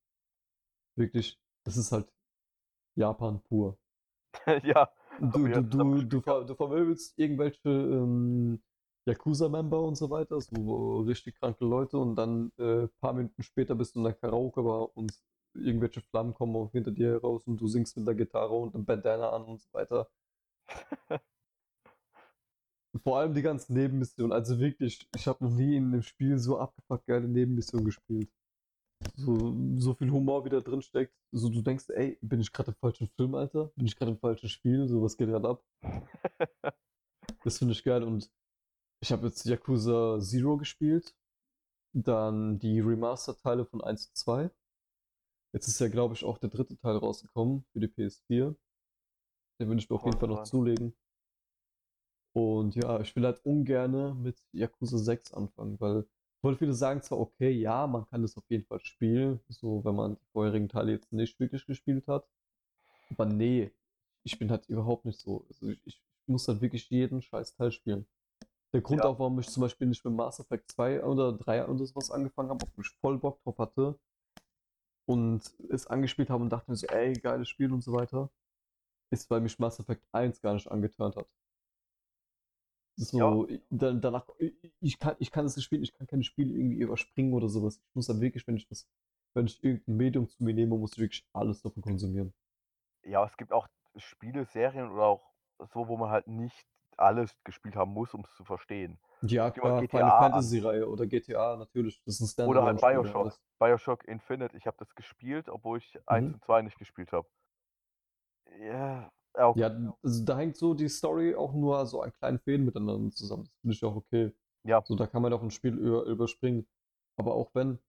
Wirklich, 0.95 1.39
das 1.65 1.77
ist 1.77 1.91
halt 1.91 2.11
Japan 2.95 3.41
pur. 3.43 3.77
Ja, 4.63 4.89
Du, 5.21 5.47
du, 5.49 5.61
du, 5.63 6.03
du, 6.03 6.21
ver, 6.21 6.45
du 6.45 6.55
vermöbelst 6.55 7.17
irgendwelche 7.19 7.69
ähm, 7.69 8.61
Yakuza-Member 9.05 9.81
und 9.81 9.95
so 9.95 10.09
weiter, 10.09 10.39
so 10.39 11.01
richtig 11.01 11.35
kranke 11.35 11.65
Leute 11.65 11.97
und 11.97 12.15
dann 12.15 12.51
äh, 12.57 12.87
paar 13.01 13.13
Minuten 13.13 13.43
später 13.43 13.75
bist 13.75 13.95
du 13.95 13.99
in 13.99 14.05
der 14.05 14.13
Karaoke-Bar 14.13 14.95
und 14.95 15.11
irgendwelche 15.55 16.01
Flammen 16.01 16.33
kommen 16.33 16.55
auch 16.55 16.71
hinter 16.71 16.91
dir 16.91 17.09
heraus 17.13 17.45
und 17.47 17.59
du 17.59 17.67
singst 17.67 17.97
mit 17.97 18.07
der 18.07 18.15
Gitarre 18.15 18.53
und 18.55 18.75
einem 18.75 18.85
Bandana 18.85 19.29
an 19.31 19.43
und 19.43 19.59
so 19.61 19.67
weiter. 19.73 20.09
Vor 23.03 23.17
allem 23.19 23.33
die 23.33 23.41
ganzen 23.41 23.73
Nebenmissionen, 23.73 24.31
also 24.31 24.59
wirklich, 24.59 25.07
ich 25.15 25.27
habe 25.27 25.43
noch 25.43 25.51
nie 25.51 25.75
in 25.75 25.85
einem 25.91 26.01
Spiel 26.03 26.37
so 26.39 26.59
abgefuckt 26.59 27.07
geile 27.07 27.27
Nebenmissionen 27.27 27.85
gespielt. 27.85 28.29
So, 29.15 29.55
so 29.77 29.93
viel 29.93 30.11
Humor 30.11 30.45
wieder 30.45 30.61
drin 30.61 30.81
steckt. 30.81 31.13
So, 31.31 31.49
du 31.49 31.61
denkst, 31.61 31.89
ey, 31.89 32.17
bin 32.21 32.39
ich 32.39 32.51
gerade 32.51 32.71
im 32.71 32.77
falschen 32.77 33.07
Film, 33.07 33.35
Alter? 33.35 33.71
Bin 33.75 33.85
ich 33.85 33.95
gerade 33.95 34.11
im 34.11 34.17
falschen 34.17 34.49
Spiel? 34.49 34.87
So, 34.87 35.01
was 35.01 35.17
geht 35.17 35.29
gerade 35.29 35.49
ab? 35.49 35.63
Das 37.43 37.57
finde 37.57 37.73
ich 37.73 37.83
geil 37.83 38.03
und 38.03 38.29
ich 39.01 39.11
habe 39.11 39.27
jetzt 39.27 39.45
Yakuza 39.45 40.19
Zero 40.19 40.57
gespielt, 40.57 41.15
dann 41.93 42.59
die 42.59 42.81
Remaster-Teile 42.81 43.65
von 43.65 43.81
1 43.81 44.07
und 44.07 44.17
2. 44.17 44.51
Jetzt 45.53 45.67
ist 45.67 45.79
ja, 45.79 45.87
glaube 45.87 46.15
ich, 46.15 46.25
auch 46.25 46.37
der 46.37 46.49
dritte 46.49 46.77
Teil 46.77 46.97
rausgekommen 46.97 47.65
für 47.71 47.79
die 47.79 47.87
PS4. 47.87 48.55
Den 49.59 49.67
würde 49.67 49.79
ich 49.81 49.89
mir 49.89 49.95
auf 49.95 50.05
jeden 50.05 50.19
Fall 50.19 50.29
noch 50.29 50.43
zulegen. 50.43 50.95
Und 52.35 52.75
ja, 52.75 52.99
ich 52.99 53.15
will 53.15 53.25
halt 53.25 53.43
ungerne 53.45 54.13
mit 54.15 54.39
Yakuza 54.51 54.97
6 54.97 55.33
anfangen, 55.33 55.79
weil 55.79 56.07
voll 56.41 56.55
viele 56.57 56.73
sagen 56.73 57.01
zwar, 57.01 57.19
okay, 57.19 57.51
ja, 57.51 57.87
man 57.87 58.05
kann 58.07 58.21
das 58.21 58.37
auf 58.37 58.49
jeden 58.49 58.65
Fall 58.65 58.79
spielen, 58.81 59.39
so 59.49 59.83
wenn 59.85 59.95
man 59.95 60.15
die 60.15 60.25
vorherigen 60.33 60.69
Teile 60.69 60.93
jetzt 60.93 61.11
nicht 61.13 61.39
wirklich 61.39 61.65
gespielt 61.65 62.07
hat. 62.07 62.27
Aber 63.11 63.25
nee, 63.25 63.71
ich 64.23 64.39
bin 64.39 64.51
halt 64.51 64.67
überhaupt 64.69 65.05
nicht 65.05 65.19
so. 65.19 65.45
Also 65.49 65.69
ich, 65.69 65.81
ich 65.85 66.03
muss 66.27 66.47
halt 66.47 66.61
wirklich 66.61 66.89
jeden 66.89 67.21
scheiß 67.21 67.55
Teil 67.55 67.71
spielen. 67.71 68.07
Der 68.73 68.81
Grund 68.81 69.01
Ja. 69.01 69.05
auch, 69.05 69.19
warum 69.19 69.39
ich 69.39 69.49
zum 69.49 69.61
Beispiel 69.61 69.87
nicht 69.87 70.05
mit 70.05 70.13
Mass 70.15 70.39
Effect 70.39 70.71
2 70.71 71.03
oder 71.03 71.33
3 71.33 71.65
oder 71.67 71.85
sowas 71.85 72.11
angefangen 72.11 72.49
habe, 72.51 72.65
obwohl 72.65 72.85
ich 72.85 72.91
voll 73.01 73.19
Bock 73.19 73.41
drauf 73.43 73.57
hatte 73.59 73.99
und 75.07 75.41
es 75.69 75.87
angespielt 75.87 76.29
habe 76.29 76.43
und 76.43 76.49
dachte 76.49 76.71
mir 76.71 76.77
so, 76.77 76.87
ey, 76.87 77.13
geiles 77.19 77.49
Spiel 77.49 77.73
und 77.73 77.81
so 77.81 77.93
weiter, 77.93 78.31
ist, 79.11 79.29
weil 79.31 79.41
mich 79.41 79.59
Mass 79.59 79.79
Effect 79.79 80.03
1 80.13 80.41
gar 80.41 80.53
nicht 80.55 80.69
angeturnt 80.71 81.15
hat. 81.17 81.27
So, 83.01 83.47
ich- 83.47 83.61
dann, 83.69 84.01
danach, 84.01 84.27
ich, 84.81 84.99
kann, 84.99 85.15
ich 85.19 85.31
kann 85.31 85.45
das 85.45 85.55
nicht 85.55 85.65
spielen, 85.65 85.83
ich 85.83 85.93
kann 85.93 86.07
keine 86.07 86.23
Spiele 86.23 86.53
irgendwie 86.53 86.79
überspringen 86.79 87.33
oder 87.33 87.47
sowas. 87.49 87.77
Ich 87.77 87.95
muss 87.95 88.07
dann 88.07 88.21
wirklich, 88.21 88.45
wenn 88.47 88.57
ich 88.57 88.67
das, 88.67 88.87
wenn 89.33 89.45
ich 89.47 89.63
irgendein 89.63 89.95
Medium 89.97 90.27
zu 90.29 90.43
mir 90.43 90.53
nehme, 90.53 90.77
muss 90.77 90.93
ich 90.93 90.99
wirklich 90.99 91.25
alles 91.33 91.61
davon 91.61 91.81
konsumieren. 91.81 92.33
Ja, 93.03 93.25
es 93.25 93.35
gibt 93.35 93.51
auch 93.51 93.67
Spiele, 93.97 94.45
Serien 94.45 94.89
oder 94.91 95.03
auch 95.03 95.33
so, 95.73 95.87
wo 95.89 95.97
man 95.97 96.09
halt 96.11 96.27
nicht 96.27 96.65
alles 96.97 97.35
gespielt 97.43 97.75
haben 97.75 97.91
muss, 97.91 98.13
um 98.13 98.21
es 98.21 98.33
zu 98.35 98.45
verstehen. 98.45 98.97
Ja, 99.21 99.51
klar, 99.51 99.81
GTA 99.81 100.09
Final 100.09 100.11
an. 100.11 100.17
Fantasy-Reihe 100.17 100.87
oder 100.89 101.05
GTA, 101.07 101.55
natürlich. 101.57 102.01
Das 102.05 102.19
ist 102.21 102.39
ein 102.39 102.49
Oder 102.49 102.63
halt 102.63 102.81
BioShock. 102.81 103.39
BioShock 103.59 104.03
Infinite, 104.05 104.57
ich 104.57 104.67
habe 104.67 104.75
das 104.77 104.93
gespielt, 104.95 105.47
obwohl 105.47 105.77
ich 105.77 105.97
1 106.05 106.27
Mhm. 106.27 106.33
und 106.33 106.43
2 106.43 106.61
nicht 106.61 106.77
gespielt 106.77 107.13
habe. 107.13 107.27
Ja, 108.59 109.09
ja, 109.39 109.47
okay. 109.47 109.59
Ja, 109.61 109.97
also 110.03 110.25
da 110.25 110.37
hängt 110.37 110.57
so 110.57 110.73
die 110.73 110.89
Story 110.89 111.33
auch 111.35 111.53
nur 111.53 111.85
so 111.85 112.01
an 112.01 112.11
kleinen 112.13 112.39
Fäden 112.39 112.65
miteinander 112.65 113.09
zusammen. 113.11 113.45
Das 113.45 113.53
finde 113.61 113.73
ich 113.75 113.83
auch 113.83 113.95
okay. 113.95 114.33
Ja, 114.65 114.83
So, 114.85 114.95
da 114.95 115.07
kann 115.07 115.21
man 115.21 115.31
auch 115.33 115.41
ein 115.41 115.51
Spiel 115.51 115.75
über, 115.77 116.03
überspringen. 116.03 116.67
Aber 117.17 117.33
auch 117.35 117.49
wenn, 117.55 117.79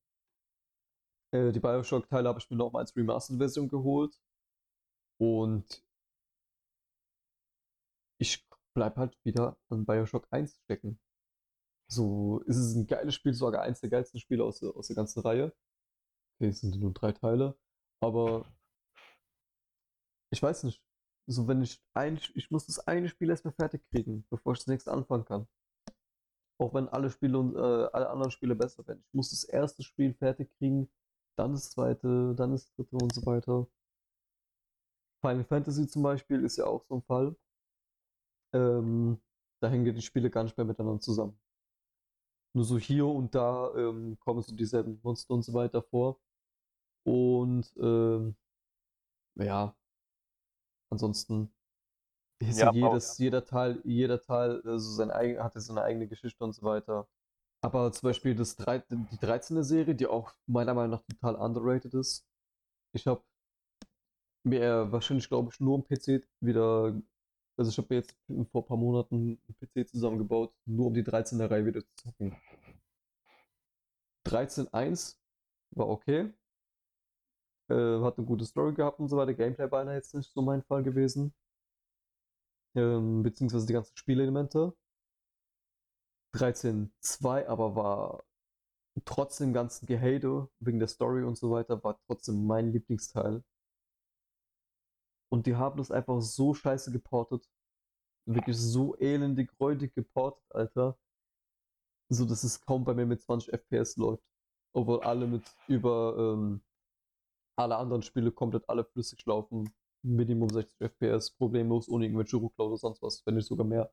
äh, 1.32 1.50
die 1.52 1.60
Bioshock-Teile 1.60 2.28
habe 2.28 2.38
ich 2.38 2.48
mir 2.50 2.56
noch 2.56 2.72
mal 2.72 2.80
als 2.80 2.94
Remastered-Version 2.96 3.68
geholt. 3.68 4.20
Und 5.18 5.82
ich 8.18 8.46
bleib 8.74 8.96
halt 8.96 9.16
wieder 9.24 9.56
an 9.68 9.84
Bioshock 9.84 10.28
1 10.30 10.56
stecken. 10.64 11.00
So, 11.90 12.40
ist 12.46 12.56
es 12.56 12.74
ein 12.76 12.86
geiles 12.86 13.14
Spiel, 13.16 13.34
sogar 13.34 13.62
eins 13.62 13.80
der 13.80 13.90
geilsten 13.90 14.20
Spiele 14.20 14.44
aus 14.44 14.60
der, 14.60 14.76
aus 14.76 14.88
der 14.88 14.96
ganzen 14.96 15.20
Reihe. 15.20 15.52
Okay, 16.38 16.48
es 16.50 16.60
sind 16.60 16.80
nur 16.80 16.92
drei 16.92 17.12
Teile. 17.12 17.58
Aber 18.00 18.46
ich 20.30 20.42
weiß 20.42 20.64
nicht. 20.64 20.82
So, 21.30 21.46
wenn 21.46 21.62
ich 21.62 21.80
ein, 21.94 22.18
ich 22.34 22.50
muss 22.50 22.66
das 22.66 22.80
eine 22.88 23.08
Spiel 23.08 23.30
erstmal 23.30 23.54
fertig 23.54 23.84
kriegen, 23.90 24.26
bevor 24.30 24.52
ich 24.54 24.58
das 24.58 24.66
nächste 24.66 24.90
anfangen 24.90 25.24
kann. 25.24 25.46
Auch 26.58 26.74
wenn 26.74 26.88
alle 26.88 27.08
Spiele 27.08 27.38
und 27.38 27.54
äh, 27.54 27.58
alle 27.58 28.10
anderen 28.10 28.32
Spiele 28.32 28.56
besser 28.56 28.84
werden. 28.88 29.04
Ich 29.06 29.14
muss 29.14 29.30
das 29.30 29.44
erste 29.44 29.84
Spiel 29.84 30.12
fertig 30.12 30.50
kriegen, 30.58 30.90
dann 31.36 31.52
das 31.52 31.70
zweite, 31.70 32.34
dann 32.34 32.50
das 32.50 32.72
dritte 32.74 32.96
und 32.96 33.14
so 33.14 33.24
weiter. 33.26 33.68
Final 35.20 35.44
Fantasy 35.44 35.86
zum 35.86 36.02
Beispiel 36.02 36.44
ist 36.44 36.56
ja 36.56 36.66
auch 36.66 36.84
so 36.88 36.96
ein 36.96 37.02
Fall. 37.02 37.36
Ähm, 38.52 39.20
da 39.60 39.68
hängen 39.68 39.94
die 39.94 40.02
Spiele 40.02 40.30
gar 40.30 40.42
nicht 40.42 40.56
mehr 40.56 40.66
miteinander 40.66 41.00
zusammen. 41.00 41.38
Nur 42.54 42.64
so 42.64 42.76
hier 42.76 43.06
und 43.06 43.34
da 43.36 43.72
ähm, 43.76 44.18
kommen 44.18 44.42
so 44.42 44.54
dieselben 44.56 44.98
Monster 45.04 45.34
und 45.34 45.42
so 45.42 45.54
weiter 45.54 45.82
vor. 45.82 46.20
Und 47.04 47.72
ähm, 47.76 48.36
ja, 49.36 49.76
ansonsten 50.90 51.50
ist 52.40 52.58
ja, 52.58 52.66
Ja, 52.66 52.72
jedes, 52.72 53.18
jeder 53.18 53.44
Teil, 53.44 53.80
jeder 53.84 54.20
Teil 54.20 54.60
äh, 54.66 54.78
so 54.78 54.92
sein 54.92 55.10
eigen, 55.10 55.42
hatte 55.42 55.60
so 55.60 55.72
eine 55.72 55.82
eigene 55.82 56.08
Geschichte 56.08 56.42
und 56.44 56.54
so 56.54 56.62
weiter. 56.62 57.08
Aber 57.62 57.92
zum 57.92 58.08
Beispiel 58.08 58.34
das 58.34 58.56
die 58.56 59.18
13. 59.20 59.62
Serie, 59.62 59.94
die 59.94 60.06
auch 60.06 60.34
meiner 60.46 60.74
Meinung 60.74 60.92
nach 60.92 61.02
total 61.02 61.36
underrated 61.36 61.94
ist. 61.94 62.26
Ich 62.94 63.06
habe 63.06 63.22
mir 64.44 64.90
wahrscheinlich, 64.92 65.28
glaube 65.28 65.50
ich, 65.52 65.60
nur 65.60 65.76
am 65.76 65.84
PC 65.84 66.26
wieder, 66.40 67.00
also 67.58 67.70
ich 67.70 67.78
habe 67.78 67.94
jetzt 67.94 68.16
vor 68.50 68.62
ein 68.62 68.66
paar 68.66 68.76
Monaten 68.76 69.40
einen 69.48 69.56
PC 69.58 69.88
zusammengebaut, 69.88 70.54
nur 70.66 70.86
um 70.86 70.94
die 70.94 71.04
13. 71.04 71.40
Reihe 71.42 71.66
wieder 71.66 71.82
zu 71.82 71.94
zocken. 71.96 72.36
13.1 74.24 75.16
war 75.72 75.88
okay. 75.88 76.32
Äh, 77.70 78.00
hat 78.02 78.18
eine 78.18 78.26
gute 78.26 78.44
Story 78.46 78.74
gehabt 78.74 78.98
und 78.98 79.08
so 79.08 79.16
weiter. 79.16 79.34
Gameplay 79.34 79.70
war 79.70 79.92
jetzt 79.94 80.14
nicht 80.14 80.32
so 80.32 80.42
mein 80.42 80.62
Fall 80.64 80.82
gewesen. 80.82 81.32
Ähm, 82.74 83.22
beziehungsweise 83.22 83.66
die 83.66 83.72
ganzen 83.74 83.96
Spielelemente. 83.96 84.74
13.2 86.34 87.46
aber 87.46 87.76
war 87.76 88.24
trotz 89.04 89.38
dem 89.38 89.52
ganzen 89.52 89.86
Gehate 89.86 90.48
wegen 90.60 90.78
der 90.78 90.88
Story 90.88 91.22
und 91.24 91.36
so 91.38 91.50
weiter, 91.52 91.82
war 91.84 91.98
trotzdem 92.06 92.46
mein 92.46 92.72
Lieblingsteil. 92.72 93.42
Und 95.30 95.46
die 95.46 95.54
haben 95.56 95.78
das 95.78 95.90
einfach 95.92 96.20
so 96.20 96.54
scheiße 96.54 96.90
geportet. 96.92 97.48
Wirklich 98.26 98.56
so 98.58 98.96
elendig, 98.96 99.50
räudig 99.60 99.94
geportet, 99.94 100.44
Alter. 100.50 100.98
So, 102.08 102.24
dass 102.24 102.42
es 102.44 102.60
kaum 102.60 102.84
bei 102.84 102.94
mir 102.94 103.06
mit 103.06 103.20
20 103.22 103.52
FPS 103.52 103.96
läuft. 103.96 104.24
Obwohl 104.72 105.00
alle 105.02 105.26
mit 105.26 105.44
über 105.68 106.16
ähm, 106.18 106.62
alle 107.60 107.76
anderen 107.76 108.02
Spiele 108.02 108.32
komplett 108.32 108.68
alle 108.68 108.84
flüssig 108.84 109.24
laufen. 109.26 109.72
Minimum 110.02 110.48
60 110.50 110.80
FPS, 110.80 111.30
problemlos, 111.32 111.88
ohne 111.88 112.06
irgendwelche 112.06 112.36
Ruckler 112.36 112.66
oder 112.66 112.76
sonst 112.78 113.02
was, 113.02 113.24
wenn 113.26 113.34
nicht 113.34 113.46
sogar 113.46 113.66
mehr. 113.66 113.92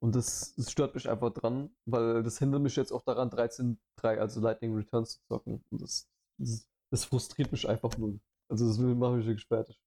Und 0.00 0.14
das, 0.14 0.54
das 0.56 0.70
stört 0.70 0.94
mich 0.94 1.08
einfach 1.08 1.32
dran, 1.32 1.74
weil 1.86 2.22
das 2.22 2.38
hindert 2.38 2.62
mich 2.62 2.76
jetzt 2.76 2.92
auch 2.92 3.02
daran, 3.02 3.30
13.3, 3.30 4.18
also 4.18 4.40
Lightning 4.40 4.74
Returns 4.74 5.14
zu 5.14 5.20
zocken. 5.26 5.64
Und 5.70 5.82
das, 5.82 6.08
das, 6.38 6.68
das 6.90 7.04
frustriert 7.06 7.50
mich 7.52 7.68
einfach 7.68 7.96
nur. 7.96 8.18
Also 8.48 8.68
das 8.68 8.78
macht 8.78 9.14
mich 9.14 9.26
wirklich 9.26 9.46
fertig. 9.46 9.78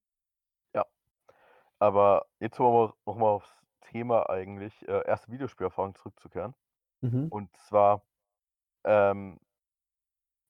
Aber 1.79 2.25
jetzt 2.39 2.59
wollen 2.59 2.89
wir 2.89 2.93
nochmal 3.05 3.29
aufs 3.29 3.51
Thema 3.91 4.29
eigentlich, 4.29 4.73
äh, 4.87 5.05
erste 5.05 5.31
Videospielerfahrung 5.31 5.95
zurückzukehren. 5.95 6.55
Mhm. 7.01 7.27
Und 7.29 7.55
zwar, 7.57 8.03
ähm, 8.83 9.39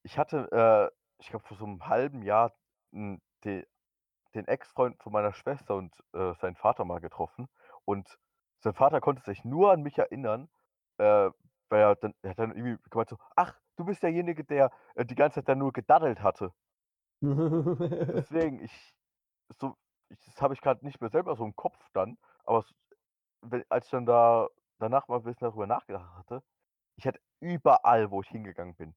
ich 0.02 0.18
hatte, 0.18 0.50
äh, 0.50 0.97
ich 1.18 1.28
glaube, 1.30 1.44
vor 1.46 1.56
so 1.56 1.64
einem 1.64 1.86
halben 1.88 2.22
Jahr 2.22 2.54
n, 2.92 3.20
de, 3.44 3.66
den 4.34 4.46
Ex-Freund 4.48 5.02
von 5.02 5.12
meiner 5.12 5.32
Schwester 5.32 5.76
und 5.76 5.94
äh, 6.14 6.34
seinen 6.34 6.56
Vater 6.56 6.84
mal 6.84 7.00
getroffen. 7.00 7.48
Und 7.84 8.18
sein 8.60 8.74
Vater 8.74 9.00
konnte 9.00 9.22
sich 9.22 9.44
nur 9.44 9.72
an 9.72 9.82
mich 9.82 9.98
erinnern, 9.98 10.48
äh, 10.98 11.30
weil 11.70 11.80
er 11.80 11.96
dann, 11.96 12.14
er 12.22 12.30
hat 12.30 12.38
dann 12.38 12.56
irgendwie 12.56 12.78
gemeint 12.90 13.10
so, 13.10 13.18
ach, 13.36 13.58
du 13.76 13.84
bist 13.84 14.02
derjenige, 14.02 14.44
der 14.44 14.70
äh, 14.94 15.04
die 15.04 15.14
ganze 15.14 15.36
Zeit 15.36 15.48
dann 15.48 15.58
nur 15.58 15.72
gedaddelt 15.72 16.22
hatte. 16.22 16.52
Deswegen, 18.14 18.60
ich, 18.62 18.94
so, 19.60 19.76
ich, 20.10 20.20
das 20.26 20.40
habe 20.42 20.54
ich 20.54 20.60
gerade 20.60 20.84
nicht 20.84 21.00
mehr 21.00 21.10
selber 21.10 21.36
so 21.36 21.44
im 21.44 21.56
Kopf 21.56 21.78
dann, 21.92 22.18
aber 22.44 22.64
wenn, 23.42 23.64
als 23.70 23.86
ich 23.86 23.90
dann 23.92 24.06
da 24.06 24.48
danach 24.78 25.08
mal 25.08 25.18
ein 25.18 25.24
bisschen 25.24 25.46
darüber 25.48 25.66
nachgedacht 25.66 26.12
hatte, 26.16 26.42
ich 26.96 27.06
hatte 27.06 27.20
überall, 27.40 28.10
wo 28.10 28.22
ich 28.22 28.28
hingegangen 28.28 28.76
bin, 28.76 28.94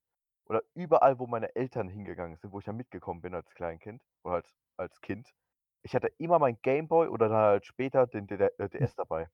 oder 0.52 0.64
überall, 0.74 1.18
wo 1.18 1.28
meine 1.28 1.56
Eltern 1.56 1.88
hingegangen 1.88 2.36
sind, 2.36 2.52
wo 2.52 2.60
ich 2.60 2.66
dann 2.66 2.76
mitgekommen 2.76 3.22
bin 3.22 3.34
als 3.34 3.50
Kleinkind 3.56 4.04
oder 4.24 4.36
als, 4.36 4.54
als 4.76 5.00
Kind, 5.00 5.34
ich 5.82 5.96
hatte 5.96 6.10
immer 6.18 6.40
mein 6.40 6.62
Gameboy 6.62 7.08
oder 7.08 7.30
dann 7.30 7.38
halt 7.38 7.66
später 7.66 8.06
den 8.06 8.28
DD 8.28 8.50
äh, 8.58 8.68
DS 8.70 8.94
dabei. 8.96 9.30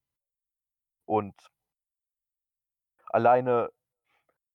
Und 1.06 1.34
alleine, 3.08 3.72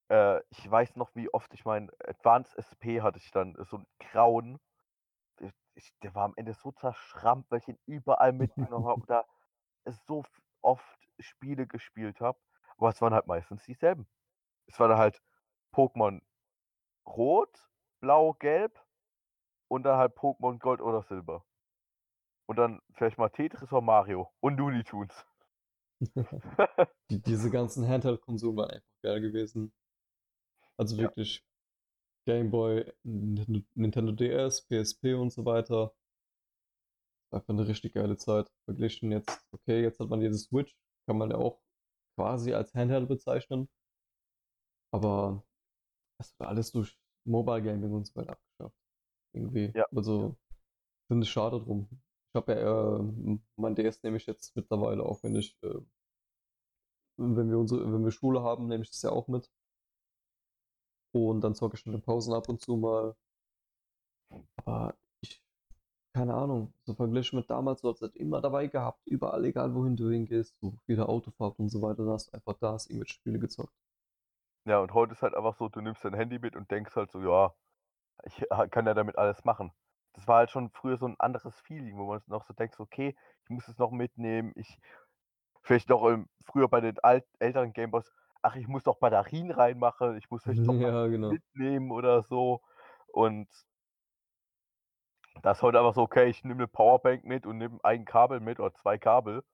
äh, 0.08 0.40
ich 0.50 0.70
weiß 0.70 0.94
noch, 0.94 1.10
wie 1.16 1.28
oft 1.34 1.52
ich 1.52 1.64
mein 1.64 1.90
Advanced 2.06 2.54
SP 2.54 3.02
hatte 3.02 3.18
ich 3.18 3.32
dann, 3.32 3.56
so 3.64 3.78
ein 3.78 3.86
grauen, 3.98 4.60
ich, 5.74 5.92
der 6.04 6.14
war 6.14 6.26
am 6.26 6.34
Ende 6.36 6.54
so 6.54 6.70
zerschrammt, 6.70 7.50
weil 7.50 7.58
ich 7.58 7.66
ihn 7.66 7.78
überall 7.86 8.32
mitgenommen 8.32 8.86
habe, 8.86 9.02
da 9.08 9.24
so 10.06 10.24
oft 10.60 11.08
Spiele 11.18 11.66
gespielt 11.66 12.20
habe, 12.20 12.38
aber 12.76 12.90
es 12.90 13.02
waren 13.02 13.14
halt 13.14 13.26
meistens 13.26 13.64
dieselben. 13.64 14.06
Es 14.66 14.78
war 14.78 14.86
dann 14.86 14.98
halt 14.98 15.20
Pokémon 15.74 16.20
Rot, 17.06 17.50
Blau, 18.00 18.34
Gelb 18.34 18.78
und 19.68 19.84
dann 19.84 19.98
halt 19.98 20.16
Pokémon 20.16 20.58
Gold 20.58 20.80
oder 20.80 21.02
Silber. 21.04 21.44
Und 22.46 22.54
dann 22.56 22.80
vielleicht 22.94 23.18
mal 23.18 23.30
Tetris 23.30 23.72
oder 23.72 23.80
Mario 23.80 24.30
und 24.38 24.56
Looney 24.56 24.84
Tunes. 24.84 25.26
Die, 27.10 27.22
diese 27.22 27.48
ganzen 27.52 27.86
Handheld-Konsole 27.86 28.56
waren 28.56 28.70
einfach 28.70 29.02
geil 29.02 29.20
gewesen. 29.20 29.72
Also 30.76 30.98
Ja. 30.98 31.08
wirklich 31.08 31.42
Game 32.26 32.50
Boy, 32.50 32.92
Nintendo 33.04 33.62
Nintendo 33.74 34.12
DS, 34.12 34.62
PSP 34.68 35.14
und 35.14 35.30
so 35.32 35.44
weiter. 35.46 35.94
Einfach 37.32 37.48
eine 37.48 37.66
richtig 37.66 37.94
geile 37.94 38.16
Zeit. 38.16 38.48
Verglichen 38.64 39.10
jetzt, 39.10 39.44
okay, 39.50 39.82
jetzt 39.82 39.98
hat 39.98 40.08
man 40.08 40.20
diese 40.20 40.38
Switch, 40.38 40.76
kann 41.06 41.18
man 41.18 41.30
ja 41.32 41.36
auch 41.36 41.60
quasi 42.16 42.54
als 42.54 42.74
Handheld 42.74 43.08
bezeichnen. 43.08 43.68
Aber 44.90 45.42
das 46.22 46.38
wird 46.38 46.48
alles 46.48 46.72
durch 46.72 46.98
Mobile 47.24 47.62
Gaming 47.62 47.92
und 47.92 48.06
so 48.06 48.14
weiter 48.16 48.32
abgeschafft. 48.32 48.76
Irgendwie. 49.34 49.72
Ja. 49.74 49.86
Also 49.94 50.36
finde 51.08 51.24
ich 51.24 51.30
schade 51.30 51.60
drum. 51.60 51.88
Ich 52.30 52.36
habe 52.36 52.52
ja 52.52 52.98
äh, 52.98 53.38
mein 53.56 53.74
DS 53.74 54.02
nehme 54.02 54.16
ich 54.16 54.26
jetzt 54.26 54.56
mittlerweile 54.56 55.02
auch, 55.04 55.22
wenn 55.22 55.36
ich 55.36 55.56
äh, 55.62 55.80
wenn 57.18 57.50
wir 57.50 57.58
unsere, 57.58 57.92
wenn 57.92 58.04
wir 58.04 58.10
Schule 58.10 58.42
haben, 58.42 58.66
nehme 58.68 58.82
ich 58.84 58.90
das 58.90 59.02
ja 59.02 59.10
auch 59.10 59.28
mit. 59.28 59.50
Und 61.14 61.42
dann 61.42 61.54
zocke 61.54 61.76
ich 61.76 61.86
in 61.86 61.92
den 61.92 62.02
Pausen 62.02 62.32
ab 62.34 62.48
und 62.48 62.60
zu 62.60 62.76
mal. 62.76 63.14
Aber 64.56 64.94
ich, 65.20 65.42
keine 66.14 66.34
Ahnung, 66.34 66.72
so 66.84 66.94
verglichen 66.94 67.38
mit 67.38 67.50
damals, 67.50 67.82
du 67.82 67.90
hast 67.90 68.02
halt 68.02 68.16
immer 68.16 68.40
dabei 68.40 68.66
gehabt, 68.66 69.06
überall, 69.06 69.44
egal 69.44 69.74
wohin 69.74 69.96
du 69.96 70.10
hingehst, 70.10 70.58
so 70.60 70.74
wieder 70.86 71.08
Autofahrt 71.08 71.58
und 71.58 71.68
so 71.68 71.82
weiter, 71.82 72.04
da 72.06 72.12
hast 72.12 72.28
du 72.28 72.32
einfach 72.34 72.54
da 72.58 72.72
hast 72.72 72.88
irgendwelche 72.88 73.14
Spiele 73.14 73.38
gezockt. 73.38 73.74
Ja, 74.64 74.78
und 74.80 74.94
heute 74.94 75.12
ist 75.12 75.22
halt 75.22 75.34
einfach 75.34 75.54
so, 75.54 75.68
du 75.68 75.80
nimmst 75.80 76.04
dein 76.04 76.14
Handy 76.14 76.38
mit 76.38 76.54
und 76.56 76.70
denkst 76.70 76.94
halt 76.96 77.10
so, 77.10 77.20
ja, 77.22 77.54
ich 78.24 78.46
kann 78.72 78.86
ja 78.86 78.94
damit 78.94 79.18
alles 79.18 79.44
machen. 79.44 79.72
Das 80.14 80.28
war 80.28 80.38
halt 80.38 80.50
schon 80.50 80.70
früher 80.70 80.98
so 80.98 81.06
ein 81.06 81.20
anderes 81.20 81.60
Feeling, 81.60 81.98
wo 81.98 82.06
man 82.06 82.22
noch 82.28 82.44
so 82.44 82.54
denkt, 82.54 82.80
okay, 82.80 83.16
ich 83.44 83.50
muss 83.50 83.68
es 83.68 83.78
noch 83.78 83.92
mitnehmen, 83.92 84.52
ich, 84.56 84.80
vielleicht 85.62 85.88
noch 85.90 86.04
ähm, 86.10 86.28
früher 86.44 86.68
bei 86.68 86.80
den 86.82 86.98
alt, 87.00 87.26
älteren 87.40 87.72
Gameboys, 87.74 88.12
ach, 88.42 88.56
ich 88.56 88.68
muss 88.68 88.84
doch 88.84 88.98
Batterien 89.00 89.50
reinmachen, 89.52 90.16
ich 90.18 90.30
muss 90.30 90.44
vielleicht 90.44 90.66
noch 90.66 90.80
Ja, 90.80 91.06
genau. 91.08 91.38
mitnehmen 91.54 91.92
oder 91.92 92.22
so. 92.24 92.62
Und 93.08 93.48
das 95.42 95.58
ist 95.58 95.62
heute 95.62 95.78
einfach 95.78 95.94
so, 95.94 96.02
okay, 96.02 96.28
ich 96.30 96.42
nehme 96.44 96.54
eine 96.62 96.68
Powerbank 96.68 97.24
mit 97.24 97.46
und 97.46 97.58
nehme 97.58 97.78
ein 97.82 98.04
Kabel 98.04 98.40
mit 98.40 98.60
oder 98.60 98.72
zwei 98.74 98.98
Kabel, 98.98 99.44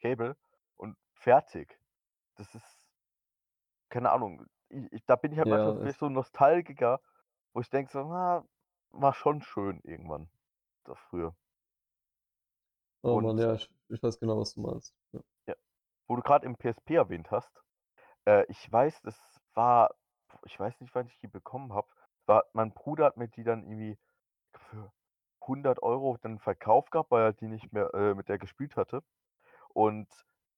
Kabel 0.00 0.36
und 0.76 0.96
fertig. 1.14 1.80
Das 2.36 2.54
ist, 2.54 2.88
keine 3.88 4.10
Ahnung, 4.12 4.46
ich, 4.68 5.04
da 5.06 5.16
bin 5.16 5.32
ich 5.32 5.38
halt 5.38 5.48
Ja, 5.48 5.64
manchmal 5.66 5.92
so 5.92 6.06
ein 6.06 6.12
Nostalgiker, 6.12 7.00
wo 7.52 7.60
ich 7.60 7.70
denke 7.70 7.92
so, 7.92 8.04
na, 8.04 8.44
war 8.90 9.14
schon 9.14 9.42
schön 9.42 9.80
irgendwann, 9.84 10.28
das 10.84 10.98
früher. 11.10 11.34
Oh 13.04 13.16
Und- 13.16 13.24
Mann, 13.24 13.38
ja, 13.38 13.54
ich, 13.54 13.70
ich 13.88 14.02
weiß 14.02 14.18
genau, 14.18 14.38
was 14.40 14.54
du 14.54 14.60
meinst. 14.60 14.94
Ja. 15.46 15.54
Wo 16.08 16.16
du 16.16 16.22
gerade 16.22 16.46
im 16.46 16.56
PSP 16.56 16.96
erwähnt 16.96 17.30
hast, 17.30 17.62
äh, 18.26 18.44
ich 18.50 18.70
weiß, 18.72 19.02
das 19.02 19.16
war, 19.54 19.94
ich 20.44 20.58
weiß 20.60 20.80
nicht, 20.80 20.94
wann 20.94 21.06
ich 21.06 21.18
die 21.18 21.28
bekommen 21.28 21.72
habe, 21.74 21.88
war, 22.26 22.44
mein 22.54 22.72
Bruder 22.74 23.06
hat 23.06 23.16
mir 23.18 23.28
die 23.28 23.44
dann 23.44 23.64
irgendwie 23.64 23.98
für 24.56 24.92
100 25.46 25.82
Euro 25.82 26.18
dann 26.22 26.38
verkauft 26.40 26.92
gehabt, 26.92 27.10
weil 27.10 27.24
er 27.24 27.32
die 27.34 27.48
nicht 27.48 27.72
mehr 27.72 27.92
äh, 27.94 28.14
mit 28.14 28.28
der 28.28 28.38
gespielt 28.38 28.76
hatte. 28.76 29.02
Und 29.74 30.08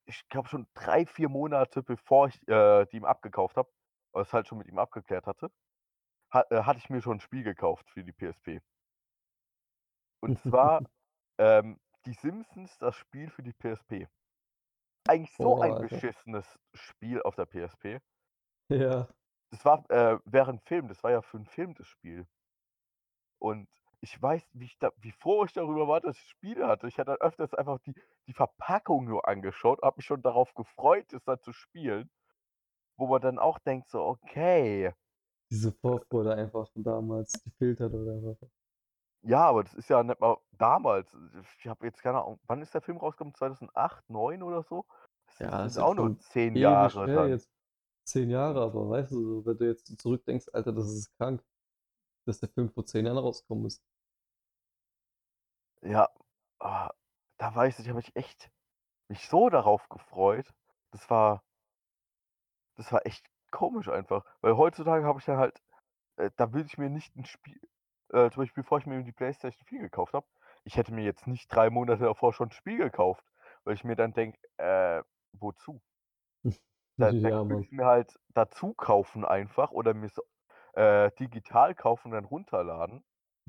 ich 0.07 0.28
glaube 0.28 0.48
schon 0.48 0.68
drei, 0.74 1.07
vier 1.07 1.28
Monate 1.30 1.82
bevor 1.82 2.28
ich 2.28 2.48
äh, 2.48 2.86
die 2.86 2.98
ihm 2.98 3.04
abgekauft 3.07 3.57
habe, 3.57 3.70
weil 4.16 4.22
es 4.24 4.32
halt 4.32 4.48
schon 4.48 4.58
mit 4.58 4.68
ihm 4.68 4.78
abgeklärt 4.78 5.26
hatte, 5.26 5.50
hat, 6.30 6.50
äh, 6.52 6.62
hatte 6.64 6.78
ich 6.80 6.90
mir 6.90 7.02
schon 7.02 7.18
ein 7.18 7.20
Spiel 7.20 7.44
gekauft 7.44 7.90
für 7.90 8.04
die 8.04 8.12
PSP. 8.12 8.60
Und 10.20 10.38
zwar 10.42 10.82
ähm, 11.38 11.80
die 12.06 12.12
Simpsons, 12.14 12.78
das 12.78 12.96
Spiel 12.96 13.30
für 13.30 13.42
die 13.42 13.54
PSP. 13.54 14.08
Eigentlich 15.08 15.36
so 15.36 15.58
Boah, 15.58 15.60
ein 15.60 15.78
Alter. 15.78 15.80
beschissenes 15.80 16.58
Spiel 16.74 17.22
auf 17.22 17.36
der 17.36 17.46
PSP. 17.46 18.00
Ja, 18.68 19.08
Das 19.50 19.64
war 19.64 19.90
äh, 19.90 20.20
während 20.24 20.62
Film, 20.62 20.86
das 20.86 21.02
war 21.02 21.10
ja 21.10 21.20
für 21.20 21.36
einen 21.38 21.46
Film 21.46 21.74
das 21.74 21.88
Spiel. 21.88 22.28
Und 23.38 23.68
ich 24.00 24.20
weiß, 24.20 24.50
wie, 24.52 24.66
ich 24.66 24.78
da, 24.78 24.90
wie 24.98 25.12
froh 25.12 25.44
ich 25.44 25.52
darüber 25.52 25.88
war, 25.88 26.00
dass 26.00 26.16
ich 26.18 26.28
Spiele 26.28 26.66
hatte. 26.68 26.86
Ich 26.88 26.98
hatte 26.98 27.12
dann 27.12 27.20
öfters 27.20 27.54
einfach 27.54 27.78
die, 27.80 27.94
die 28.26 28.32
Verpackung 28.34 29.04
nur 29.06 29.26
angeschaut, 29.28 29.80
habe 29.82 29.96
mich 29.98 30.06
schon 30.06 30.22
darauf 30.22 30.54
gefreut, 30.54 31.12
es 31.12 31.24
dann 31.24 31.40
zu 31.40 31.52
spielen. 31.52 32.10
Wo 32.99 33.07
man 33.07 33.20
dann 33.22 33.38
auch 33.38 33.59
denkt, 33.59 33.88
so, 33.88 34.03
okay, 34.05 34.92
diese 35.51 35.72
Vorfreude 35.72 36.36
einfach 36.36 36.70
von 36.70 36.84
damals, 36.84 37.42
die 37.42 37.51
filtert 37.59 37.92
oder 37.92 38.12
einfach. 38.12 38.49
ja, 39.22 39.40
aber 39.49 39.64
das 39.64 39.74
ist 39.74 39.88
ja 39.90 40.03
nicht 40.03 40.20
mal 40.20 40.38
damals. 40.53 41.11
Ich 41.59 41.66
habe 41.66 41.86
jetzt 41.86 42.03
keine 42.03 42.22
Ahnung, 42.22 42.40
wann 42.44 42.62
ist 42.62 42.74
der 42.74 42.80
Film 42.82 42.99
rausgekommen? 42.99 43.34
2008, 43.34 44.07
2009 44.07 44.42
oder 44.42 44.62
so? 44.62 44.86
Das 45.26 45.40
Ja, 45.40 45.47
ist, 45.47 45.64
das 45.64 45.72
ist 45.72 45.76
ja 45.76 45.84
auch 45.84 45.94
nur 45.94 46.16
zehn 46.18 46.57
Jahre 46.57 47.09
dann. 47.09 47.30
jetzt. 47.30 47.51
Zehn 48.07 48.30
Jahre, 48.30 48.62
aber 48.62 48.88
weißt 48.90 49.12
du, 49.12 49.44
wenn 49.47 49.59
du 49.59 49.66
jetzt 49.68 49.99
zurückdenkst, 50.01 50.49
Alter, 50.53 50.72
das 50.72 50.86
ist 50.90 51.16
krank, 51.18 51.44
dass 52.26 52.40
der 52.40 52.51
Film 52.51 52.70
vor 52.70 52.86
zehn 52.86 53.07
Jahren 53.07 53.18
rausgekommen 53.18 53.66
ist. 53.66 53.82
Ja, 55.82 56.09
ah, 56.61 56.90
da 57.38 57.55
weiß 57.55 57.78
ich, 57.78 57.88
habe 57.88 58.01
ich 58.01 58.14
echt 58.16 58.51
mich 59.09 59.28
so 59.28 59.51
darauf 59.51 59.88
gefreut. 59.90 60.55
Das 60.92 61.11
war, 61.11 61.44
das 62.77 62.93
war 62.93 63.07
echt 63.07 63.27
komisch 63.51 63.89
einfach. 63.89 64.24
Weil 64.41 64.57
heutzutage 64.57 65.05
habe 65.07 65.20
ich 65.20 65.27
ja 65.27 65.37
halt, 65.39 65.62
äh, 66.16 66.31
da 66.37 66.53
würde 66.55 66.66
ich 66.68 66.79
mir 66.79 66.91
nicht 66.91 67.16
ein 67.16 67.24
Spiel, 67.27 67.61
äh, 68.12 68.31
zum 68.31 68.43
Beispiel 68.45 68.62
bevor 68.64 68.79
ich 68.79 68.87
mir 68.87 69.03
die 69.05 69.12
PlayStation 69.12 69.66
4 69.66 69.81
gekauft 69.81 70.14
habe, 70.14 70.27
ich 70.64 70.77
hätte 70.77 70.95
mir 70.95 71.05
jetzt 71.05 71.27
nicht 71.27 71.49
drei 71.55 71.70
Monate 71.70 72.05
davor 72.05 72.33
schon 72.35 72.49
ein 72.49 72.53
Spiel 72.53 72.79
gekauft, 72.79 73.24
weil 73.64 73.74
ich 73.74 73.85
mir 73.85 73.97
dann 73.97 74.14
denke, 74.14 74.39
äh, 74.59 75.03
wozu? 75.33 75.83
Da, 76.99 77.14
Ja, 77.22 77.45
würde 77.49 77.62
Mann. 77.62 77.62
ich 77.62 77.70
mir 77.72 77.87
halt 77.87 78.18
dazu 78.29 78.74
kaufen 78.74 79.24
einfach 79.24 79.70
oder 79.70 79.95
mir 79.95 80.11
so, 80.11 80.22
äh, 80.74 81.11
digital 81.18 81.74
kaufen 81.74 82.09
und 82.09 82.12
dann 82.14 82.24
runterladen. 82.27 83.03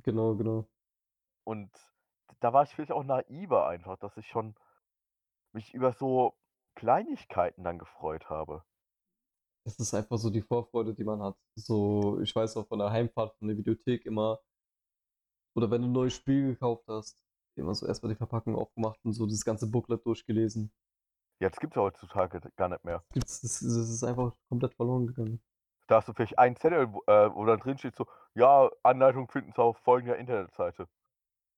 Genau, 0.04 0.36
genau. 0.36 0.68
Und 1.44 1.72
da 2.42 2.54
war 2.54 2.62
ich 2.64 2.76
vielleicht 2.76 2.92
auch 2.92 3.04
naiver 3.04 3.68
einfach, 3.68 3.98
dass 3.98 4.18
ich 4.18 4.28
schon 4.28 4.56
mich 5.54 5.74
über 5.74 5.94
so 5.94 6.38
Kleinigkeiten 6.76 7.64
dann 7.64 7.80
gefreut 7.80 8.30
habe. 8.30 8.64
Das 9.68 9.78
ist 9.80 9.93
einfach 9.93 10.18
so 10.18 10.32
die 10.32 10.41
Vorfreude, 10.41 10.95
die 10.95 11.03
man 11.03 11.22
hat. 11.22 11.38
So, 11.55 12.20
ich 12.22 12.36
weiß 12.36 12.57
auch 12.57 12.68
von 12.68 12.80
der 12.80 12.89
Heimfahrt 12.89 13.38
von 13.38 13.47
der 13.49 13.57
Videothek 13.57 14.05
immer, 14.07 14.39
Oder 15.55 15.70
wenn 15.72 15.82
du 15.82 15.88
ein 15.88 15.91
neues 15.93 16.13
Spiel 16.13 16.53
gekauft 16.53 16.86
hast, 16.88 17.22
immer 17.57 17.74
so 17.76 17.88
erstmal 17.88 18.11
die 18.11 18.18
Verpackung 18.18 18.55
aufgemacht 18.55 18.99
und 19.03 19.13
so 19.13 19.26
das 19.26 19.43
ganze 19.43 19.68
Booklet 19.70 20.05
durchgelesen. 20.05 20.72
Ja, 21.41 21.49
das 21.49 21.59
gibt 21.59 21.76
es 21.76 21.82
heutzutage 21.82 22.41
gar 22.57 22.70
nicht 22.70 22.86
mehr. 22.86 23.03
Das, 23.15 23.41
das 23.41 23.61
ist 23.63 24.03
einfach 24.03 24.36
komplett 24.49 24.76
verloren 24.76 25.07
gegangen. 25.07 25.41
Da 25.88 25.97
hast 25.97 26.09
du 26.09 26.13
vielleicht 26.13 26.39
einen 26.39 26.57
Zettel, 26.57 26.93
wo, 26.93 27.03
äh, 27.07 27.34
wo 27.36 27.45
dann 27.45 27.59
drin 27.59 27.78
steht 27.78 27.95
so, 27.97 28.07
ja, 28.36 28.70
Anleitung 28.84 29.30
finden 29.30 29.53
Sie 29.53 29.61
auf 29.61 29.78
folgender 29.80 30.18
Internetseite. 30.18 30.88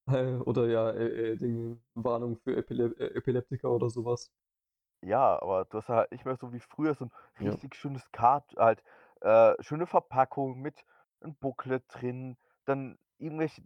Oder 0.45 0.67
ja, 0.69 0.91
äh, 0.91 1.33
äh, 1.33 1.37
Dinge, 1.37 1.79
Warnung 1.95 2.37
für 2.39 2.55
Epile 2.57 2.95
äh, 2.99 3.15
Epileptiker 3.17 3.71
oder 3.71 3.89
sowas. 3.89 4.31
Ja, 5.01 5.41
aber 5.41 5.65
du 5.65 5.77
hast 5.77 5.89
halt 5.89 6.11
nicht 6.11 6.25
mehr 6.25 6.35
so 6.35 6.51
wie 6.53 6.59
früher 6.59 6.93
so 6.95 7.05
ein 7.05 7.11
Ja. 7.39 7.59
richtig 7.59 7.75
schönes 7.75 8.11
Kart, 8.11 8.53
halt 8.57 8.83
äh, 9.21 9.53
schöne 9.63 9.87
Verpackung 9.87 10.59
mit 10.61 10.85
einem 11.21 11.35
Booklet 11.37 11.85
drin, 11.87 12.37
dann 12.65 12.97
irgendwelche, 13.17 13.63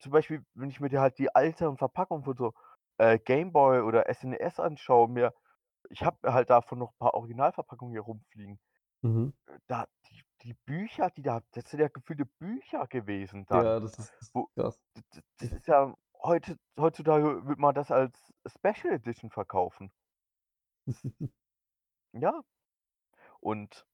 zum 0.00 0.12
Beispiel, 0.12 0.44
wenn 0.54 0.70
ich 0.70 0.80
mir 0.80 0.88
dir 0.88 1.00
halt 1.00 1.18
die 1.18 1.30
älteren 1.34 1.76
Verpackungen 1.78 2.24
von 2.24 2.36
so 2.36 2.54
äh, 2.98 3.18
Gameboy 3.18 3.80
oder 3.82 4.08
SNES 4.08 4.60
anschaue, 4.60 5.08
mir, 5.08 5.34
ich 5.90 6.04
habe 6.04 6.32
halt 6.32 6.50
davon 6.50 6.78
noch 6.78 6.92
ein 6.92 6.98
paar 6.98 7.14
Originalverpackungen 7.14 7.92
hier 7.94 8.02
rumfliegen. 8.02 8.60
Mhm. 9.02 9.32
Äh, 9.46 9.58
Da, 9.68 9.86
die, 10.10 10.22
die 10.42 10.54
Bücher, 10.66 11.10
die 11.10 11.22
da, 11.22 11.42
das 11.52 11.70
sind 11.70 11.80
ja 11.80 11.88
gefühlte 11.88 12.26
Bücher 12.26 12.86
gewesen 12.88 13.46
dann. 13.46 13.74
Ja, 13.74 13.80
das 13.80 13.98
ist, 13.98 14.14
das 14.20 14.34
Wo- 14.34 14.50
krass. 14.54 14.80
D- 14.96 15.02
d- 15.14 15.22
Das 15.38 15.52
ist 15.52 15.68
ja 15.68 15.94
heute, 16.22 16.58
heutzutage 16.78 17.46
würde 17.46 17.60
man 17.60 17.74
das 17.74 17.90
als 17.90 18.32
Special 18.46 18.94
Edition 18.94 19.30
verkaufen. 19.30 19.92
Ja. 22.12 22.42
Und 23.40 23.86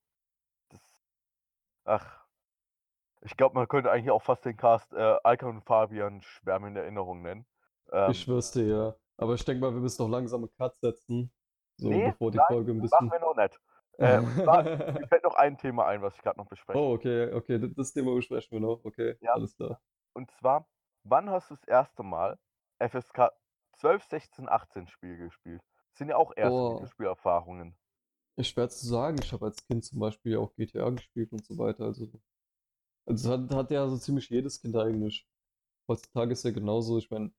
das, 0.70 0.80
ach, 1.84 2.24
ich 3.22 3.36
glaube, 3.36 3.54
man 3.56 3.66
könnte 3.68 3.90
eigentlich 3.90 4.10
auch 4.10 4.22
fast 4.22 4.44
den 4.44 4.56
Cast 4.56 4.92
äh, 4.92 5.16
Alkan 5.24 5.56
und 5.56 5.62
Fabian 5.64 6.22
Schwärme 6.22 6.68
in 6.68 6.76
Erinnerung 6.76 7.22
nennen. 7.22 7.46
Ähm, 7.92 8.10
Ich 8.12 8.20
schwör's 8.20 8.52
dir, 8.52 8.66
ja. 8.66 8.94
Aber 9.16 9.34
ich 9.34 9.44
denke 9.44 9.60
mal, 9.60 9.72
wir 9.74 9.80
müssen 9.80 9.98
doch 9.98 10.08
langsam 10.08 10.42
einen 10.42 10.52
Cut 10.56 10.78
setzen. 10.80 11.32
So, 11.76 11.90
Nee, 11.90 12.10
bevor 12.12 12.30
die 12.30 12.38
nein, 12.38 12.46
Folge 12.48 12.70
ein 12.72 12.78
machen 12.78 12.82
bisschen. 12.82 13.10
wir 13.10 13.20
noch 13.20 13.36
nicht. 13.36 13.60
Äh, 13.96 14.22
zwar, 14.42 14.64
mir 14.64 15.06
fällt 15.06 15.22
noch 15.22 15.36
ein 15.36 15.56
Thema 15.56 15.86
ein, 15.86 16.02
was 16.02 16.16
ich 16.16 16.22
gerade 16.22 16.36
noch 16.38 16.48
besprechen 16.48 16.80
Oh, 16.80 16.94
okay, 16.94 17.32
okay, 17.32 17.60
das- 17.60 17.74
das 17.76 17.92
Thema 17.92 18.12
besprechen 18.14 18.50
wir 18.50 18.58
noch. 18.60 18.84
Okay, 18.84 19.16
Ja. 19.20 19.34
alles 19.34 19.54
klar. 19.54 19.80
Und 20.14 20.32
zwar, 20.32 20.66
wann 21.04 21.30
hast 21.30 21.50
du 21.50 21.54
das 21.54 21.62
erste 21.62 22.02
Mal 22.02 22.36
FSK 22.80 23.30
12, 23.78 24.02
16, 24.04 24.48
18 24.48 24.88
Spiel 24.88 25.16
gespielt? 25.16 25.62
Das 25.94 25.98
sind 25.98 26.08
ja 26.08 26.16
auch 26.16 26.32
erste 26.34 26.50
Boah. 26.50 26.74
Videospielerfahrungen. 26.74 27.76
Ist 28.36 28.48
schwer 28.48 28.68
zu 28.68 28.84
sagen. 28.84 29.16
Ich 29.22 29.32
habe 29.32 29.44
als 29.46 29.64
Kind 29.64 29.84
zum 29.84 30.00
Beispiel 30.00 30.36
auch 30.38 30.52
GTA 30.56 30.90
gespielt 30.90 31.30
und 31.32 31.44
so 31.44 31.56
weiter. 31.56 31.84
Also, 31.84 32.10
also 33.06 33.30
hat, 33.30 33.54
hat 33.54 33.70
ja 33.70 33.88
so 33.88 33.96
ziemlich 33.96 34.28
jedes 34.28 34.60
Kind 34.60 34.74
eigentlich. 34.76 35.24
Heutzutage 35.88 36.32
ist 36.32 36.44
ja 36.44 36.50
genauso. 36.50 36.98
Ich 36.98 37.08
meine, 37.10 37.32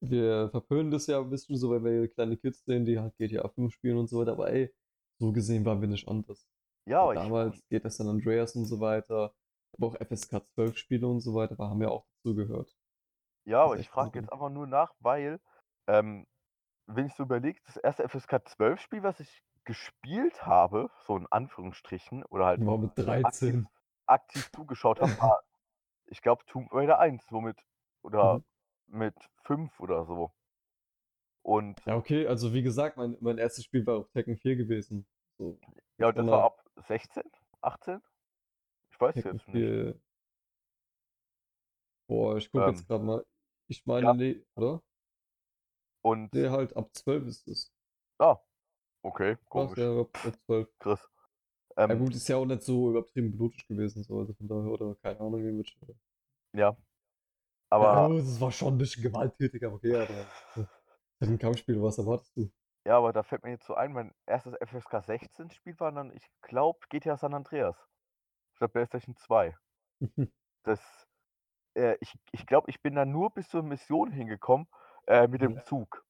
wir 0.00 0.48
verpönen 0.48 0.90
das 0.90 1.06
ja 1.06 1.20
ein 1.20 1.28
bisschen 1.28 1.56
so, 1.58 1.68
weil 1.70 1.84
wir 1.84 2.08
kleine 2.08 2.38
Kids 2.38 2.64
sehen, 2.64 2.86
die 2.86 2.98
halt 2.98 3.14
GTA 3.18 3.46
5 3.46 3.74
spielen 3.74 3.98
und 3.98 4.08
so 4.08 4.20
weiter. 4.20 4.32
Aber 4.32 4.50
ey, 4.50 4.74
so 5.18 5.30
gesehen 5.30 5.66
waren 5.66 5.82
wir 5.82 5.88
nicht 5.88 6.08
anders. 6.08 6.48
Ja, 6.86 7.02
aber 7.02 7.14
ich, 7.14 7.20
Damals 7.20 7.68
GTA 7.68 7.90
San 7.90 8.08
Andreas 8.08 8.56
und 8.56 8.64
so 8.64 8.80
weiter, 8.80 9.34
aber 9.76 9.86
auch 9.88 9.96
FSK 9.96 10.48
12 10.54 10.78
Spiele 10.78 11.06
und 11.06 11.20
so 11.20 11.34
weiter, 11.34 11.58
haben 11.58 11.82
ja 11.82 11.88
auch 11.90 12.06
dazu 12.24 12.34
gehört. 12.34 12.74
ja, 13.44 13.62
aber 13.64 13.78
ich 13.78 13.90
frage 13.90 14.18
jetzt 14.18 14.32
einfach 14.32 14.48
nur 14.48 14.66
nach, 14.66 14.94
weil, 15.00 15.40
ähm, 15.86 16.26
wenn 16.88 17.06
ich 17.06 17.14
so 17.14 17.24
überlege, 17.24 17.60
das 17.66 17.76
erste 17.76 18.04
FSK 18.08 18.48
12 18.48 18.80
Spiel, 18.80 19.02
was 19.04 19.20
ich 19.20 19.42
gespielt 19.64 20.46
habe, 20.46 20.90
so 21.06 21.16
in 21.16 21.26
Anführungsstrichen, 21.30 22.24
oder 22.24 22.46
halt 22.46 22.66
War 22.66 22.78
mit 22.78 22.96
aktiv, 23.24 23.54
13. 23.54 23.68
aktiv 24.06 24.50
zugeschaut 24.52 25.00
habe, 25.00 25.12
war, 25.20 25.40
ich 26.06 26.22
glaube, 26.22 26.44
Tomb 26.46 26.72
Raider 26.72 26.98
1, 27.00 27.24
womit, 27.30 27.58
oder 28.02 28.40
Mhm. 28.40 28.44
mit 28.88 29.16
5 29.44 29.80
oder 29.80 30.06
so. 30.06 30.32
Und 31.42 31.80
Ja, 31.86 31.96
okay, 31.96 32.26
also 32.26 32.52
wie 32.54 32.62
gesagt, 32.62 32.96
mein, 32.96 33.16
mein 33.20 33.38
erstes 33.38 33.64
Spiel 33.64 33.84
war 33.86 33.96
auch 33.96 34.08
Tekken 34.10 34.36
4 34.36 34.56
gewesen. 34.56 35.06
So, 35.38 35.58
ja, 35.98 36.08
und 36.08 36.16
das 36.18 36.30
war 36.30 36.44
ab 36.44 36.64
16, 36.86 37.22
18? 37.60 38.00
Ich 38.90 39.00
weiß 39.00 39.14
Tekken 39.14 39.24
jetzt 39.24 39.48
nicht. 39.48 39.68
4. 39.68 40.00
Boah, 42.06 42.36
ich 42.36 42.50
gucke 42.50 42.68
Ähm, 42.68 42.70
jetzt 42.70 42.86
gerade 42.86 43.04
mal. 43.04 43.24
Ich 43.68 43.86
meine, 43.86 44.08
ja. 44.08 44.14
nee, 44.14 44.44
oder? 44.56 44.82
Und, 46.08 46.32
Nee, 46.32 46.48
halt 46.48 46.74
ab 46.76 46.88
12 46.96 47.26
ist 47.26 47.46
es. 47.48 47.70
ah, 48.20 48.38
okay, 49.04 49.36
komisch, 49.50 49.82
Ja, 49.82 50.00
ab, 50.00 50.18
ab 50.24 50.34
12. 50.46 50.68
Chris. 50.80 51.00
Ja 51.88 51.94
Ähm, 51.94 51.96
gut, 51.96 52.14
ist 52.14 52.28
ja 52.28 52.36
auch 52.36 52.46
nicht 52.46 52.62
so 52.62 52.90
übertrieben 52.90 53.32
blutig 53.36 53.66
gewesen, 53.66 54.04
so, 54.04 54.18
also 54.20 54.32
von 54.34 54.46
daher, 54.48 54.70
oder 54.72 54.94
keine 54.96 55.20
Ahnung, 55.20 55.44
wie 55.44 55.50
mit. 55.52 55.70
ja. 56.52 56.76
Ja, 57.80 57.88
Aber, 57.88 58.12
es 58.18 58.40
war 58.40 58.52
schon 58.52 58.74
ein 58.74 58.78
bisschen 58.78 59.02
gewalttätig, 59.02 59.64
aber 59.64 59.76
okay, 59.76 59.96
aber. 59.96 60.32
äh, 60.56 60.64
ein 61.20 61.38
Kampfspiel, 61.38 61.82
was 61.82 61.98
erwartest 61.98 62.36
du? 62.36 62.50
ja, 62.84 62.96
aber 62.96 63.12
da 63.12 63.22
fällt 63.22 63.44
mir 63.44 63.50
jetzt 63.50 63.66
so 63.66 63.74
ein, 63.74 63.92
mein 63.92 64.12
erstes 64.26 64.54
FSK 64.54 65.00
16 65.02 65.50
Spiel 65.50 65.78
war 65.78 65.92
dann, 65.92 66.12
ich 66.14 66.24
glaube, 66.42 66.80
GTA 66.88 67.16
San 67.16 67.34
Andreas. 67.34 67.76
Der 68.60 68.68
PlayStation 68.68 69.16
2. 69.16 69.56
Das, 70.64 70.80
äh, 71.74 71.96
ich, 72.00 72.14
ich 72.32 72.46
glaube, 72.46 72.70
ich 72.70 72.82
bin 72.82 72.94
da 72.94 73.04
nur 73.04 73.30
bis 73.32 73.48
zur 73.48 73.62
Mission 73.62 74.12
hingekommen 74.12 74.68
äh, 75.08 75.28
mit 75.28 75.42
dem 75.42 75.56
Mhm. 75.56 75.62
Zug. 75.62 76.06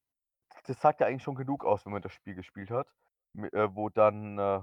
Das 0.66 0.80
sagt 0.80 1.00
ja 1.00 1.06
eigentlich 1.08 1.22
schon 1.24 1.36
genug 1.36 1.64
aus, 1.64 1.86
wenn 1.86 1.92
man 1.94 2.02
das 2.02 2.12
Spiel 2.14 2.34
gespielt 2.36 2.70
hat. 2.70 2.88
Äh, 3.36 3.68
wo 3.72 3.90
dann 3.90 4.38
äh, 4.38 4.62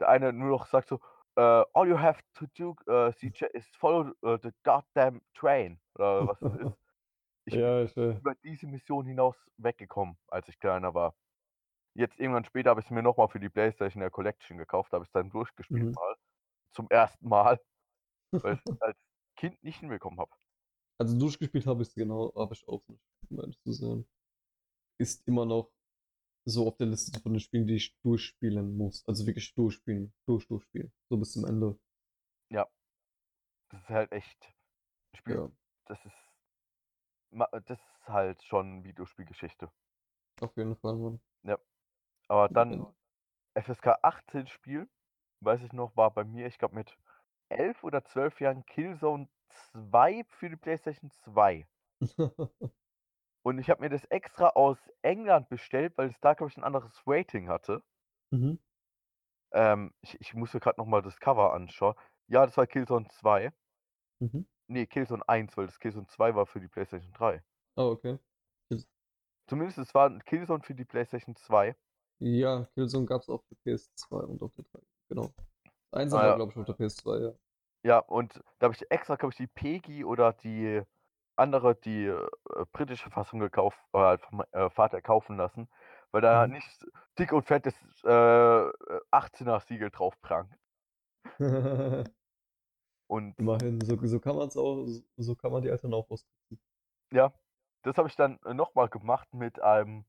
der 0.00 0.08
eine 0.08 0.32
nur 0.32 0.50
noch 0.50 0.66
sagt 0.66 0.88
so, 0.88 1.00
äh, 1.36 1.40
all 1.72 1.88
you 1.88 1.98
have 1.98 2.20
to 2.34 2.46
do, 2.56 2.74
äh, 2.86 3.12
CJ, 3.12 3.46
is 3.52 3.66
follow 3.76 4.12
the 4.42 4.50
goddamn 4.64 5.22
train. 5.34 5.80
Oder 5.94 6.26
was 6.26 6.40
das 6.42 6.54
ist. 6.54 6.72
Ich 7.46 7.62
bin 7.62 7.62
Ja, 7.62 7.82
ich, 7.84 7.96
äh, 7.96 8.20
über 8.20 8.34
diese 8.44 8.66
Mission 8.68 9.06
hinaus 9.06 9.36
weggekommen, 9.58 10.18
als 10.28 10.48
ich 10.48 10.58
kleiner 10.60 10.94
war. 10.94 11.14
Jetzt 11.94 12.20
irgendwann 12.20 12.44
später 12.46 12.70
habe 12.70 12.80
ich 12.80 12.86
es 12.86 12.90
mir 12.92 13.02
nochmal 13.02 13.28
für 13.28 13.40
die 13.40 13.50
Playstation 13.50 14.00
der 14.02 14.10
Collection 14.10 14.58
gekauft, 14.58 14.92
habe 14.92 15.04
ich 15.04 15.08
es 15.10 15.12
dann 15.12 15.30
durchgespielt 15.30 15.88
Mhm. 15.88 15.96
mal. 15.96 16.16
Zum 16.72 16.88
ersten 16.90 17.28
Mal, 17.28 17.60
weil 18.42 18.54
ich 18.56 18.62
es 18.66 18.82
als 18.82 18.98
Kind 19.36 19.62
nicht 19.64 19.80
hinbekommen 19.80 20.20
habe. 20.20 20.32
Also 21.00 21.18
durchgespielt 21.18 21.66
habe 21.66 21.82
ich 21.82 21.88
es 21.88 21.94
genau, 21.94 22.32
habe 22.34 22.54
ich 22.54 22.66
auch 22.68 22.86
nicht, 22.88 23.00
um 23.30 23.40
ehrlich 23.40 23.60
zu 23.62 23.72
sein. 23.72 24.06
Ist 25.00 25.26
immer 25.28 25.44
noch 25.46 25.70
so 26.44 26.66
auf 26.66 26.76
der 26.76 26.88
Liste 26.88 27.20
von 27.20 27.32
den 27.34 27.40
Spielen, 27.40 27.66
die 27.66 27.76
ich 27.76 27.96
durchspielen 28.02 28.76
muss. 28.76 29.06
Also 29.06 29.26
wirklich 29.26 29.54
durchspielen, 29.54 30.12
durch, 30.26 30.46
durchspielen. 30.48 30.92
So 31.08 31.16
bis 31.18 31.32
zum 31.32 31.44
Ende. 31.44 31.78
Das 33.70 33.82
ist 33.82 33.90
halt 33.90 34.12
echt 34.12 34.42
ein 35.12 35.16
Spiel, 35.18 35.34
Ja, 35.34 35.50
das 35.84 36.02
ist 36.02 36.16
das 37.66 37.78
ist 37.78 38.08
halt 38.08 38.42
schon 38.44 38.82
Videospielgeschichte. 38.82 39.70
auf 40.40 40.56
jeden 40.56 40.74
Fall, 40.76 40.96
Mann. 40.96 41.20
Aber 42.30 42.48
dann 42.48 42.80
Und- 42.80 42.96
FSK 43.54 43.98
18 44.02 44.46
Spiel, 44.48 44.88
weiß 45.40 45.62
ich 45.62 45.72
noch, 45.74 45.94
war 45.96 46.10
bei 46.12 46.24
mir, 46.24 46.46
ich 46.46 46.58
glaube 46.58 46.74
mit 46.76 46.96
11 47.50 47.82
oder 47.84 48.04
12 48.06 48.40
Jahren 48.40 48.64
Killzone 48.64 49.28
2 49.48 50.24
für 50.28 50.48
die 50.50 50.56
Playstation 50.56 51.10
2. 51.10 51.66
Und 53.42 53.58
ich 53.58 53.68
habe 53.68 53.80
mir 53.80 53.88
das 53.88 54.04
extra 54.04 54.50
aus 54.50 54.78
England 55.02 55.48
bestellt, 55.48 55.98
weil 55.98 56.08
es 56.08 56.20
da, 56.20 56.34
glaube 56.34 56.50
ich, 56.52 56.56
ein 56.56 56.62
anderes 56.62 57.02
Rating 57.04 57.48
hatte. 57.48 57.82
mhm. 58.32 58.58
Ähm, 59.52 59.92
ich, 60.00 60.18
ich 60.22 60.32
musste 60.34 60.58
gerade 60.60 60.78
nochmal 60.80 61.02
das 61.02 61.20
Cover 61.20 61.52
anschauen. 61.52 61.94
Ja, 62.28 62.46
das 62.46 62.56
war 62.56 62.66
Killzone 62.66 63.06
2. 63.08 63.52
Mhm. 64.20 64.44
Nee, 64.66 64.86
Killzone 64.86 65.28
1, 65.28 65.56
weil 65.58 65.66
das 65.66 65.78
Killzone 65.78 66.06
2 66.06 66.34
war 66.34 66.46
für 66.46 66.60
die 66.60 66.68
PlayStation 66.68 67.12
3. 67.12 67.42
Ah, 67.76 67.86
okay. 67.88 68.18
Zumindest 69.48 69.78
es 69.78 69.94
war 69.96 70.16
Killzone 70.20 70.62
für 70.62 70.76
die 70.76 70.84
PlayStation 70.84 71.34
2. 71.34 71.74
Ja, 72.20 72.64
Killzone 72.74 73.06
gab 73.06 73.22
es 73.22 73.28
auf 73.28 73.42
der 73.48 73.56
PS2 73.58 74.24
und 74.24 74.42
auf 74.42 74.52
der 74.54 74.64
3. 74.64 74.80
Genau. 75.08 75.34
Eins 75.92 76.14
Ah, 76.14 76.18
war, 76.18 76.30
ja. 76.30 76.34
glaube 76.34 76.52
ich, 76.52 76.58
auf 76.58 76.66
der 76.66 76.74
PS2, 76.76 77.18
ja. 77.20 77.34
Ja, 77.88 78.00
und 78.00 78.42
da 78.58 78.66
habe 78.66 78.74
ich 78.74 78.90
extra, 78.90 79.16
glaube 79.16 79.32
ich, 79.32 79.38
die 79.38 79.46
PEGI 79.46 80.04
oder 80.04 80.32
die 80.34 80.82
andere, 81.36 81.74
die 81.74 82.06
äh, 82.06 82.26
britische 82.72 83.10
Fassung 83.10 83.40
gekauft, 83.40 83.78
äh, 83.94 84.18
vom 84.18 84.42
äh, 84.52 84.68
Vater 84.70 85.00
kaufen 85.00 85.36
lassen, 85.38 85.68
weil 86.10 86.20
da 86.20 86.46
Mhm. 86.46 86.48
nicht 86.48 86.68
dick 87.18 87.32
und 87.32 87.44
fettes 87.46 87.74
äh, 88.04 88.70
18er 89.10 89.60
Siegel 89.60 89.90
drauf 89.90 90.20
prangt. 90.20 90.54
Und 93.08 93.36
Immerhin, 93.36 93.82
so, 93.84 93.98
so 94.06 94.20
kann 94.20 94.36
man 94.36 94.46
es 94.48 94.56
auch, 94.56 94.86
so- 94.86 95.02
so 95.16 95.34
kann 95.34 95.50
man 95.52 95.62
die 95.62 95.68
Eltern 95.70 95.94
auch 95.94 96.08
ausdrücken. 96.10 96.60
ja, 97.12 97.32
das 97.82 97.96
habe 97.98 98.08
ich 98.08 98.16
dann 98.16 98.38
nochmal 98.44 98.88
gemacht 98.88 99.32
mit 99.34 99.60
einem 99.62 100.06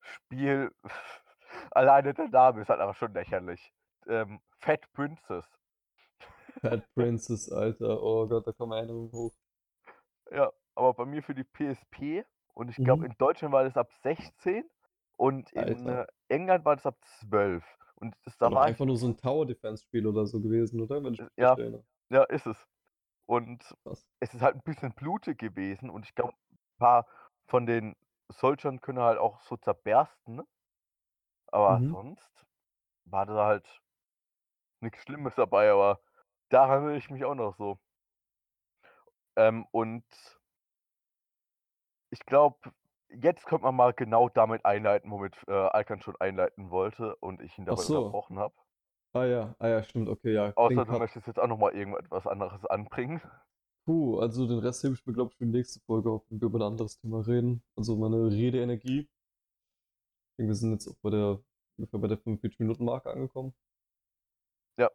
Spiel. 0.00 0.72
Alleine 1.72 2.14
der 2.14 2.28
Name 2.28 2.62
ist 2.62 2.70
halt 2.70 2.80
aber 2.80 2.94
schon 2.94 3.14
lächerlich. 3.14 3.72
Ähm, 4.08 4.40
Fat 4.60 4.90
Princess. 4.92 5.46
Fat 6.62 6.84
Princess, 6.94 7.48
Alter. 7.50 8.00
Oh 8.00 8.28
Gott, 8.28 8.46
da 8.46 8.52
kommen 8.52 8.70
Erinnerungen 8.72 9.10
hoch. 9.10 9.34
Ja, 10.30 10.52
aber 10.74 10.94
bei 10.94 11.04
mir 11.06 11.22
für 11.22 11.34
die 11.34 11.44
PSP 11.44 12.24
und 12.54 12.68
ich 12.68 12.82
glaube, 12.82 13.04
Mhm. 13.04 13.06
in 13.06 13.14
Deutschland 13.18 13.52
war 13.52 13.64
das 13.64 13.76
ab 13.76 13.90
16 14.02 14.68
und 15.16 15.52
in 15.52 15.88
Alter. 15.88 15.88
äh, 15.88 16.06
England 16.28 16.64
war 16.64 16.76
das 16.76 16.86
ab 16.86 16.98
12. 17.20 17.64
Und 17.96 18.14
das 18.24 18.36
da 18.38 18.52
War 18.52 18.64
einfach 18.64 18.84
nur 18.84 18.96
so 18.96 19.06
ein 19.06 19.16
Tower 19.16 19.46
Defense 19.46 19.84
Spiel 19.84 20.04
oder 20.04 20.26
so 20.26 20.40
gewesen, 20.40 20.80
oder? 20.80 21.00
Ja. 21.36 21.56
recht 21.56 21.56
erinnere. 21.58 21.84
ja, 22.10 22.24
ist 22.24 22.46
es. 22.46 22.66
Und 23.26 23.76
Krass. 23.84 24.06
es 24.20 24.34
ist 24.34 24.42
halt 24.42 24.56
ein 24.56 24.62
bisschen 24.64 24.94
blutig 24.94 25.38
gewesen 25.38 25.90
und 25.90 26.06
ich 26.06 26.14
glaube, 26.14 26.34
ein 26.52 26.58
paar 26.78 27.06
von 27.48 27.66
den 27.66 27.96
Soldiern 28.30 28.80
können 28.80 29.00
halt 29.00 29.18
auch 29.18 29.42
so 29.42 29.56
zerbersten. 29.58 30.36
ne? 30.36 30.46
Aber 31.52 31.82
Mhm. 31.82 31.86
sonst 31.90 32.46
war 33.06 33.26
da 33.26 33.46
halt 33.46 33.82
nichts 34.80 35.02
Schlimmes 35.02 35.34
dabei, 35.36 35.70
aber 35.70 36.00
daran 36.48 36.82
erinnere 36.82 36.98
ich 36.98 37.10
mich 37.10 37.24
auch 37.24 37.34
noch 37.34 37.56
so. 37.56 37.78
Ähm, 39.36 39.66
und 39.70 40.04
ich 42.10 42.20
glaube, 42.20 42.58
jetzt 43.08 43.46
könnte 43.46 43.64
man 43.64 43.76
mal 43.76 43.92
genau 43.92 44.28
damit 44.28 44.64
einleiten, 44.64 45.10
womit 45.10 45.36
äh, 45.46 45.52
Alkan 45.52 46.02
schon 46.02 46.16
einleiten 46.18 46.70
wollte 46.70 47.16
und 47.16 47.40
ich 47.40 47.56
ihn 47.58 47.64
Ach 47.64 47.74
dabei 47.74 47.82
so. 47.82 47.98
unterbrochen 47.98 48.38
habe. 48.38 48.54
Ah 49.14 49.24
ja, 49.24 49.54
ah 49.58 49.68
ja, 49.68 49.82
stimmt, 49.82 50.08
okay, 50.08 50.34
ja. 50.34 50.52
Außer 50.54 50.74
klingt 50.74 50.88
du 50.88 50.98
möchtest 50.98 51.26
jetzt 51.26 51.38
auch 51.38 51.46
noch 51.46 51.58
mal 51.58 51.74
irgendetwas 51.74 52.26
anderes 52.26 52.64
anbringen. 52.66 53.22
Puh, 53.86 54.18
also 54.18 54.46
den 54.46 54.58
Rest 54.58 54.84
hebe 54.84 54.94
ich 54.94 55.06
mir, 55.06 55.14
glaube 55.14 55.30
ich, 55.32 55.38
für 55.38 55.46
die 55.46 55.50
nächste 55.50 55.80
Folge 55.80 56.10
auf, 56.10 56.22
wenn 56.28 56.40
wir 56.40 56.46
über 56.46 56.58
ein 56.58 56.72
anderes 56.72 57.00
Thema 57.00 57.26
reden. 57.26 57.62
Also 57.74 57.96
meine 57.96 58.26
Redeenergie. 58.30 59.00
Ich 59.00 60.36
denke, 60.36 60.50
wir 60.50 60.54
sind 60.54 60.72
jetzt 60.72 60.88
auch 60.88 60.96
bei 61.00 61.10
der, 61.10 61.40
ungefähr 61.78 61.98
bei 61.98 62.08
der 62.08 62.18
45-Minuten-Marke 62.18 63.10
angekommen. 63.10 63.54
Ja. 64.76 64.90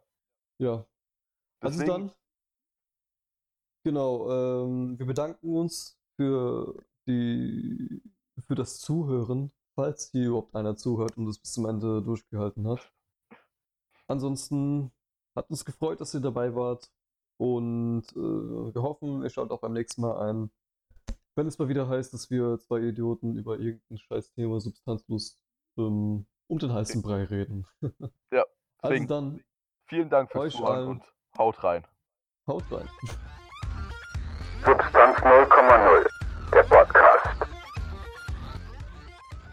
Ja. 0.58 0.86
Also 1.64 1.80
Deswegen, 1.80 2.08
dann, 2.08 2.12
genau, 3.84 4.30
ähm, 4.30 4.98
wir 4.98 5.06
bedanken 5.06 5.56
uns 5.56 5.98
für 6.16 6.84
die, 7.06 8.02
für 8.46 8.54
das 8.54 8.78
Zuhören, 8.78 9.50
falls 9.74 10.10
hier 10.10 10.28
überhaupt 10.28 10.54
einer 10.54 10.76
zuhört 10.76 11.16
und 11.16 11.28
es 11.28 11.38
bis 11.38 11.52
zum 11.52 11.66
Ende 11.66 12.02
durchgehalten 12.02 12.68
hat. 12.68 12.92
Ansonsten 14.06 14.92
hat 15.34 15.50
uns 15.50 15.64
gefreut, 15.64 16.00
dass 16.00 16.14
ihr 16.14 16.20
dabei 16.20 16.54
wart 16.54 16.90
und 17.38 18.04
äh, 18.12 18.74
wir 18.74 18.82
hoffen, 18.82 19.22
ihr 19.22 19.30
schaut 19.30 19.50
auch 19.50 19.60
beim 19.60 19.72
nächsten 19.72 20.02
Mal 20.02 20.28
ein, 20.28 20.50
wenn 21.34 21.46
es 21.46 21.58
mal 21.58 21.68
wieder 21.68 21.88
heißt, 21.88 22.12
dass 22.14 22.30
wir 22.30 22.58
zwei 22.58 22.80
Idioten 22.80 23.36
über 23.36 23.58
irgendein 23.58 23.98
scheiß 23.98 24.32
Thema 24.32 24.60
substanzlos 24.60 25.36
ähm, 25.76 26.26
um 26.46 26.58
den 26.58 26.72
heißen 26.72 27.02
Brei 27.02 27.24
reden. 27.24 27.66
Ja, 28.32 28.44
Also 28.78 29.04
dann, 29.06 29.42
vielen 29.86 30.10
Dank 30.10 30.30
fürs 30.30 30.52
Zuhören 30.54 30.88
und 30.88 31.02
haut 31.38 31.62
rein. 31.64 31.82
haut 32.46 32.64
rein. 32.70 32.88
Substanz 34.64 35.16
0,0. 35.18 36.23